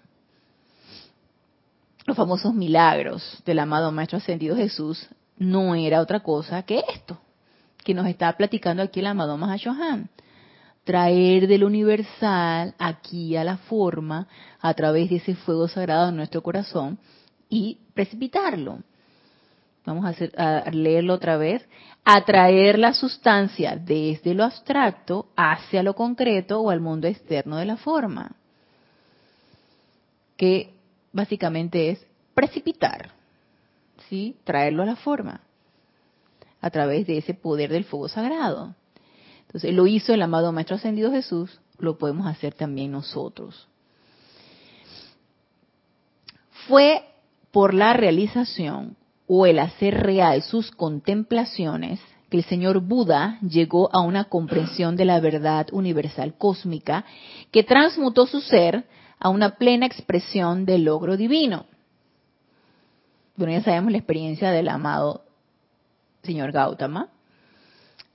los 2.10 2.16
famosos 2.16 2.52
milagros 2.52 3.40
del 3.46 3.60
amado 3.60 3.92
Maestro 3.92 4.18
Ascendido 4.18 4.56
Jesús 4.56 5.08
no 5.38 5.76
era 5.76 6.00
otra 6.00 6.18
cosa 6.18 6.64
que 6.64 6.82
esto, 6.92 7.20
que 7.84 7.94
nos 7.94 8.08
está 8.08 8.36
platicando 8.36 8.82
aquí 8.82 8.98
el 8.98 9.06
amado 9.06 9.36
Mahashohan. 9.36 10.10
Traer 10.82 11.46
del 11.46 11.62
universal 11.62 12.74
aquí 12.80 13.36
a 13.36 13.44
la 13.44 13.58
forma 13.58 14.26
a 14.60 14.74
través 14.74 15.08
de 15.08 15.16
ese 15.16 15.36
fuego 15.36 15.68
sagrado 15.68 16.08
en 16.08 16.16
nuestro 16.16 16.42
corazón 16.42 16.98
y 17.48 17.78
precipitarlo. 17.94 18.80
Vamos 19.86 20.04
a, 20.04 20.08
hacer, 20.08 20.32
a 20.36 20.68
leerlo 20.72 21.14
otra 21.14 21.36
vez. 21.36 21.64
Atraer 22.04 22.76
la 22.76 22.92
sustancia 22.92 23.76
desde 23.76 24.34
lo 24.34 24.42
abstracto 24.42 25.28
hacia 25.36 25.84
lo 25.84 25.94
concreto 25.94 26.60
o 26.60 26.70
al 26.70 26.80
mundo 26.80 27.06
externo 27.06 27.56
de 27.56 27.66
la 27.66 27.76
forma. 27.76 28.32
Que 30.36 30.79
básicamente 31.12 31.90
es 31.90 32.06
precipitar, 32.34 33.10
¿sí? 34.08 34.36
traerlo 34.44 34.82
a 34.82 34.86
la 34.86 34.96
forma 34.96 35.40
a 36.60 36.70
través 36.70 37.06
de 37.06 37.18
ese 37.18 37.34
poder 37.34 37.70
del 37.70 37.84
fuego 37.84 38.08
sagrado. 38.08 38.74
Entonces, 39.46 39.74
lo 39.74 39.86
hizo 39.86 40.14
el 40.14 40.22
amado 40.22 40.52
Maestro 40.52 40.76
Ascendido 40.76 41.10
Jesús, 41.10 41.60
lo 41.78 41.98
podemos 41.98 42.26
hacer 42.26 42.54
también 42.54 42.92
nosotros. 42.92 43.66
Fue 46.68 47.02
por 47.50 47.74
la 47.74 47.94
realización 47.94 48.96
o 49.26 49.46
el 49.46 49.58
hacer 49.58 50.02
real 50.02 50.42
sus 50.42 50.70
contemplaciones 50.70 52.00
que 52.28 52.36
el 52.36 52.44
señor 52.44 52.80
Buda 52.80 53.38
llegó 53.40 53.92
a 53.92 54.00
una 54.00 54.24
comprensión 54.24 54.94
de 54.94 55.04
la 55.04 55.18
verdad 55.18 55.66
universal 55.72 56.34
cósmica 56.38 57.04
que 57.50 57.64
transmutó 57.64 58.26
su 58.26 58.40
ser 58.40 58.84
a 59.20 59.28
una 59.28 59.56
plena 59.56 59.86
expresión 59.86 60.64
del 60.64 60.84
logro 60.84 61.16
divino. 61.16 61.66
Bueno, 63.36 63.52
ya 63.52 63.62
sabemos 63.62 63.92
la 63.92 63.98
experiencia 63.98 64.50
del 64.50 64.68
amado 64.68 65.24
señor 66.22 66.52
Gautama 66.52 67.08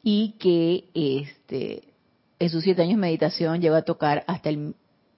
y 0.03 0.33
que 0.39 0.85
este, 0.93 1.83
en 2.39 2.49
sus 2.49 2.63
siete 2.63 2.81
años 2.81 2.95
de 2.95 3.01
meditación 3.01 3.61
llegó 3.61 3.75
a 3.75 3.83
tocar 3.83 4.23
hasta 4.27 4.49
el, 4.49 4.75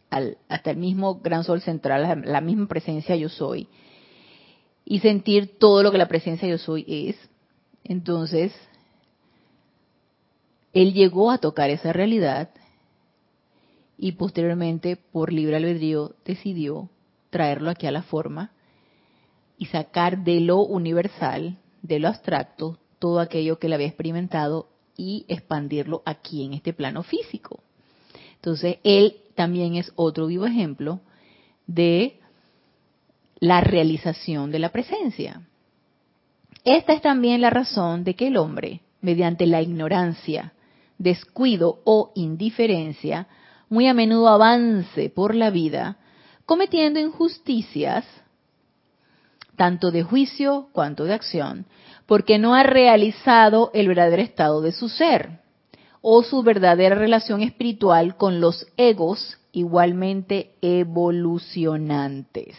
hasta 0.10 0.72
el 0.72 0.78
mismo 0.78 1.16
gran 1.16 1.44
sol 1.44 1.62
central, 1.62 2.24
la 2.26 2.42
misma 2.42 2.68
presencia 2.68 3.16
yo 3.16 3.30
soy, 3.30 3.68
y 4.86 5.00
sentir 5.00 5.58
todo 5.58 5.84
lo 5.84 5.92
que 5.92 5.98
la 5.98 6.08
presencia 6.08 6.48
yo 6.48 6.58
soy 6.58 6.86
es. 6.88 7.18
Entonces, 7.84 8.54
él 10.74 10.94
llegó 10.94 11.32
a 11.32 11.38
tocar 11.38 11.70
esa 11.70 11.92
realidad 11.92 12.50
y 13.98 14.14
posteriormente 14.14 14.96
por 14.96 15.34
libre 15.34 15.58
albedrío 15.58 16.16
decidió 16.26 16.90
traerlo 17.30 17.70
aquí 17.70 17.88
a 17.88 17.92
la 17.92 18.04
forma 18.04 18.52
y 19.58 19.66
sacar 19.66 20.24
de 20.24 20.40
lo 20.40 20.60
universal, 20.60 21.58
de 21.82 22.00
lo 22.00 22.08
abstracto, 22.08 22.78
todo 23.00 23.20
aquello 23.20 23.60
que 23.60 23.68
él 23.68 23.74
había 23.74 23.88
experimentado 23.88 24.70
y 24.96 25.26
expandirlo 25.28 26.04
aquí 26.06 26.46
en 26.46 26.54
este 26.54 26.74
plano 26.74 27.04
físico. 27.04 27.62
Entonces, 28.36 28.78
él 28.84 29.18
también 29.36 29.76
es 29.76 29.92
otro 29.96 30.28
vivo 30.28 30.46
ejemplo 30.46 31.02
de 31.66 32.20
la 33.40 33.62
realización 33.62 34.52
de 34.52 34.60
la 34.60 34.72
presencia. 34.72 35.42
Esta 36.64 36.94
es 36.94 37.02
también 37.02 37.42
la 37.42 37.50
razón 37.50 38.04
de 38.04 38.16
que 38.16 38.28
el 38.28 38.38
hombre, 38.38 38.82
mediante 39.02 39.46
la 39.46 39.62
ignorancia, 39.62 40.54
descuido 40.98 41.82
o 41.84 42.12
indiferencia, 42.16 43.28
muy 43.70 43.88
a 43.88 43.94
menudo 43.94 44.30
avance 44.30 45.10
por 45.10 45.36
la 45.36 45.50
vida 45.50 45.98
cometiendo 46.46 47.00
injusticias, 47.00 48.06
tanto 49.58 49.92
de 49.92 50.04
juicio 50.04 50.70
cuanto 50.72 51.04
de 51.04 51.14
acción, 51.14 51.66
porque 52.06 52.40
no 52.40 52.56
ha 52.56 52.64
realizado 52.64 53.70
el 53.74 53.88
verdadero 53.90 54.22
estado 54.22 54.62
de 54.62 54.72
su 54.72 54.88
ser 54.88 55.42
o 56.02 56.24
su 56.24 56.44
verdadera 56.44 56.96
relación 56.96 57.42
espiritual 57.42 58.16
con 58.16 58.40
los 58.40 58.66
egos 58.78 59.38
igualmente 59.52 60.54
evolucionantes. 60.62 62.56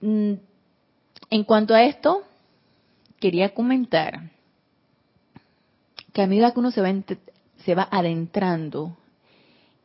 Mm, 0.00 0.34
en 1.30 1.44
cuanto 1.44 1.74
a 1.74 1.82
esto, 1.82 2.22
quería 3.18 3.54
comentar 3.54 4.30
que 6.12 6.22
a 6.22 6.26
medida 6.26 6.52
que 6.52 6.60
uno 6.60 6.70
se 6.70 6.80
va, 6.80 6.92
se 7.64 7.74
va 7.74 7.88
adentrando 7.90 8.96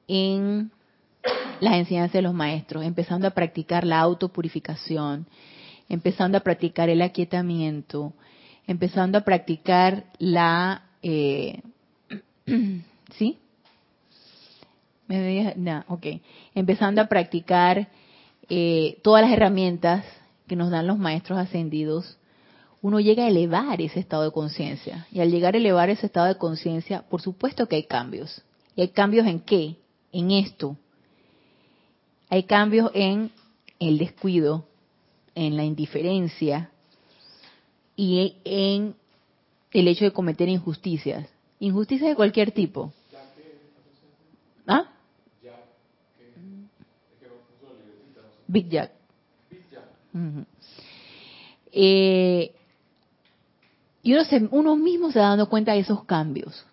en 0.07 0.71
las 1.59 1.75
enseñanzas 1.75 2.13
de 2.13 2.21
los 2.21 2.33
maestros, 2.33 2.83
empezando 2.83 3.27
a 3.27 3.31
practicar 3.31 3.85
la 3.85 3.99
autopurificación, 3.99 5.27
empezando 5.89 6.37
a 6.37 6.41
practicar 6.41 6.89
el 6.89 7.01
aquietamiento, 7.01 8.13
empezando 8.67 9.17
a 9.17 9.21
practicar 9.21 10.05
la... 10.19 10.83
Eh, 11.01 11.61
¿Sí? 13.17 13.37
¿Me 15.07 15.53
no, 15.55 15.85
ok. 15.87 16.05
Empezando 16.53 17.01
a 17.01 17.07
practicar 17.07 17.87
eh, 18.49 18.99
todas 19.03 19.23
las 19.23 19.31
herramientas 19.31 20.05
que 20.47 20.55
nos 20.55 20.69
dan 20.69 20.87
los 20.87 20.97
maestros 20.97 21.39
ascendidos, 21.39 22.17
uno 22.81 22.99
llega 22.99 23.25
a 23.25 23.27
elevar 23.27 23.81
ese 23.81 23.99
estado 23.99 24.23
de 24.23 24.31
conciencia. 24.31 25.07
Y 25.11 25.19
al 25.19 25.31
llegar 25.31 25.55
a 25.55 25.57
elevar 25.57 25.89
ese 25.89 26.05
estado 26.05 26.27
de 26.27 26.37
conciencia, 26.37 27.03
por 27.09 27.21
supuesto 27.21 27.67
que 27.67 27.75
hay 27.75 27.83
cambios. 27.83 28.41
¿Y 28.75 28.81
hay 28.81 28.89
cambios 28.89 29.25
en 29.27 29.39
qué? 29.39 29.75
En 30.11 30.31
esto. 30.31 30.77
Hay 32.29 32.43
cambios 32.43 32.91
en 32.93 33.31
el 33.79 33.97
descuido, 33.97 34.65
en 35.35 35.57
la 35.57 35.63
indiferencia 35.63 36.71
y 37.95 38.35
en 38.43 38.95
el 39.71 39.87
hecho 39.87 40.05
de 40.05 40.11
cometer 40.11 40.47
injusticias. 40.49 41.27
Injusticias 41.59 42.09
de 42.09 42.15
cualquier 42.15 42.51
tipo. 42.51 42.93
¿Ah? 44.67 44.91
Big 48.47 48.69
Jack. 48.69 48.91
eh, 51.71 52.56
y 54.07 54.13
uno, 54.13 54.23
se, 54.23 54.47
uno 54.51 54.77
mismo 54.77 55.11
se 55.11 55.19
va 55.19 55.27
dando 55.27 55.49
cuenta 55.49 55.73
de 55.73 55.79
esos 55.79 56.05
cambios. 56.05 56.65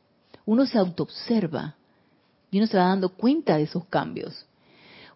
Uno 0.47 0.67
se 0.67 0.79
autoobserva 0.79 1.75
y 2.49 2.59
uno 2.59 2.69
se 2.69 2.77
va 2.77 2.85
dando 2.85 3.09
cuenta 3.09 3.57
de 3.57 3.65
esos 3.65 3.87
cambios. 3.87 4.47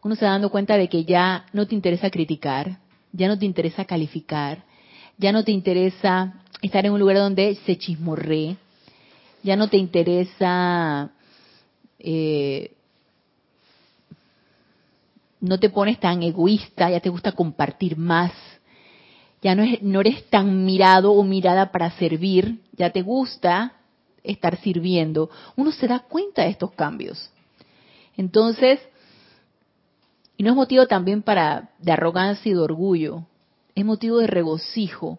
Uno 0.03 0.17
se 0.17 0.25
va 0.25 0.33
dando 0.33 0.51
cuenta 0.51 0.77
de 0.77 0.89
que 0.89 1.05
ya 1.05 1.47
no 1.53 1.69
te 1.69 1.77
interesa 1.77 2.11
criticar, 2.11 2.81
ya 3.13 3.29
no 3.29 3.39
te 3.39 3.45
interesa 3.47 3.85
calificar, 3.85 4.65
ya 5.17 5.31
no 5.31 5.45
te 5.45 5.53
interesa 5.53 6.35
estar 6.61 6.85
en 6.85 6.91
un 6.91 6.99
lugar 6.99 7.19
donde 7.19 7.55
se 7.65 7.79
chismorree, 7.79 8.57
ya 9.45 9.55
no 9.55 9.69
te 9.69 9.77
interesa, 9.77 11.13
eh, 12.01 12.73
no 15.41 15.61
te 15.61 15.71
pones 15.71 16.01
tan 16.01 16.25
egoísta, 16.25 16.91
ya 16.91 16.99
te 16.99 17.11
gusta 17.11 17.31
compartir 17.31 17.97
más, 17.97 18.33
ya 19.43 19.55
no, 19.55 19.65
no 19.83 20.01
eres 20.01 20.29
tan 20.31 20.65
mirado 20.65 21.13
o 21.13 21.23
mirada 21.23 21.71
para 21.71 21.91
servir, 21.93 22.61
ya 22.73 22.91
te 22.91 23.03
gusta 23.03 23.75
estar 24.23 24.57
sirviendo. 24.57 25.31
Uno 25.57 25.73
se 25.73 25.87
da 25.87 26.01
cuenta 26.01 26.43
de 26.43 26.51
estos 26.51 26.73
cambios. 26.73 27.31
Entonces, 28.17 28.81
y 30.37 30.43
no 30.43 30.51
es 30.51 30.57
motivo 30.57 30.87
también 30.87 31.23
para 31.23 31.71
de 31.79 31.93
arrogancia 31.93 32.51
y 32.51 32.55
de 32.55 32.61
orgullo, 32.61 33.25
es 33.75 33.85
motivo 33.85 34.19
de 34.19 34.27
regocijo, 34.27 35.19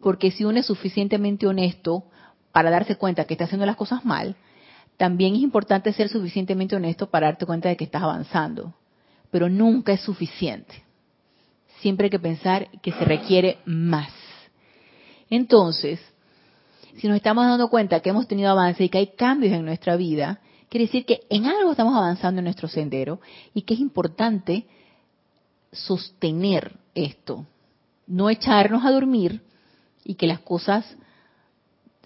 porque 0.00 0.30
si 0.30 0.44
uno 0.44 0.58
es 0.58 0.66
suficientemente 0.66 1.46
honesto 1.46 2.04
para 2.50 2.70
darse 2.70 2.96
cuenta 2.96 3.24
que 3.24 3.34
está 3.34 3.44
haciendo 3.44 3.66
las 3.66 3.76
cosas 3.76 4.04
mal, 4.04 4.36
también 4.96 5.34
es 5.34 5.40
importante 5.40 5.92
ser 5.92 6.08
suficientemente 6.08 6.76
honesto 6.76 7.08
para 7.10 7.28
darte 7.28 7.46
cuenta 7.46 7.68
de 7.68 7.76
que 7.76 7.84
estás 7.84 8.02
avanzando, 8.02 8.74
pero 9.30 9.48
nunca 9.48 9.92
es 9.92 10.00
suficiente. 10.00 10.82
Siempre 11.82 12.06
hay 12.06 12.10
que 12.10 12.20
pensar 12.20 12.68
que 12.80 12.92
se 12.92 13.04
requiere 13.04 13.58
más. 13.64 14.12
Entonces, 15.28 15.98
si 16.96 17.08
nos 17.08 17.16
estamos 17.16 17.44
dando 17.44 17.68
cuenta 17.68 17.98
que 17.98 18.10
hemos 18.10 18.28
tenido 18.28 18.50
avance 18.50 18.84
y 18.84 18.88
que 18.88 18.98
hay 18.98 19.08
cambios 19.08 19.52
en 19.52 19.64
nuestra 19.64 19.96
vida, 19.96 20.40
quiere 20.68 20.86
decir 20.86 21.04
que 21.04 21.22
en 21.28 21.46
algo 21.46 21.72
estamos 21.72 21.96
avanzando 21.96 22.38
en 22.38 22.44
nuestro 22.44 22.68
sendero 22.68 23.20
y 23.52 23.62
que 23.62 23.74
es 23.74 23.80
importante 23.80 24.66
sostener 25.72 26.76
esto, 26.94 27.46
no 28.06 28.30
echarnos 28.30 28.84
a 28.84 28.92
dormir 28.92 29.42
y 30.04 30.14
que 30.14 30.28
las 30.28 30.38
cosas 30.38 30.84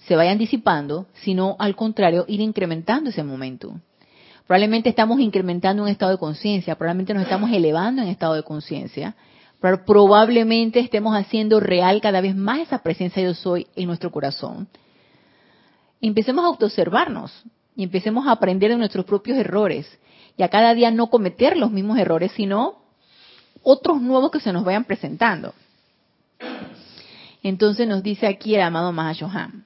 se 0.06 0.16
vayan 0.16 0.38
disipando, 0.38 1.06
sino 1.22 1.56
al 1.58 1.76
contrario, 1.76 2.24
ir 2.28 2.40
incrementando 2.40 3.10
ese 3.10 3.22
momento. 3.22 3.78
Probablemente 4.46 4.88
estamos 4.88 5.20
incrementando 5.20 5.82
un 5.82 5.90
estado 5.90 6.12
de 6.12 6.18
conciencia, 6.18 6.76
probablemente 6.76 7.12
nos 7.12 7.24
estamos 7.24 7.50
elevando 7.50 8.00
en 8.00 8.08
estado 8.08 8.32
de 8.32 8.42
conciencia, 8.42 9.16
probablemente 9.84 10.80
estemos 10.80 11.16
haciendo 11.16 11.60
real 11.60 12.00
cada 12.00 12.20
vez 12.20 12.36
más 12.36 12.60
esa 12.60 12.82
presencia 12.82 13.22
yo 13.22 13.34
soy 13.34 13.66
en 13.76 13.86
nuestro 13.86 14.10
corazón. 14.10 14.68
empecemos 16.00 16.44
a 16.44 16.48
autoobservarnos 16.48 17.32
y 17.74 17.82
empecemos 17.82 18.26
a 18.26 18.32
aprender 18.32 18.70
de 18.70 18.76
nuestros 18.76 19.04
propios 19.04 19.38
errores 19.38 19.86
y 20.36 20.42
a 20.42 20.48
cada 20.48 20.74
día 20.74 20.90
no 20.90 21.08
cometer 21.08 21.56
los 21.56 21.70
mismos 21.70 21.98
errores, 21.98 22.32
sino 22.32 22.78
otros 23.62 24.00
nuevos 24.00 24.30
que 24.30 24.40
se 24.40 24.52
nos 24.52 24.64
vayan 24.64 24.84
presentando. 24.84 25.54
Entonces 27.42 27.88
nos 27.88 28.02
dice 28.02 28.26
aquí 28.26 28.54
el 28.54 28.60
amado 28.60 28.92
Mahashohan. 28.92 29.64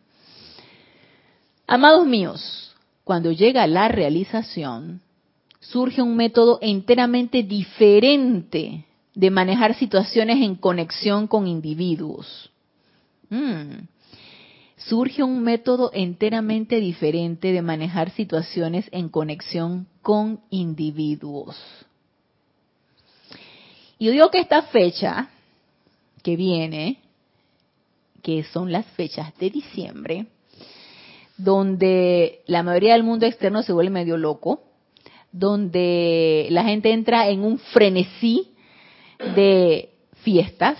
Amados 1.66 2.06
míos, 2.06 2.74
cuando 3.04 3.32
llega 3.32 3.66
la 3.66 3.88
realización, 3.88 5.00
surge 5.60 6.02
un 6.02 6.16
método 6.16 6.58
enteramente 6.62 7.42
diferente 7.42 8.84
de 9.14 9.30
manejar 9.30 9.74
situaciones 9.74 10.42
en 10.42 10.54
conexión 10.54 11.26
con 11.26 11.46
individuos. 11.46 12.50
Mm. 13.28 13.86
Surge 14.76 15.22
un 15.22 15.42
método 15.42 15.90
enteramente 15.92 16.76
diferente 16.76 17.52
de 17.52 17.62
manejar 17.62 18.10
situaciones 18.10 18.88
en 18.92 19.08
conexión 19.08 19.86
con 20.00 20.40
individuos. 20.50 21.56
Y 23.98 24.06
yo 24.06 24.12
digo 24.12 24.30
que 24.30 24.40
esta 24.40 24.62
fecha 24.62 25.28
que 26.22 26.36
viene, 26.36 26.98
que 28.22 28.42
son 28.44 28.72
las 28.72 28.86
fechas 28.86 29.36
de 29.38 29.50
diciembre, 29.50 30.26
donde 31.36 32.40
la 32.46 32.62
mayoría 32.62 32.94
del 32.94 33.02
mundo 33.02 33.26
externo 33.26 33.62
se 33.62 33.72
vuelve 33.72 33.90
medio 33.90 34.16
loco, 34.16 34.62
donde 35.32 36.48
la 36.50 36.64
gente 36.64 36.92
entra 36.92 37.28
en 37.28 37.44
un 37.44 37.58
frenesí 37.58 38.49
de 39.34 39.90
fiestas, 40.22 40.78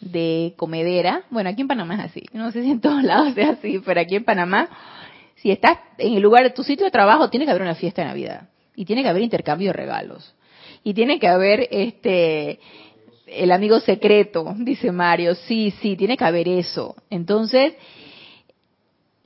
de 0.00 0.54
comedera. 0.56 1.22
Bueno, 1.30 1.50
aquí 1.50 1.62
en 1.62 1.68
Panamá 1.68 1.94
es 1.94 2.10
así. 2.10 2.24
No 2.32 2.50
sé 2.50 2.62
si 2.62 2.70
en 2.70 2.80
todos 2.80 3.02
lados 3.02 3.36
es 3.36 3.48
así, 3.48 3.80
pero 3.84 4.00
aquí 4.00 4.16
en 4.16 4.24
Panamá, 4.24 4.68
si 5.36 5.50
estás 5.50 5.78
en 5.98 6.14
el 6.14 6.22
lugar 6.22 6.44
de 6.44 6.50
tu 6.50 6.62
sitio 6.62 6.84
de 6.84 6.90
trabajo, 6.90 7.30
tiene 7.30 7.44
que 7.44 7.50
haber 7.50 7.62
una 7.62 7.74
fiesta 7.74 8.02
de 8.02 8.08
Navidad. 8.08 8.48
Y 8.76 8.84
tiene 8.84 9.02
que 9.02 9.08
haber 9.08 9.22
intercambio 9.22 9.68
de 9.68 9.74
regalos. 9.74 10.34
Y 10.82 10.94
tiene 10.94 11.18
que 11.18 11.28
haber 11.28 11.68
este 11.70 12.58
el 13.26 13.52
amigo 13.52 13.80
secreto, 13.80 14.54
dice 14.58 14.92
Mario. 14.92 15.34
Sí, 15.34 15.72
sí, 15.80 15.96
tiene 15.96 16.16
que 16.16 16.24
haber 16.24 16.48
eso. 16.48 16.94
Entonces, 17.10 17.74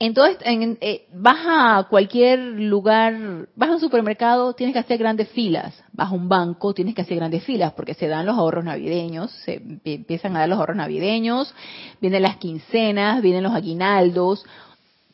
Entonces, 0.01 0.37
en, 0.45 0.77
eh, 0.79 1.07
vas 1.13 1.39
a 1.45 1.87
cualquier 1.89 2.39
lugar, 2.39 3.49
vas 3.57 3.69
a 3.69 3.73
un 3.73 3.81
supermercado, 3.81 4.53
tienes 4.53 4.73
que 4.73 4.79
hacer 4.79 4.97
grandes 4.97 5.27
filas. 5.29 5.83
Vas 5.91 6.09
a 6.09 6.15
un 6.15 6.29
banco, 6.29 6.73
tienes 6.73 6.95
que 6.95 7.01
hacer 7.01 7.17
grandes 7.17 7.43
filas 7.43 7.73
porque 7.73 7.93
se 7.93 8.07
dan 8.07 8.25
los 8.25 8.37
ahorros 8.37 8.63
navideños, 8.63 9.29
se 9.43 9.61
empiezan 9.83 10.37
a 10.37 10.39
dar 10.39 10.49
los 10.49 10.57
ahorros 10.57 10.77
navideños, 10.77 11.53
vienen 11.99 12.23
las 12.23 12.37
quincenas, 12.37 13.21
vienen 13.21 13.43
los 13.43 13.53
aguinaldos, 13.53 14.45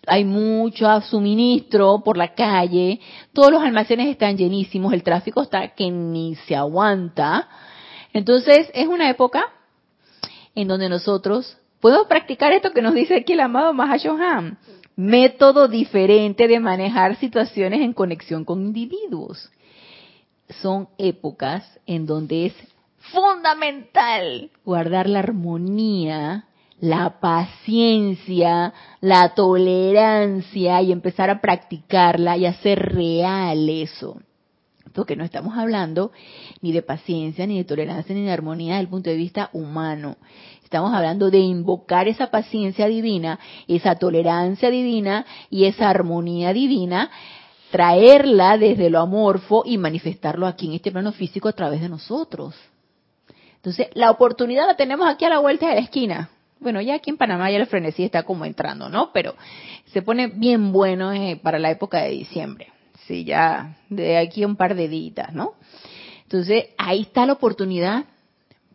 hay 0.06 0.24
mucho 0.24 1.02
suministro 1.02 2.04
por 2.04 2.16
la 2.16 2.36
calle, 2.36 3.00
todos 3.34 3.52
los 3.52 3.64
almacenes 3.64 4.08
están 4.08 4.38
llenísimos, 4.38 4.94
el 4.94 5.02
tráfico 5.02 5.42
está 5.42 5.68
que 5.70 5.90
ni 5.90 6.36
se 6.36 6.56
aguanta. 6.56 7.50
Entonces, 8.14 8.70
es 8.76 8.86
una 8.88 9.10
época 9.10 9.46
en 10.54 10.68
donde 10.68 10.90
nosotros 10.90 11.58
podemos 11.80 12.06
practicar 12.06 12.52
esto 12.52 12.72
que 12.72 12.84
nos 12.84 12.94
dice 12.94 13.16
aquí 13.16 13.34
el 13.34 13.40
amado 13.40 13.74
Mahashohan 13.74 14.60
método 14.96 15.68
diferente 15.68 16.48
de 16.48 16.60
manejar 16.60 17.18
situaciones 17.18 17.82
en 17.82 17.94
conexión 17.94 18.46
con 18.46 18.62
individuos. 18.62 19.52
Son 20.62 20.88
épocas 20.98 21.80
en 21.86 22.06
donde 22.06 22.48
es 22.48 22.54
fundamental 23.12 24.50
guardar 24.64 25.10
la 25.10 25.20
armonía, 25.20 26.46
la 26.80 27.20
paciencia, 27.20 28.74
la 29.02 29.34
tolerancia 29.34 30.82
y 30.82 30.92
empezar 30.92 31.30
a 31.30 31.42
practicarla 31.42 32.38
y 32.38 32.46
hacer 32.46 32.94
real 32.94 33.70
eso. 33.70 34.20
Porque 34.96 35.16
no 35.16 35.24
estamos 35.24 35.58
hablando 35.58 36.12
ni 36.62 36.72
de 36.72 36.82
paciencia, 36.82 37.46
ni 37.46 37.58
de 37.58 37.66
tolerancia, 37.66 38.16
ni 38.16 38.24
de 38.24 38.32
armonía 38.32 38.74
desde 38.74 38.84
el 38.84 38.90
punto 38.90 39.10
de 39.10 39.18
vista 39.18 39.50
humano. 39.54 40.18
Estamos 40.64 40.94
hablando 40.94 41.30
de 41.30 41.40
invocar 41.40 42.08
esa 42.08 42.32
paciencia 42.32 42.88
divina, 42.88 43.40
esa 43.68 43.96
tolerancia 43.96 44.72
divina 44.72 45.26
y 45.50 45.66
esa 45.66 45.90
armonía 45.90 46.54
divina, 46.54 47.12
traerla 47.72 48.58
desde 48.58 48.90
lo 48.90 49.00
amorfo 49.00 49.64
y 49.66 49.78
manifestarlo 49.78 50.48
aquí 50.48 50.68
en 50.68 50.74
este 50.74 50.92
plano 50.92 51.12
físico 51.12 51.50
a 51.50 51.54
través 51.54 51.82
de 51.82 51.90
nosotros. 51.90 52.56
Entonces, 53.58 53.88
la 53.94 54.12
oportunidad 54.12 54.66
la 54.66 54.76
tenemos 54.76 55.08
aquí 55.08 55.26
a 55.26 55.30
la 55.30 55.40
vuelta 55.40 55.68
de 55.68 55.76
la 55.76 55.82
esquina. 55.82 56.30
Bueno, 56.60 56.82
ya 56.82 56.96
aquí 56.96 57.10
en 57.10 57.18
Panamá 57.18 57.52
ya 57.52 57.58
el 57.58 57.68
frenesí 57.68 58.04
está 58.04 58.24
como 58.24 58.46
entrando, 58.46 58.90
¿no? 58.90 59.12
Pero 59.12 59.36
se 59.88 60.02
pone 60.02 60.28
bien 60.28 60.72
bueno 60.72 61.12
eh, 61.12 61.40
para 61.42 61.60
la 61.60 61.70
época 61.70 62.02
de 62.02 62.12
diciembre. 62.12 62.75
Sí, 63.08 63.24
ya 63.24 63.78
de 63.90 64.18
aquí 64.18 64.44
a 64.44 64.48
un 64.48 64.56
par 64.56 64.76
de 64.76 64.88
días, 64.88 65.34
¿no? 65.34 65.54
Entonces, 66.24 66.66
ahí 66.78 67.02
está 67.02 67.26
la 67.26 67.34
oportunidad 67.34 68.06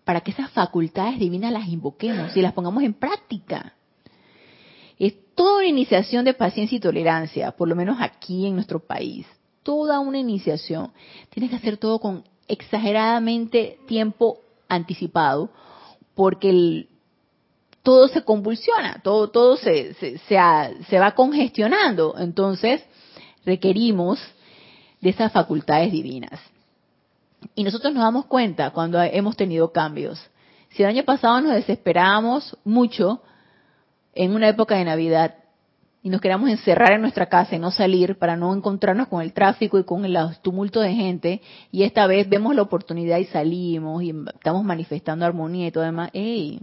para 0.04 0.20
que 0.20 0.30
esas 0.30 0.50
facultades 0.50 1.18
divinas 1.18 1.52
las 1.52 1.68
invoquemos 1.68 2.36
y 2.36 2.42
las 2.42 2.52
pongamos 2.52 2.82
en 2.84 2.94
práctica. 2.94 3.74
Es 4.98 5.14
toda 5.34 5.58
una 5.58 5.66
iniciación 5.66 6.24
de 6.24 6.34
paciencia 6.34 6.76
y 6.76 6.80
tolerancia, 6.80 7.50
por 7.52 7.68
lo 7.68 7.74
menos 7.74 7.98
aquí 8.00 8.46
en 8.46 8.54
nuestro 8.54 8.78
país. 8.80 9.26
Toda 9.62 9.98
una 9.98 10.18
iniciación. 10.18 10.92
Tienes 11.30 11.50
que 11.50 11.56
hacer 11.56 11.76
todo 11.76 11.98
con 11.98 12.24
exageradamente 12.46 13.78
tiempo 13.86 14.40
anticipado, 14.68 15.50
porque 16.14 16.86
todo 17.82 18.08
se 18.08 18.22
convulsiona, 18.22 19.00
todo, 19.02 19.30
todo 19.30 19.56
se, 19.56 19.94
se, 19.94 20.18
se 20.18 20.98
va 20.98 21.14
congestionando. 21.14 22.14
Entonces, 22.18 22.82
requerimos 23.44 24.20
de 25.00 25.10
esas 25.10 25.32
facultades 25.32 25.92
divinas. 25.92 26.40
Y 27.54 27.64
nosotros 27.64 27.92
nos 27.94 28.02
damos 28.02 28.26
cuenta 28.26 28.70
cuando 28.70 29.00
hemos 29.02 29.36
tenido 29.36 29.72
cambios. 29.72 30.20
Si 30.70 30.82
el 30.82 30.88
año 30.88 31.04
pasado 31.04 31.40
nos 31.40 31.54
desesperábamos 31.54 32.56
mucho 32.64 33.22
en 34.14 34.34
una 34.34 34.48
época 34.48 34.76
de 34.76 34.84
Navidad 34.84 35.34
y 36.02 36.08
nos 36.08 36.20
queríamos 36.20 36.48
encerrar 36.48 36.92
en 36.92 37.02
nuestra 37.02 37.26
casa 37.26 37.56
y 37.56 37.58
no 37.58 37.70
salir 37.70 38.18
para 38.18 38.36
no 38.36 38.54
encontrarnos 38.54 39.08
con 39.08 39.20
el 39.20 39.32
tráfico 39.32 39.78
y 39.78 39.84
con 39.84 40.04
el 40.04 40.16
tumulto 40.40 40.80
de 40.80 40.94
gente, 40.94 41.42
y 41.70 41.82
esta 41.82 42.06
vez 42.06 42.28
vemos 42.28 42.54
la 42.54 42.62
oportunidad 42.62 43.18
y 43.18 43.26
salimos 43.26 44.02
y 44.02 44.14
estamos 44.34 44.64
manifestando 44.64 45.26
armonía 45.26 45.66
y 45.66 45.70
todo 45.70 45.84
demás, 45.84 46.10
¡ey! 46.14 46.60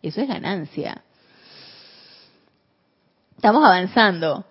Eso 0.00 0.20
es 0.20 0.28
ganancia. 0.28 1.02
Estamos 3.36 3.64
avanzando. 3.64 4.44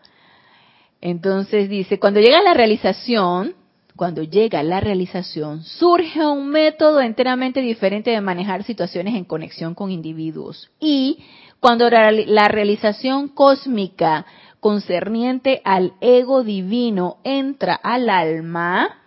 Entonces 1.01 1.69
dice, 1.69 1.99
cuando 1.99 2.19
llega 2.19 2.41
la 2.41 2.53
realización, 2.53 3.55
cuando 3.95 4.23
llega 4.23 4.61
la 4.63 4.79
realización, 4.79 5.63
surge 5.63 6.25
un 6.25 6.49
método 6.49 7.01
enteramente 7.01 7.61
diferente 7.61 8.11
de 8.11 8.21
manejar 8.21 8.63
situaciones 8.63 9.15
en 9.15 9.25
conexión 9.25 9.73
con 9.73 9.91
individuos. 9.91 10.69
Y 10.79 11.19
cuando 11.59 11.89
la 11.89 12.47
realización 12.47 13.27
cósmica 13.27 14.25
concerniente 14.59 15.61
al 15.65 15.93
ego 16.01 16.43
divino 16.43 17.17
entra 17.23 17.73
al 17.73 18.09
alma, 18.09 19.01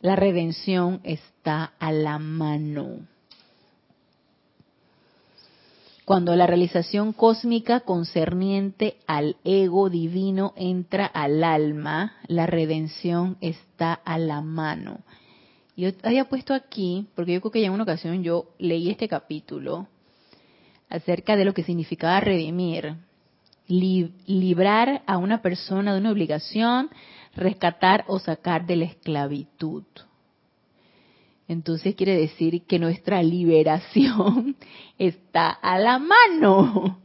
la 0.00 0.16
redención 0.16 1.00
está 1.04 1.72
a 1.78 1.92
la 1.92 2.18
mano. 2.18 3.09
Cuando 6.04 6.34
la 6.34 6.46
realización 6.46 7.12
cósmica 7.12 7.80
concerniente 7.80 8.96
al 9.06 9.36
ego 9.44 9.90
divino 9.90 10.52
entra 10.56 11.06
al 11.06 11.44
alma, 11.44 12.14
la 12.26 12.46
redención 12.46 13.36
está 13.40 13.92
a 13.92 14.18
la 14.18 14.40
mano. 14.40 15.00
Yo 15.76 15.90
había 16.02 16.28
puesto 16.28 16.52
aquí, 16.52 17.06
porque 17.14 17.34
yo 17.34 17.40
creo 17.40 17.52
que 17.52 17.60
ya 17.60 17.68
en 17.68 17.72
una 17.72 17.84
ocasión 17.84 18.22
yo 18.22 18.50
leí 18.58 18.90
este 18.90 19.08
capítulo 19.08 19.86
acerca 20.88 21.36
de 21.36 21.44
lo 21.44 21.54
que 21.54 21.62
significaba 21.62 22.20
redimir, 22.20 22.96
librar 23.68 25.02
a 25.06 25.16
una 25.16 25.42
persona 25.42 25.94
de 25.94 26.00
una 26.00 26.10
obligación, 26.10 26.90
rescatar 27.36 28.04
o 28.08 28.18
sacar 28.18 28.66
de 28.66 28.76
la 28.76 28.84
esclavitud 28.86 29.84
entonces 31.50 31.96
quiere 31.96 32.16
decir 32.16 32.64
que 32.64 32.78
nuestra 32.78 33.24
liberación 33.24 34.54
está 34.98 35.48
a 35.50 35.80
la 35.80 35.98
mano. 35.98 37.00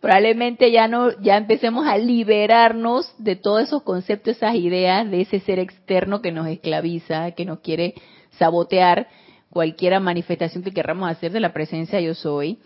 Probablemente 0.00 0.72
ya 0.72 0.88
no, 0.88 1.16
ya 1.20 1.36
empecemos 1.36 1.86
a 1.86 1.96
liberarnos 1.96 3.14
de 3.18 3.36
todos 3.36 3.62
esos 3.62 3.84
conceptos, 3.84 4.36
esas 4.36 4.56
ideas 4.56 5.08
de 5.08 5.20
ese 5.20 5.38
ser 5.38 5.60
externo 5.60 6.20
que 6.20 6.32
nos 6.32 6.48
esclaviza, 6.48 7.30
que 7.30 7.44
nos 7.44 7.60
quiere 7.60 7.94
sabotear 8.36 9.06
cualquier 9.48 10.00
manifestación 10.00 10.64
que 10.64 10.72
queramos 10.72 11.08
hacer 11.08 11.30
de 11.30 11.38
la 11.38 11.52
presencia 11.52 12.00
yo 12.00 12.16
soy. 12.16 12.58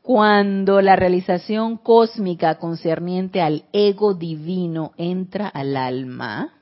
Cuando 0.00 0.80
la 0.80 0.94
realización 0.94 1.76
cósmica 1.76 2.54
concerniente 2.58 3.40
al 3.40 3.64
ego 3.72 4.14
divino 4.14 4.92
entra 4.96 5.48
al 5.48 5.76
alma, 5.76 6.52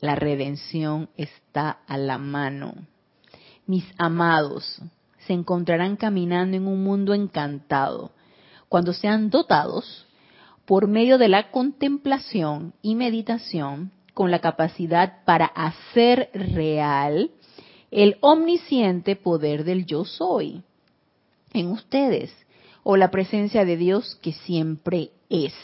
la 0.00 0.14
redención 0.14 1.08
está 1.16 1.78
a 1.86 1.98
la 1.98 2.18
mano. 2.18 2.74
Mis 3.66 3.84
amados 3.98 4.80
se 5.26 5.32
encontrarán 5.32 5.96
caminando 5.96 6.56
en 6.56 6.66
un 6.66 6.82
mundo 6.82 7.14
encantado 7.14 8.10
cuando 8.68 8.92
sean 8.92 9.30
dotados 9.30 10.06
por 10.64 10.88
medio 10.88 11.18
de 11.18 11.28
la 11.28 11.50
contemplación 11.50 12.72
y 12.82 12.94
meditación 12.94 13.90
con 14.14 14.30
la 14.30 14.38
capacidad 14.38 15.24
para 15.24 15.46
hacer 15.46 16.30
real 16.32 17.30
el 17.90 18.16
omnisciente 18.20 19.16
poder 19.16 19.64
del 19.64 19.86
yo 19.86 20.04
soy 20.04 20.62
en 21.52 21.68
ustedes 21.68 22.32
o 22.82 22.96
la 22.96 23.10
presencia 23.10 23.64
de 23.64 23.76
Dios 23.76 24.16
que 24.22 24.32
siempre 24.32 25.10
es. 25.28 25.54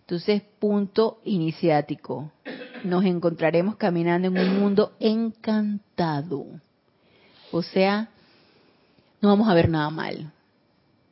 Entonces, 0.00 0.42
punto 0.58 1.20
iniciático 1.24 2.32
nos 2.84 3.04
encontraremos 3.04 3.76
caminando 3.76 4.28
en 4.28 4.38
un 4.38 4.60
mundo 4.60 4.92
encantado. 5.00 6.46
O 7.50 7.62
sea, 7.62 8.08
no 9.20 9.28
vamos 9.28 9.48
a 9.48 9.54
ver 9.54 9.68
nada 9.68 9.90
mal, 9.90 10.32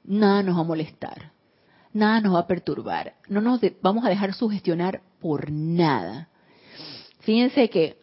nada 0.05 0.43
nos 0.43 0.57
va 0.57 0.61
a 0.61 0.65
molestar, 0.65 1.33
nada 1.93 2.21
nos 2.21 2.35
va 2.35 2.41
a 2.41 2.47
perturbar, 2.47 3.15
no 3.29 3.41
nos 3.41 3.61
vamos 3.83 4.05
a 4.05 4.09
dejar 4.09 4.35
sugestionar 4.35 5.03
por 5.21 5.51
nada. 5.51 6.29
Fíjense 7.21 7.69
que 7.69 7.99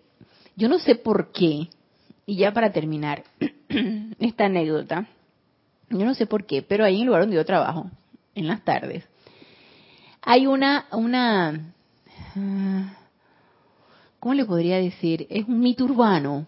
yo 0.56 0.70
no 0.70 0.80
sé 0.80 0.96
por 0.96 1.32
qué, 1.32 1.70
y 2.26 2.36
ya 2.36 2.54
para 2.54 2.72
terminar 2.72 3.24
esta 4.20 4.46
anécdota, 4.46 5.08
yo 5.90 6.06
no 6.06 6.14
sé 6.14 6.26
por 6.26 6.46
qué, 6.46 6.62
pero 6.62 6.86
ahí 6.86 6.96
en 6.96 7.02
el 7.02 7.08
lugar 7.08 7.22
donde 7.24 7.36
yo 7.38 7.46
trabajo, 7.46 7.90
en 8.36 8.48
las 8.48 8.64
tardes, 8.64 9.04
hay 10.22 10.46
una, 10.46 10.86
una, 10.92 11.74
ah, 12.36 12.94
¿cómo 14.28 14.36
le 14.36 14.44
podría 14.44 14.76
decir? 14.76 15.26
Es 15.30 15.48
un 15.48 15.62
mito 15.62 15.86
urbano. 15.86 16.48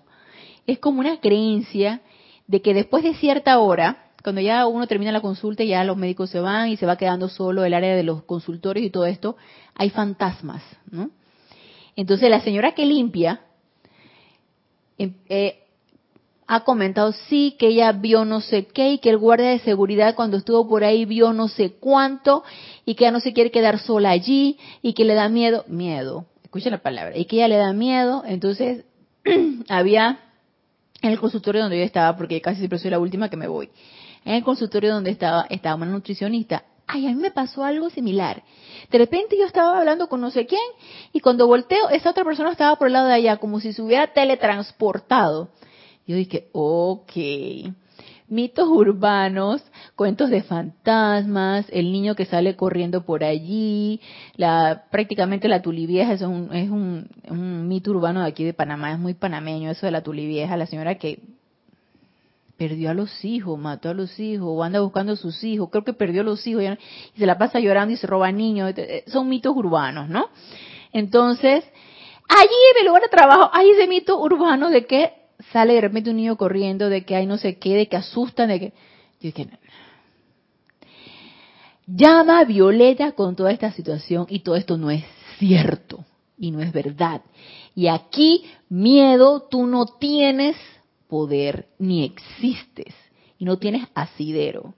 Es 0.68 0.80
como 0.80 1.00
una 1.00 1.22
creencia 1.22 2.02
de 2.46 2.62
que 2.62 2.74
después 2.74 3.06
de 3.06 3.14
cierta 3.14 3.58
hora, 3.58 4.10
cuando 4.22 4.42
ya 4.42 4.68
uno 4.68 4.86
termina 4.86 5.14
la 5.14 5.22
consulta 5.22 5.64
y 5.64 5.70
ya 5.70 5.86
los 5.86 5.96
médicos 5.96 6.30
se 6.30 6.42
van 6.42 6.68
y 6.68 6.76
se 6.76 6.86
va 6.86 6.98
quedando 6.98 7.30
solo 7.30 7.64
el 7.64 7.74
área 7.74 7.96
de 7.96 8.04
los 8.04 8.24
consultorios 8.24 8.86
y 8.86 8.90
todo 8.90 9.06
esto, 9.06 9.38
hay 9.76 9.92
fantasmas, 9.92 10.62
¿no? 10.92 11.10
Entonces 11.96 12.30
la 12.30 12.42
señora 12.42 12.74
que 12.74 12.86
limpia, 12.86 13.40
em, 14.98 15.14
eh, 15.30 15.64
ha 16.48 16.66
comentado 16.66 17.14
sí 17.30 17.56
que 17.58 17.68
ella 17.68 17.94
vio 17.94 18.26
no 18.26 18.42
sé 18.42 18.66
qué 18.66 18.92
y 18.92 18.98
que 18.98 19.10
el 19.10 19.20
guardia 19.20 19.52
de 19.52 19.60
seguridad 19.60 20.16
cuando 20.16 20.36
estuvo 20.36 20.68
por 20.68 20.84
ahí 20.84 21.06
vio 21.06 21.32
no 21.32 21.48
sé 21.48 21.76
cuánto 21.80 22.44
y 22.86 22.96
que 22.96 23.06
ella 23.06 23.12
no 23.14 23.22
se 23.22 23.32
quiere 23.32 23.52
quedar 23.52 23.80
sola 23.80 24.10
allí 24.10 24.58
y 24.82 24.92
que 24.92 25.06
le 25.06 25.14
da 25.14 25.30
miedo, 25.30 25.64
miedo, 25.70 26.26
escuchen 26.50 26.72
la 26.72 26.80
palabra, 26.80 27.16
y 27.16 27.26
que 27.26 27.36
ella 27.36 27.48
le 27.48 27.58
da 27.58 27.74
miedo, 27.74 28.24
entonces 28.26 28.84
había 29.70 30.18
en 31.00 31.12
el 31.12 31.20
consultorio 31.20 31.62
donde 31.62 31.78
yo 31.78 31.84
estaba, 31.84 32.18
porque 32.18 32.42
casi 32.42 32.58
siempre 32.58 32.80
soy 32.80 32.90
la 32.90 32.98
última 32.98 33.30
que 33.30 33.38
me 33.38 33.48
voy, 33.48 33.70
en 34.26 34.34
el 34.34 34.44
consultorio 34.44 34.92
donde 34.92 35.12
estaba, 35.12 35.46
estaba 35.52 35.76
una 35.76 35.86
nutricionista. 35.86 36.64
Ay, 36.88 37.06
a 37.06 37.10
mí 37.10 37.16
me 37.18 37.30
pasó 37.30 37.64
algo 37.64 37.92
similar. 37.92 38.42
De 38.90 38.98
repente 38.98 39.38
yo 39.38 39.46
estaba 39.46 39.78
hablando 39.78 40.10
con 40.10 40.22
no 40.22 40.32
sé 40.32 40.48
quién 40.48 40.60
y 41.14 41.20
cuando 41.20 41.46
volteo, 41.46 41.88
esa 41.90 42.10
otra 42.10 42.24
persona 42.24 42.52
estaba 42.52 42.78
por 42.78 42.88
el 42.88 42.94
lado 42.94 43.08
de 43.10 43.14
allá, 43.14 43.38
como 43.38 43.60
si 43.60 43.72
se 43.72 43.84
hubiera 43.84 44.12
teletransportado. 44.12 45.50
Yo 46.08 46.16
dije, 46.16 46.50
ok. 46.52 47.12
Mitos 48.30 48.68
urbanos, 48.68 49.64
cuentos 49.96 50.30
de 50.30 50.44
fantasmas, 50.44 51.66
el 51.72 51.92
niño 51.92 52.16
que 52.16 52.26
sale 52.26 52.56
corriendo 52.56 53.04
por 53.04 53.24
allí, 53.24 54.02
la 54.36 54.84
prácticamente 54.92 55.48
la 55.48 55.64
tulivieja, 55.64 56.14
es 56.14 56.22
un, 56.22 56.54
es 56.54 56.70
un, 56.70 57.10
un 57.28 57.68
mito 57.68 57.90
urbano 57.90 58.22
de 58.22 58.28
aquí 58.28 58.44
de 58.44 58.54
Panamá, 58.54 58.92
es 58.92 59.00
muy 59.00 59.16
panameño 59.16 59.72
eso 59.72 59.88
de 59.88 59.92
la 59.92 60.04
tulivieja, 60.04 60.58
la 60.58 60.68
señora 60.68 60.96
que 60.96 61.20
perdió 62.60 62.92
a 62.92 62.94
los 62.94 63.24
hijos, 63.24 63.58
mató 63.58 63.90
a 63.90 63.94
los 63.94 64.20
hijos, 64.20 64.48
o 64.48 64.64
anda 64.64 64.82
buscando 64.82 65.14
a 65.14 65.16
sus 65.16 65.44
hijos, 65.46 65.70
creo 65.72 65.86
que 65.86 65.94
perdió 65.94 66.22
a 66.22 66.26
los 66.26 66.46
hijos 66.46 66.62
y 67.16 67.20
se 67.20 67.26
la 67.26 67.38
pasa 67.38 67.60
llorando 67.60 67.94
y 67.94 67.98
se 67.98 68.06
roba 68.06 68.32
niños, 68.34 68.74
eh, 68.76 69.06
son 69.08 69.30
mitos 69.30 69.56
urbanos, 69.56 70.10
¿no? 70.10 70.28
Entonces, 70.92 71.64
allí 72.28 72.58
en 72.76 72.82
el 72.82 72.88
lugar 72.88 73.02
de 73.02 73.08
trabajo 73.08 73.50
hay 73.54 73.70
ese 73.72 73.88
mito 73.88 74.20
urbano 74.20 74.70
de 74.70 74.86
que 74.86 75.19
sale 75.52 75.74
de 75.74 75.82
repente 75.82 76.10
un 76.10 76.18
niño 76.18 76.38
corriendo, 76.38 76.90
de 76.90 77.06
que 77.06 77.16
hay 77.16 77.26
no 77.26 77.38
sé 77.38 77.58
qué, 77.58 77.76
de 77.76 77.88
que 77.88 77.98
asustan, 77.98 78.50
de 78.50 78.60
que... 78.60 78.74
Yo 79.22 79.32
dije, 79.32 79.50
llama 81.86 82.40
a 82.40 82.46
Violeta 82.46 83.12
con 83.14 83.36
toda 83.36 83.52
esta 83.52 83.72
situación 83.72 84.28
y 84.30 84.40
todo 84.40 84.56
esto 84.56 84.78
no 84.78 84.92
es 84.92 85.04
cierto 85.38 86.06
y 86.38 86.52
no 86.52 86.62
es 86.62 86.72
verdad. 86.72 87.22
Y 87.76 87.88
aquí, 87.88 88.46
miedo, 88.70 89.48
tú 89.50 89.66
no 89.66 89.86
tienes 89.86 90.56
poder 91.08 91.68
ni 91.80 92.04
existes 92.04 92.94
y 93.38 93.46
no 93.46 93.58
tienes 93.58 93.88
asidero. 93.96 94.74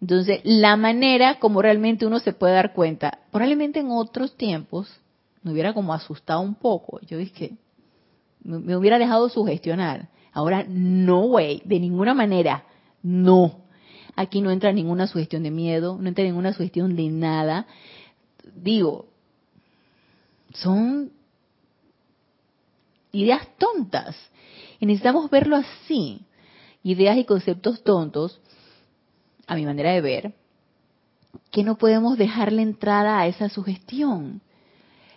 Entonces, 0.00 0.40
la 0.44 0.76
manera 0.76 1.38
como 1.38 1.60
realmente 1.60 2.06
uno 2.06 2.18
se 2.18 2.32
puede 2.32 2.54
dar 2.54 2.72
cuenta, 2.72 3.18
probablemente 3.30 3.80
en 3.80 3.90
otros 3.90 4.36
tiempos 4.36 4.88
me 5.42 5.52
hubiera 5.52 5.74
como 5.74 5.92
asustado 5.92 6.40
un 6.40 6.54
poco. 6.54 7.00
Yo 7.02 7.18
dije, 7.18 7.52
me 8.42 8.76
hubiera 8.76 8.98
dejado 8.98 9.28
sugestionar. 9.28 10.08
Ahora, 10.32 10.64
no, 10.68 11.22
güey, 11.22 11.62
de 11.64 11.80
ninguna 11.80 12.14
manera, 12.14 12.64
no. 13.02 13.60
Aquí 14.16 14.40
no 14.40 14.50
entra 14.50 14.72
ninguna 14.72 15.06
sugestión 15.06 15.42
de 15.42 15.50
miedo, 15.50 15.96
no 16.00 16.08
entra 16.08 16.24
ninguna 16.24 16.52
sugestión 16.52 16.96
de 16.96 17.08
nada. 17.08 17.66
Digo, 18.54 19.06
son 20.52 21.12
ideas 23.12 23.46
tontas. 23.58 24.16
Y 24.78 24.86
necesitamos 24.86 25.30
verlo 25.30 25.56
así. 25.56 26.26
Ideas 26.82 27.18
y 27.18 27.24
conceptos 27.24 27.82
tontos, 27.82 28.40
a 29.46 29.54
mi 29.54 29.66
manera 29.66 29.92
de 29.92 30.00
ver, 30.00 30.34
que 31.50 31.62
no 31.62 31.76
podemos 31.76 32.16
dejarle 32.16 32.62
entrada 32.62 33.18
a 33.18 33.26
esa 33.26 33.48
sugestión 33.48 34.40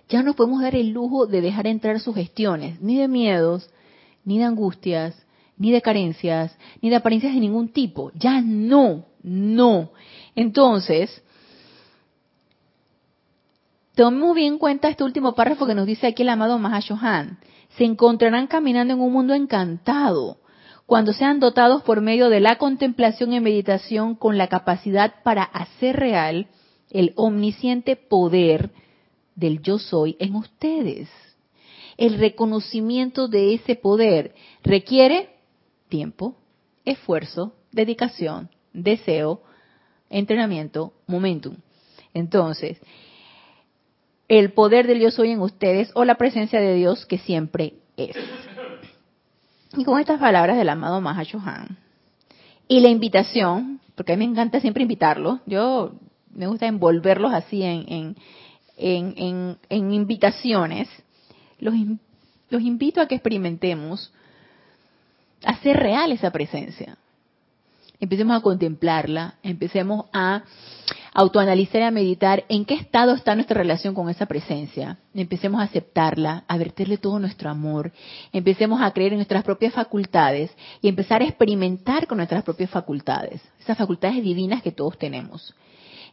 ya 0.09 0.23
no 0.23 0.33
podemos 0.33 0.61
dar 0.61 0.75
el 0.75 0.89
lujo 0.89 1.27
de 1.27 1.41
dejar 1.41 1.67
entrar 1.67 1.99
sugestiones, 1.99 2.81
ni 2.81 2.97
de 2.97 3.07
miedos, 3.07 3.69
ni 4.25 4.37
de 4.37 4.45
angustias, 4.45 5.15
ni 5.57 5.71
de 5.71 5.81
carencias, 5.81 6.57
ni 6.81 6.89
de 6.89 6.95
apariencias 6.95 7.33
de 7.33 7.39
ningún 7.39 7.69
tipo. 7.69 8.11
Ya 8.15 8.41
no, 8.41 9.05
no. 9.21 9.91
Entonces, 10.35 11.23
tomemos 13.95 14.35
bien 14.35 14.53
en 14.53 14.59
cuenta 14.59 14.89
este 14.89 15.03
último 15.03 15.35
párrafo 15.35 15.65
que 15.65 15.75
nos 15.75 15.85
dice 15.85 16.07
aquí 16.07 16.23
el 16.23 16.29
amado 16.29 16.59
Mahashohan. 16.59 17.39
Se 17.77 17.85
encontrarán 17.85 18.47
caminando 18.47 18.93
en 18.93 19.01
un 19.01 19.11
mundo 19.11 19.33
encantado 19.33 20.37
cuando 20.85 21.13
sean 21.13 21.39
dotados 21.39 21.81
por 21.83 22.01
medio 22.01 22.29
de 22.29 22.39
la 22.39 22.57
contemplación 22.57 23.33
y 23.33 23.39
meditación 23.39 24.15
con 24.15 24.37
la 24.37 24.47
capacidad 24.47 25.23
para 25.23 25.43
hacer 25.43 25.95
real 25.95 26.47
el 26.91 27.13
omnisciente 27.15 27.95
poder 27.95 28.71
del 29.35 29.61
yo 29.61 29.79
soy 29.79 30.15
en 30.19 30.35
ustedes. 30.35 31.09
El 31.97 32.17
reconocimiento 32.17 33.27
de 33.27 33.53
ese 33.53 33.75
poder 33.75 34.33
requiere 34.63 35.29
tiempo, 35.89 36.35
esfuerzo, 36.85 37.53
dedicación, 37.71 38.49
deseo, 38.73 39.41
entrenamiento, 40.09 40.93
momentum. 41.07 41.55
Entonces, 42.13 42.79
el 44.27 44.53
poder 44.53 44.87
del 44.87 44.99
yo 44.99 45.11
soy 45.11 45.31
en 45.31 45.41
ustedes 45.41 45.91
o 45.93 46.05
la 46.05 46.15
presencia 46.15 46.59
de 46.59 46.75
Dios 46.75 47.05
que 47.05 47.17
siempre 47.17 47.73
es. 47.97 48.15
Y 49.75 49.83
con 49.83 49.99
estas 49.99 50.19
palabras 50.19 50.57
del 50.57 50.69
amado 50.69 51.01
Mahashohan 51.01 51.77
y 52.67 52.79
la 52.79 52.89
invitación, 52.89 53.79
porque 53.95 54.13
a 54.13 54.17
mí 54.17 54.25
me 54.25 54.31
encanta 54.31 54.59
siempre 54.59 54.83
invitarlos, 54.83 55.39
yo 55.45 55.93
me 56.33 56.47
gusta 56.47 56.67
envolverlos 56.67 57.33
así 57.33 57.63
en, 57.63 57.85
en, 57.87 58.15
invitaciones, 58.77 60.89
los, 61.59 61.73
los 62.49 62.61
invito 62.61 63.01
a 63.01 63.07
que 63.07 63.15
experimentemos 63.15 64.11
hacer 65.45 65.77
real 65.77 66.11
esa 66.11 66.31
presencia. 66.31 66.97
Empecemos 67.99 68.37
a 68.37 68.41
contemplarla, 68.41 69.35
empecemos 69.43 70.07
a 70.11 70.43
autoanalizar 71.13 71.81
y 71.81 71.85
a 71.85 71.91
meditar 71.91 72.43
en 72.49 72.65
qué 72.65 72.73
estado 72.73 73.13
está 73.13 73.35
nuestra 73.35 73.57
relación 73.57 73.93
con 73.93 74.09
esa 74.09 74.25
presencia. 74.25 74.97
Empecemos 75.13 75.61
a 75.61 75.65
aceptarla, 75.65 76.43
a 76.47 76.57
verterle 76.57 76.97
todo 76.97 77.19
nuestro 77.19 77.49
amor, 77.49 77.93
empecemos 78.33 78.81
a 78.81 78.91
creer 78.91 79.13
en 79.13 79.19
nuestras 79.19 79.43
propias 79.43 79.73
facultades 79.73 80.51
y 80.81 80.89
empezar 80.89 81.21
a 81.21 81.25
experimentar 81.25 82.07
con 82.07 82.17
nuestras 82.17 82.43
propias 82.43 82.71
facultades, 82.71 83.41
esas 83.59 83.77
facultades 83.77 84.23
divinas 84.23 84.63
que 84.63 84.71
todos 84.71 84.97
tenemos 84.97 85.53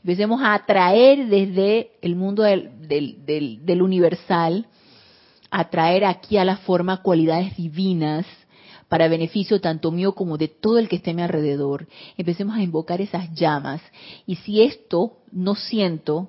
empecemos 0.03 0.41
a 0.43 0.55
atraer 0.55 1.29
desde 1.29 1.93
el 2.03 2.17
mundo 2.17 2.43
del, 2.43 2.71
del, 2.87 3.65
del, 3.65 3.83
universal, 3.83 4.67
atraer 5.51 6.05
aquí 6.05 6.37
a 6.37 6.45
la 6.45 6.57
forma 6.59 7.03
cualidades 7.03 7.57
divinas 7.57 8.27
para 8.89 9.09
beneficio 9.09 9.61
tanto 9.61 9.93
mío 9.93 10.13
como 10.13 10.37
de 10.37 10.49
todo 10.49 10.79
el 10.79 10.89
que 10.89 10.97
esté 10.97 11.11
a 11.11 11.15
mi 11.15 11.23
alrededor. 11.23 11.87
Empecemos 12.17 12.57
a 12.57 12.63
invocar 12.63 13.01
esas 13.01 13.33
llamas. 13.35 13.81
Y 14.27 14.37
si 14.37 14.63
esto 14.63 15.19
no 15.31 15.55
siento 15.55 16.29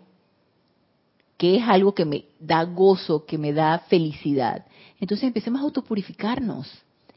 que 1.38 1.58
es 1.58 1.64
algo 1.68 1.96
que 1.96 2.06
me 2.06 2.26
da 2.40 2.64
gozo, 2.64 3.26
que 3.26 3.40
me 3.40 3.52
da 3.52 3.80
felicidad, 3.80 4.66
entonces 5.00 5.26
empecemos 5.26 5.60
a 5.60 5.64
autopurificarnos. 5.64 6.72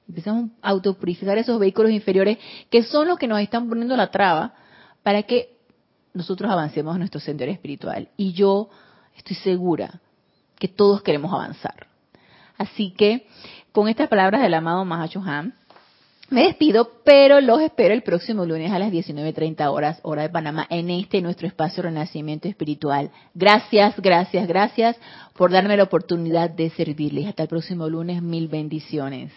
Empecemos 0.09 0.51
a 0.63 0.71
autopurificar 0.71 1.37
esos 1.37 1.59
vehículos 1.59 1.91
inferiores 1.93 2.39
que 2.71 2.83
son 2.83 3.09
los 3.09 3.19
que 3.19 3.27
nos 3.27 3.41
están 3.41 3.69
poniendo 3.69 3.97
la 3.97 4.11
traba 4.11 4.55
para 5.03 5.25
que 5.25 5.54
nosotros 6.15 6.51
avancemos 6.51 6.95
en 6.95 7.01
nuestro 7.01 7.21
sendero 7.21 7.53
espiritual. 7.53 8.09
Y 8.17 8.33
yo 8.33 8.71
estoy 9.17 9.37
segura 9.37 10.01
que 10.59 10.69
todos 10.69 11.03
queremos 11.03 11.33
avanzar. 11.33 11.89
Así 12.57 12.93
que, 12.93 13.27
con 13.73 13.89
estas 13.89 14.09
palabras 14.09 14.41
del 14.41 14.55
amado 14.55 14.85
Mahacho 14.85 15.21
me 16.31 16.45
despido, 16.45 16.91
pero 17.05 17.41
los 17.41 17.61
espero 17.61 17.93
el 17.93 18.03
próximo 18.03 18.47
lunes 18.47 18.73
a 18.73 18.79
las 18.79 18.91
19.30 18.91 19.71
horas, 19.71 20.01
hora 20.03 20.23
de 20.23 20.31
Panamá, 20.31 20.67
en 20.71 20.89
este 20.89 21.21
nuestro 21.21 21.47
espacio 21.47 21.83
Renacimiento 21.83 22.49
Espiritual. 22.49 23.11
Gracias, 23.35 23.95
gracias, 24.01 24.49
gracias 24.49 24.97
por 25.37 25.53
darme 25.53 25.77
la 25.77 25.83
oportunidad 25.83 26.49
de 26.49 26.71
servirles. 26.71 27.27
Hasta 27.27 27.43
el 27.43 27.49
próximo 27.49 27.89
lunes, 27.89 28.23
mil 28.23 28.49
bendiciones. 28.49 29.33